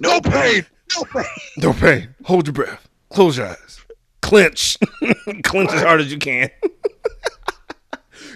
[0.00, 0.66] No pain.
[0.96, 1.24] No pain.
[1.58, 2.14] No pain.
[2.24, 2.88] Hold your breath.
[3.10, 3.80] Close your eyes.
[4.20, 4.78] Clench.
[5.44, 6.50] Clench as hard as you can.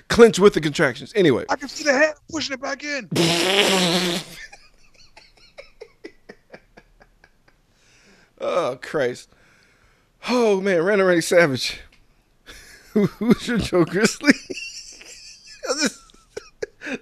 [0.08, 1.12] Clench with the contractions.
[1.16, 1.44] Anyway.
[1.48, 3.08] I can see the hand pushing it back in.
[8.38, 9.30] Oh Christ.
[10.28, 11.80] Oh man, Random Randy Savage.
[12.92, 14.32] Who's your Joe Grizzly?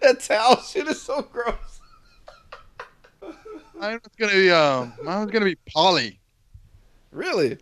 [0.01, 1.81] That towel shit is so gross.
[3.79, 4.93] Mine was gonna be um.
[5.03, 6.19] Mine was gonna be Paulie.
[7.11, 7.59] Really?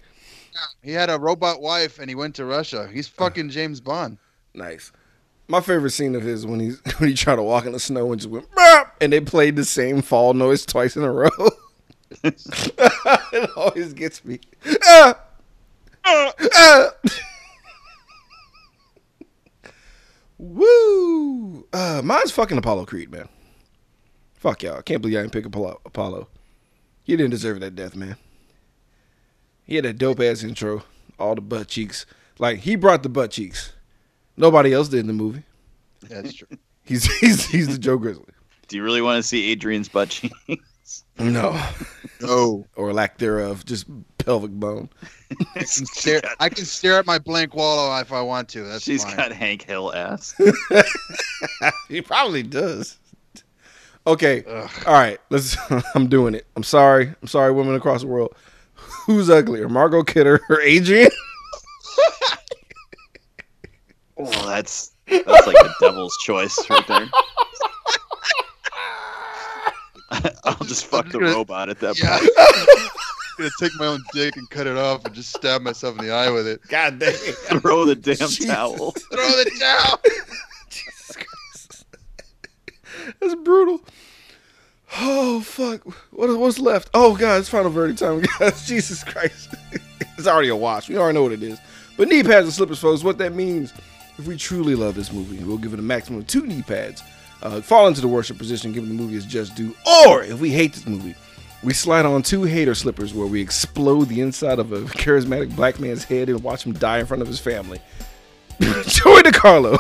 [0.83, 2.89] He had a robot wife and he went to Russia.
[2.93, 4.19] He's fucking James Bond.
[4.55, 4.93] Nice.
[5.49, 8.13] My favorite scene of his when he's when he tried to walk in the snow
[8.13, 8.47] and just went
[9.01, 11.31] and they played the same fall noise twice in a row.
[12.25, 14.39] it always gets me.
[14.85, 15.19] Ah!
[16.05, 16.33] Ah!
[16.55, 16.91] Ah!
[20.43, 21.67] Woo!
[21.73, 23.29] Uh, mine's fucking Apollo Creed, man.
[24.35, 24.79] Fuck y'all.
[24.79, 25.81] I can't believe I didn't pick Apollo.
[25.87, 26.27] Apollo.
[27.05, 28.17] He didn't deserve that death, man.
[29.65, 30.83] He had that dope ass intro,
[31.17, 32.07] all the butt cheeks.
[32.41, 33.73] Like he brought the butt cheeks.
[34.37, 35.45] Nobody else did in the movie.
[36.03, 36.49] That's true.
[36.85, 38.25] He's he's he's the Joe Grizzly.
[38.67, 41.05] Do you really want to see Adrian's butt cheeks?
[41.17, 41.57] No,
[42.21, 42.67] No.
[42.75, 43.87] or lack thereof, just
[44.25, 44.89] pelvic bone.
[45.55, 46.21] I can stare.
[46.41, 48.63] I can stare at my blank wall if I want to.
[48.65, 49.17] That's She's fine.
[49.17, 50.35] got Hank Hill ass.
[51.89, 52.99] He probably does.
[54.07, 54.71] Okay, Ugh.
[54.87, 55.19] all right.
[55.31, 55.57] Let's.
[55.95, 56.47] I'm doing it.
[56.57, 57.13] I'm sorry.
[57.21, 58.35] I'm sorry, women across the world.
[59.07, 61.11] Who's uglier, Margot Kidder or Adrian?
[64.19, 67.09] Oh, that's that's like the devil's choice right there.
[70.45, 73.02] I'll just fuck the robot at that point.
[73.39, 76.13] Gonna take my own dick and cut it off and just stab myself in the
[76.13, 76.61] eye with it.
[76.69, 77.13] God damn.
[77.61, 78.47] Throw the damn Jesus.
[78.47, 78.93] towel.
[78.93, 80.01] Throw the towel.
[80.69, 81.85] Jesus Christ.
[83.21, 83.81] That's brutal.
[85.01, 85.83] Oh fuck!
[86.11, 86.91] What what's left?
[86.93, 88.67] Oh god, it's final verdict time, guys.
[88.67, 89.55] Jesus Christ!
[90.19, 90.89] it's already a watch.
[90.91, 91.59] We already know what it is.
[91.97, 93.03] But knee pads and slippers, folks.
[93.03, 93.73] What that means?
[94.19, 97.03] If we truly love this movie, we'll give it a maximum of two knee pads.
[97.43, 99.75] Uh, fall into the worship position, given the movie is just due.
[100.07, 101.15] Or if we hate this movie,
[101.63, 105.79] we slide on two hater slippers where we explode the inside of a charismatic black
[105.79, 107.81] man's head and watch him die in front of his family.
[108.61, 109.79] Joey DiCarlo.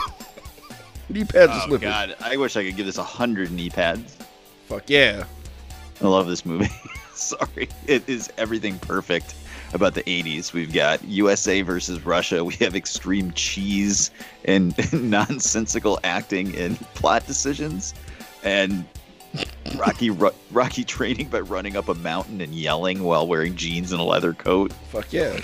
[1.08, 1.80] knee pads Oh slippers.
[1.88, 4.16] god, I wish I could give this a hundred knee pads.
[4.66, 5.24] Fuck yeah.
[6.00, 6.70] I love this movie.
[7.14, 9.34] Sorry, it is everything perfect
[9.74, 10.52] about the 80s.
[10.52, 12.44] We've got USA versus Russia.
[12.44, 14.10] We have extreme cheese
[14.44, 17.94] and nonsensical acting and plot decisions,
[18.42, 18.84] and
[19.76, 24.00] Rocky ru- Rocky training by running up a mountain and yelling while wearing jeans and
[24.00, 24.72] a leather coat.
[24.90, 25.38] Fuck yeah.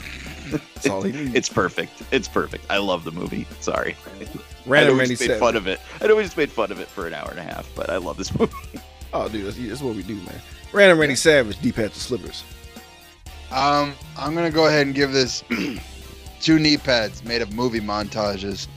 [0.50, 1.34] That's all he needs.
[1.34, 2.02] It's perfect.
[2.10, 2.64] It's perfect.
[2.70, 3.46] I love the movie.
[3.60, 3.96] Sorry.
[4.06, 4.28] I know
[4.66, 5.40] Random we Randy just made said.
[5.40, 5.80] fun of it.
[6.00, 7.88] I know we just made fun of it for an hour and a half, but
[7.90, 8.52] I love this movie.
[9.10, 10.38] Oh, dude, that's, that's what we do, man.
[10.70, 12.44] Random Randy Savage, deep hats and slippers.
[13.50, 15.42] Um, I'm gonna go ahead and give this
[16.42, 18.68] two knee pads made of movie montages.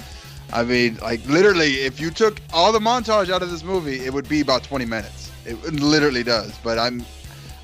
[0.54, 4.14] I mean, like literally, if you took all the montage out of this movie, it
[4.14, 5.32] would be about 20 minutes.
[5.46, 6.58] It literally does.
[6.60, 7.06] But I'm,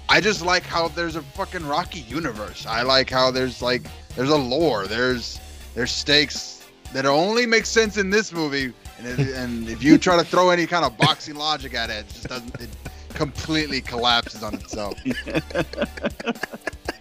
[0.09, 2.65] I just like how there's a fucking Rocky universe.
[2.65, 3.83] I like how there's like
[4.15, 4.87] there's a lore.
[4.87, 5.39] There's
[5.75, 8.73] there's stakes that only make sense in this movie.
[8.97, 12.05] And, it, and if you try to throw any kind of boxing logic at it,
[12.05, 12.61] it just doesn't.
[12.61, 12.69] It
[13.13, 14.95] completely collapses on itself.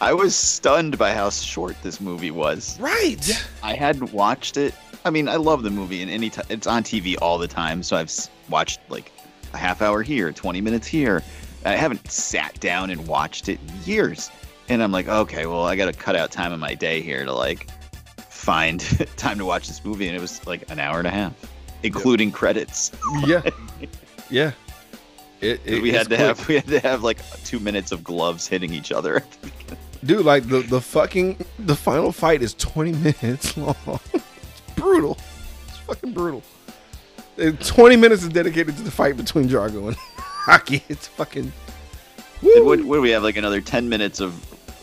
[0.00, 2.78] I was stunned by how short this movie was.
[2.80, 3.46] Right.
[3.62, 4.74] I hadn't watched it.
[5.04, 7.82] I mean, I love the movie, and any time it's on TV all the time,
[7.82, 8.10] so I've
[8.48, 9.12] watched like
[9.52, 11.22] a half hour here, 20 minutes here.
[11.64, 14.30] I haven't sat down and watched it in years.
[14.68, 17.24] And I'm like, okay, well, I got to cut out time in my day here
[17.24, 17.68] to like
[18.28, 18.80] find
[19.16, 21.32] time to watch this movie, and it was like an hour and a half,
[21.82, 22.92] including credits.
[23.26, 23.42] Yeah.
[24.32, 24.52] Yeah.
[25.40, 26.18] It, it- we had to quick.
[26.20, 29.24] have we had to have like two minutes of gloves hitting each other.
[30.04, 33.76] Dude, like the, the fucking the final fight is 20 minutes long.
[34.14, 35.18] it's brutal.
[35.68, 36.42] It's fucking brutal.
[37.38, 39.96] Uh, 20 minutes is dedicated to the fight between Drago and
[40.48, 40.82] Rocky.
[40.88, 41.52] It's fucking
[42.42, 42.64] woo.
[42.64, 43.22] What, what do we have?
[43.22, 44.32] Like another 10 minutes of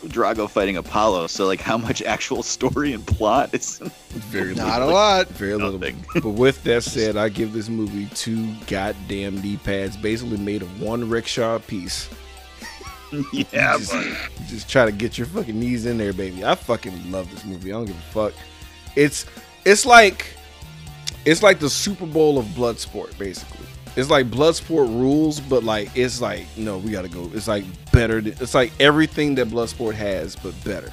[0.06, 1.28] Drago fighting Apollo.
[1.28, 3.80] So, like, how much actual story and plot is.
[4.10, 4.94] very Not a little.
[4.94, 5.28] lot.
[5.30, 5.74] Very little.
[5.74, 6.04] Nothing.
[6.22, 10.82] but with that said, I give this movie two goddamn D pads, basically made of
[10.82, 12.08] one rickshaw piece.
[13.34, 16.44] yeah, just, but just try to get your fucking knees in there, baby.
[16.44, 17.72] I fucking love this movie.
[17.72, 18.34] I don't give a fuck.
[18.96, 19.26] It's
[19.66, 20.34] it's like
[21.26, 23.66] it's like the Super Bowl of Bloodsport, basically.
[23.96, 27.30] It's like Bloodsport rules, but like it's like no, we gotta go.
[27.34, 28.22] It's like better.
[28.22, 30.92] Than, it's like everything that Bloodsport has, but better.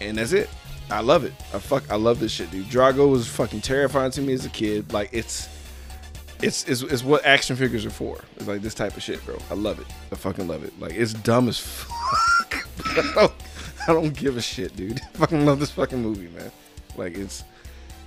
[0.00, 0.48] And that's it.
[0.90, 1.32] I love it.
[1.54, 1.90] I fuck.
[1.90, 2.66] I love this shit, dude.
[2.66, 4.92] Drago was fucking terrifying to me as a kid.
[4.92, 5.48] Like it's,
[6.42, 8.18] it's, it's, it's what action figures are for.
[8.36, 9.38] It's like this type of shit, bro.
[9.50, 9.86] I love it.
[10.12, 10.78] I fucking love it.
[10.80, 12.66] Like it's dumb as fuck.
[12.96, 13.32] I, don't,
[13.88, 15.00] I don't give a shit, dude.
[15.14, 16.50] I fucking love this fucking movie, man.
[16.96, 17.44] Like it's,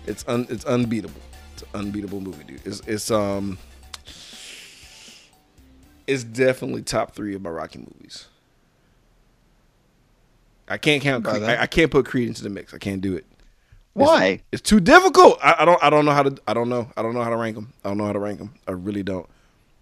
[0.05, 1.21] it's un, it's unbeatable.
[1.53, 2.61] It's an unbeatable movie, dude.
[2.65, 3.57] It's, it's um,
[6.07, 8.27] it's definitely top three of my Rocky movies.
[10.67, 11.23] I can't count.
[11.23, 11.43] By Creed.
[11.43, 11.59] that?
[11.59, 12.73] I, I can't put Creed into the mix.
[12.73, 13.25] I can't do it.
[13.93, 14.41] Why?
[14.51, 15.37] It's too difficult.
[15.43, 15.83] I, I don't.
[15.83, 16.35] I don't know how to.
[16.47, 16.89] I don't know.
[16.97, 17.73] I don't know how to rank them.
[17.83, 18.55] I don't know how to rank them.
[18.67, 19.27] I really don't.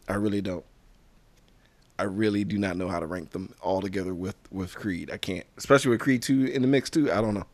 [0.07, 0.65] I really don't.
[1.97, 5.09] I really do not know how to rank them all together with with Creed.
[5.11, 7.11] I can't, especially with Creed two in the mix too.
[7.11, 7.45] I don't know.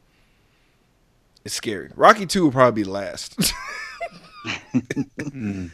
[1.45, 1.91] It's scary.
[1.95, 3.37] Rocky two will probably be last.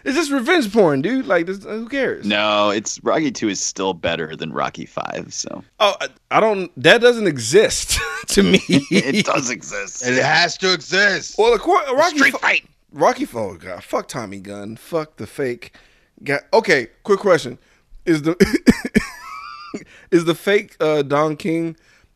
[0.04, 1.26] it's just revenge porn, dude.
[1.28, 2.26] Like, this, who cares?
[2.26, 5.34] No, it's Rocky Two is still better than Rocky Five.
[5.34, 6.72] So Oh, I, I don't.
[6.82, 8.60] That doesn't exist to me.
[8.68, 10.06] it does exist.
[10.06, 11.36] It has to exist.
[11.38, 12.66] Well, of course, Rocky Street fu- fight.
[12.92, 15.76] Rocky oh god, fuck Tommy Gunn, fuck the fake
[16.24, 16.40] guy.
[16.54, 17.58] Okay, quick question:
[18.06, 18.36] Is the
[20.12, 21.76] is the fake uh, Don King?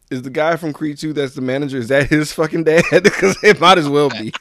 [0.10, 1.78] Is the guy from Creed 2 that's the manager?
[1.80, 2.82] Is that his fucking dad?
[3.04, 4.32] Because it might as well be.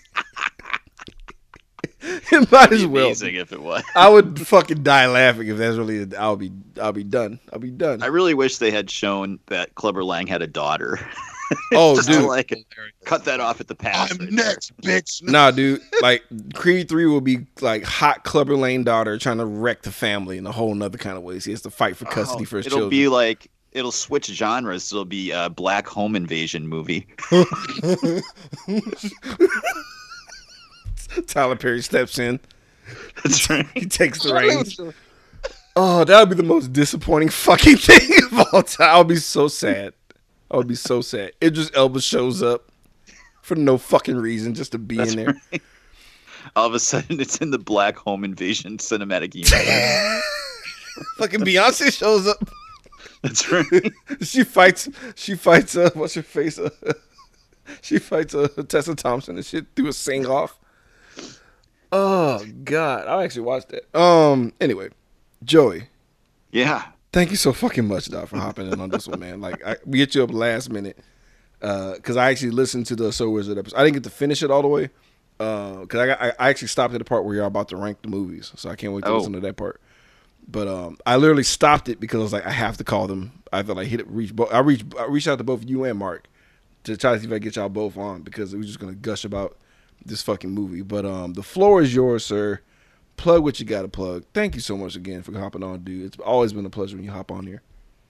[2.33, 3.07] it might as well.
[3.07, 3.83] amazing if it was.
[3.95, 6.15] I would fucking die laughing if that's really.
[6.17, 6.53] I'll be.
[6.81, 7.41] I'll be done.
[7.53, 8.03] I'll be done.
[8.03, 11.01] I really wish they had shown that Clubber Lang had a daughter.
[11.75, 12.25] oh, Just to, dude.
[12.29, 12.67] like
[13.05, 14.13] cut that off at the pass.
[14.13, 15.23] I'm next, bitch.
[15.23, 15.81] Nah, dude.
[16.01, 16.23] Like
[16.55, 20.47] Creed Three will be like hot Clubber Lang daughter trying to wreck the family in
[20.47, 21.45] a whole nother kind of ways.
[21.45, 22.91] He has to fight for custody oh, for his Oh, It'll children.
[22.91, 24.91] be like it'll switch genres.
[24.91, 27.07] It'll be a black home invasion movie.
[31.27, 32.41] Tyler Perry steps in.
[33.23, 33.67] That's right.
[33.75, 34.79] He takes the reins.
[35.75, 38.89] Oh, that would be the most disappointing fucking thing of all time.
[38.95, 39.93] I would be so sad.
[40.51, 41.33] I would be so sad.
[41.43, 42.71] Idris Elba shows up
[43.43, 45.37] for no fucking reason, just to be That's in there.
[45.53, 45.63] right.
[46.55, 50.23] All of a sudden, it's in the black home invasion cinematic universe.
[51.19, 52.49] fucking Beyonce shows up.
[53.23, 53.93] That's right.
[54.23, 54.89] she fights.
[55.17, 55.77] She fights.
[55.77, 56.59] Uh, what's her face?
[56.59, 56.71] Uh,
[57.83, 60.57] she fights uh, Tessa Thompson and shit through a sing off.
[61.93, 63.87] Oh God, I actually watched it.
[63.95, 64.53] Um.
[64.61, 64.89] Anyway,
[65.45, 65.85] Joey,
[66.51, 66.85] Yeah.
[67.13, 69.41] thank you so fucking much, dog, for hopping in on this one, man.
[69.41, 70.99] Like, I, we get you up last minute
[71.61, 73.77] because I actually listened to the So Wizard episode.
[73.77, 74.91] I didn't get to finish it all the way
[75.39, 78.03] because I, got, I I actually stopped at the part where you're about to rank
[78.03, 79.19] the movies, so I can't wait to Oh.
[79.19, 79.81] listen to that part.
[80.49, 83.33] But um, I literally stopped it because I was like, I have to call them.
[83.53, 84.35] I felt like hit it, reach.
[84.35, 86.29] Bo- I reached, I reached out to both you and Mark
[86.85, 88.79] to try to see if I could get y'all both on because we were just
[88.79, 89.57] gonna gush about
[90.07, 90.83] this fucking movie.
[90.83, 92.61] But um, the floor is yours, sir.
[93.17, 94.25] Plug what you got to plug.
[94.35, 96.05] Thank you so much again for hopping on, dude.
[96.07, 97.63] It's always been a pleasure when you hop on here.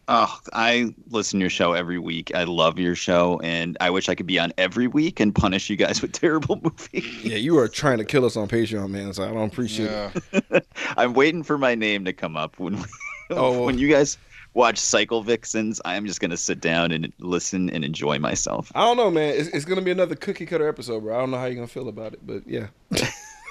[0.09, 2.33] Oh, I listen to your show every week.
[2.35, 5.69] I love your show, and I wish I could be on every week and punish
[5.69, 7.25] you guys with terrible movies.
[7.25, 9.13] Yeah, you are trying to kill us on Patreon, man.
[9.15, 9.91] So I don't appreciate
[10.33, 10.67] it.
[10.97, 12.85] I'm waiting for my name to come up when
[13.31, 13.63] Oh.
[13.65, 14.19] when you guys
[14.57, 15.81] watch Cycle Vixens.
[15.85, 18.73] I'm just gonna sit down and listen and enjoy myself.
[18.75, 19.35] I don't know, man.
[19.37, 21.15] It's, it's gonna be another cookie cutter episode, bro.
[21.15, 22.69] I don't know how you're gonna feel about it, but yeah.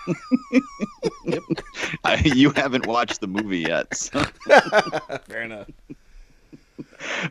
[2.04, 4.24] I, you haven't watched the movie yet, so.
[5.28, 5.70] Fair enough.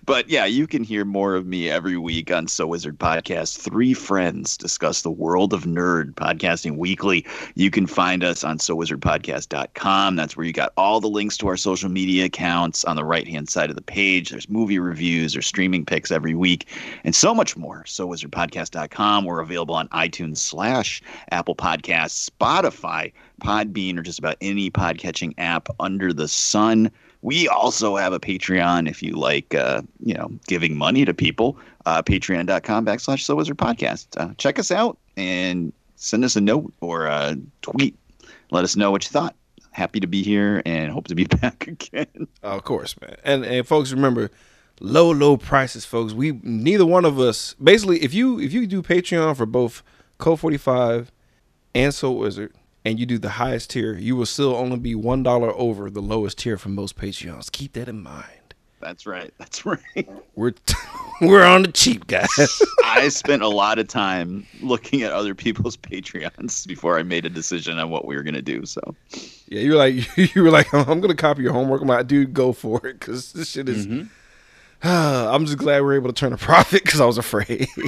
[0.06, 3.58] But yeah, you can hear more of me every week on So Wizard Podcast.
[3.58, 7.26] Three friends discuss the world of nerd podcasting weekly.
[7.54, 10.16] You can find us on SoWizardPodcast.com.
[10.16, 13.26] That's where you got all the links to our social media accounts on the right
[13.26, 14.30] hand side of the page.
[14.30, 16.68] There's movie reviews, there's streaming picks every week,
[17.04, 17.84] and so much more.
[17.84, 19.24] SoWizardPodcast.com.
[19.24, 25.68] We're available on iTunes slash Apple Podcasts, Spotify, Podbean, or just about any podcatching app
[25.80, 26.90] under the sun.
[27.24, 31.56] We also have a Patreon if you like, uh, you know, giving money to people.
[31.86, 34.08] Uh, Patreon.com backslash So Wizard Podcast.
[34.18, 37.96] Uh, check us out and send us a note or a tweet.
[38.50, 39.34] Let us know what you thought.
[39.70, 42.28] Happy to be here and hope to be back again.
[42.42, 43.16] of course, man.
[43.24, 44.30] And and folks, remember,
[44.80, 46.12] low low prices, folks.
[46.12, 47.54] We neither one of us.
[47.54, 49.82] Basically, if you if you do Patreon for both
[50.18, 51.10] Cult Forty Five
[51.74, 52.52] and So Wizard,
[52.84, 56.02] and you do the highest tier, you will still only be one dollar over the
[56.02, 57.50] lowest tier for most Patreons.
[57.50, 58.54] Keep that in mind.
[58.80, 59.32] That's right.
[59.38, 59.80] That's right.
[60.34, 60.52] We're
[61.22, 62.28] we're on the cheap, guys.
[62.84, 67.30] I spent a lot of time looking at other people's Patreons before I made a
[67.30, 68.66] decision on what we were going to do.
[68.66, 68.94] So,
[69.48, 71.80] Yeah, you were like you were like I'm gonna copy your homework.
[71.80, 73.86] I'm like, dude, go for it, because this shit is.
[73.86, 74.08] Mm-hmm.
[74.86, 77.68] I'm just glad we are able to turn a profit because I was afraid.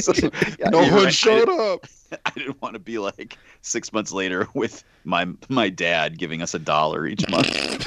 [0.00, 0.12] So,
[0.58, 1.12] yeah, No one right.
[1.14, 1.84] showed up.
[2.24, 6.54] I didn't want to be like six months later with my my dad giving us
[6.54, 7.86] a dollar each month.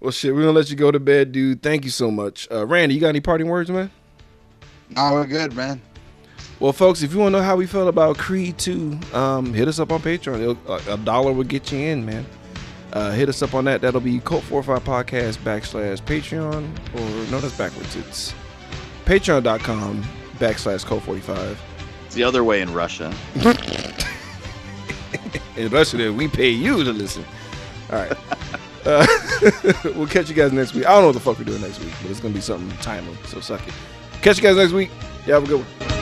[0.00, 1.62] Well, shit, we're gonna let you go to bed, dude.
[1.62, 2.94] Thank you so much, uh, Randy.
[2.94, 3.90] You got any parting words, man?
[4.90, 5.80] Nah, we're good, man.
[6.60, 9.68] Well, folks, if you want to know how we felt about Creed 2, um, hit
[9.68, 10.40] us up on Patreon.
[10.40, 12.24] It'll- A, a dollar will get you in, man.
[12.92, 13.80] Uh, hit us up on that.
[13.80, 16.64] That'll be Cult 45 Podcast backslash Patreon.
[16.94, 17.96] Or, no, that's backwards.
[17.96, 18.34] It's
[19.04, 20.02] patreon.com
[20.38, 21.60] backslash Cult 45.
[22.06, 23.12] It's the other way in Russia.
[25.56, 27.24] In Russia, we pay you to listen.
[27.90, 28.12] All right.
[28.86, 29.04] Uh,
[29.96, 30.86] we'll catch you guys next week.
[30.86, 32.40] I don't know what the fuck we're doing next week, but it's going to be
[32.40, 33.16] something timely.
[33.24, 33.74] So suck it.
[34.22, 34.90] Catch you guys next week.
[35.26, 35.95] Yeah, have a good one.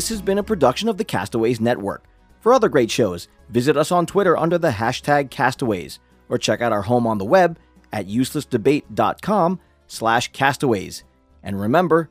[0.00, 2.04] This has been a production of the Castaways Network.
[2.40, 5.98] For other great shows, visit us on Twitter under the hashtag Castaways,
[6.30, 7.58] or check out our home on the web
[7.92, 11.04] at uselessdebate.com slash castaways.
[11.42, 12.08] And remember,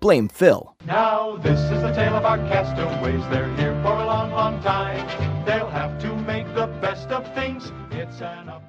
[0.00, 0.74] blame Phil.
[0.84, 3.22] Now this is the tale of our castaways.
[3.30, 5.06] They're here for a long, long time.
[5.46, 7.70] They'll have to make the best of things.
[7.92, 8.67] It's an uphill.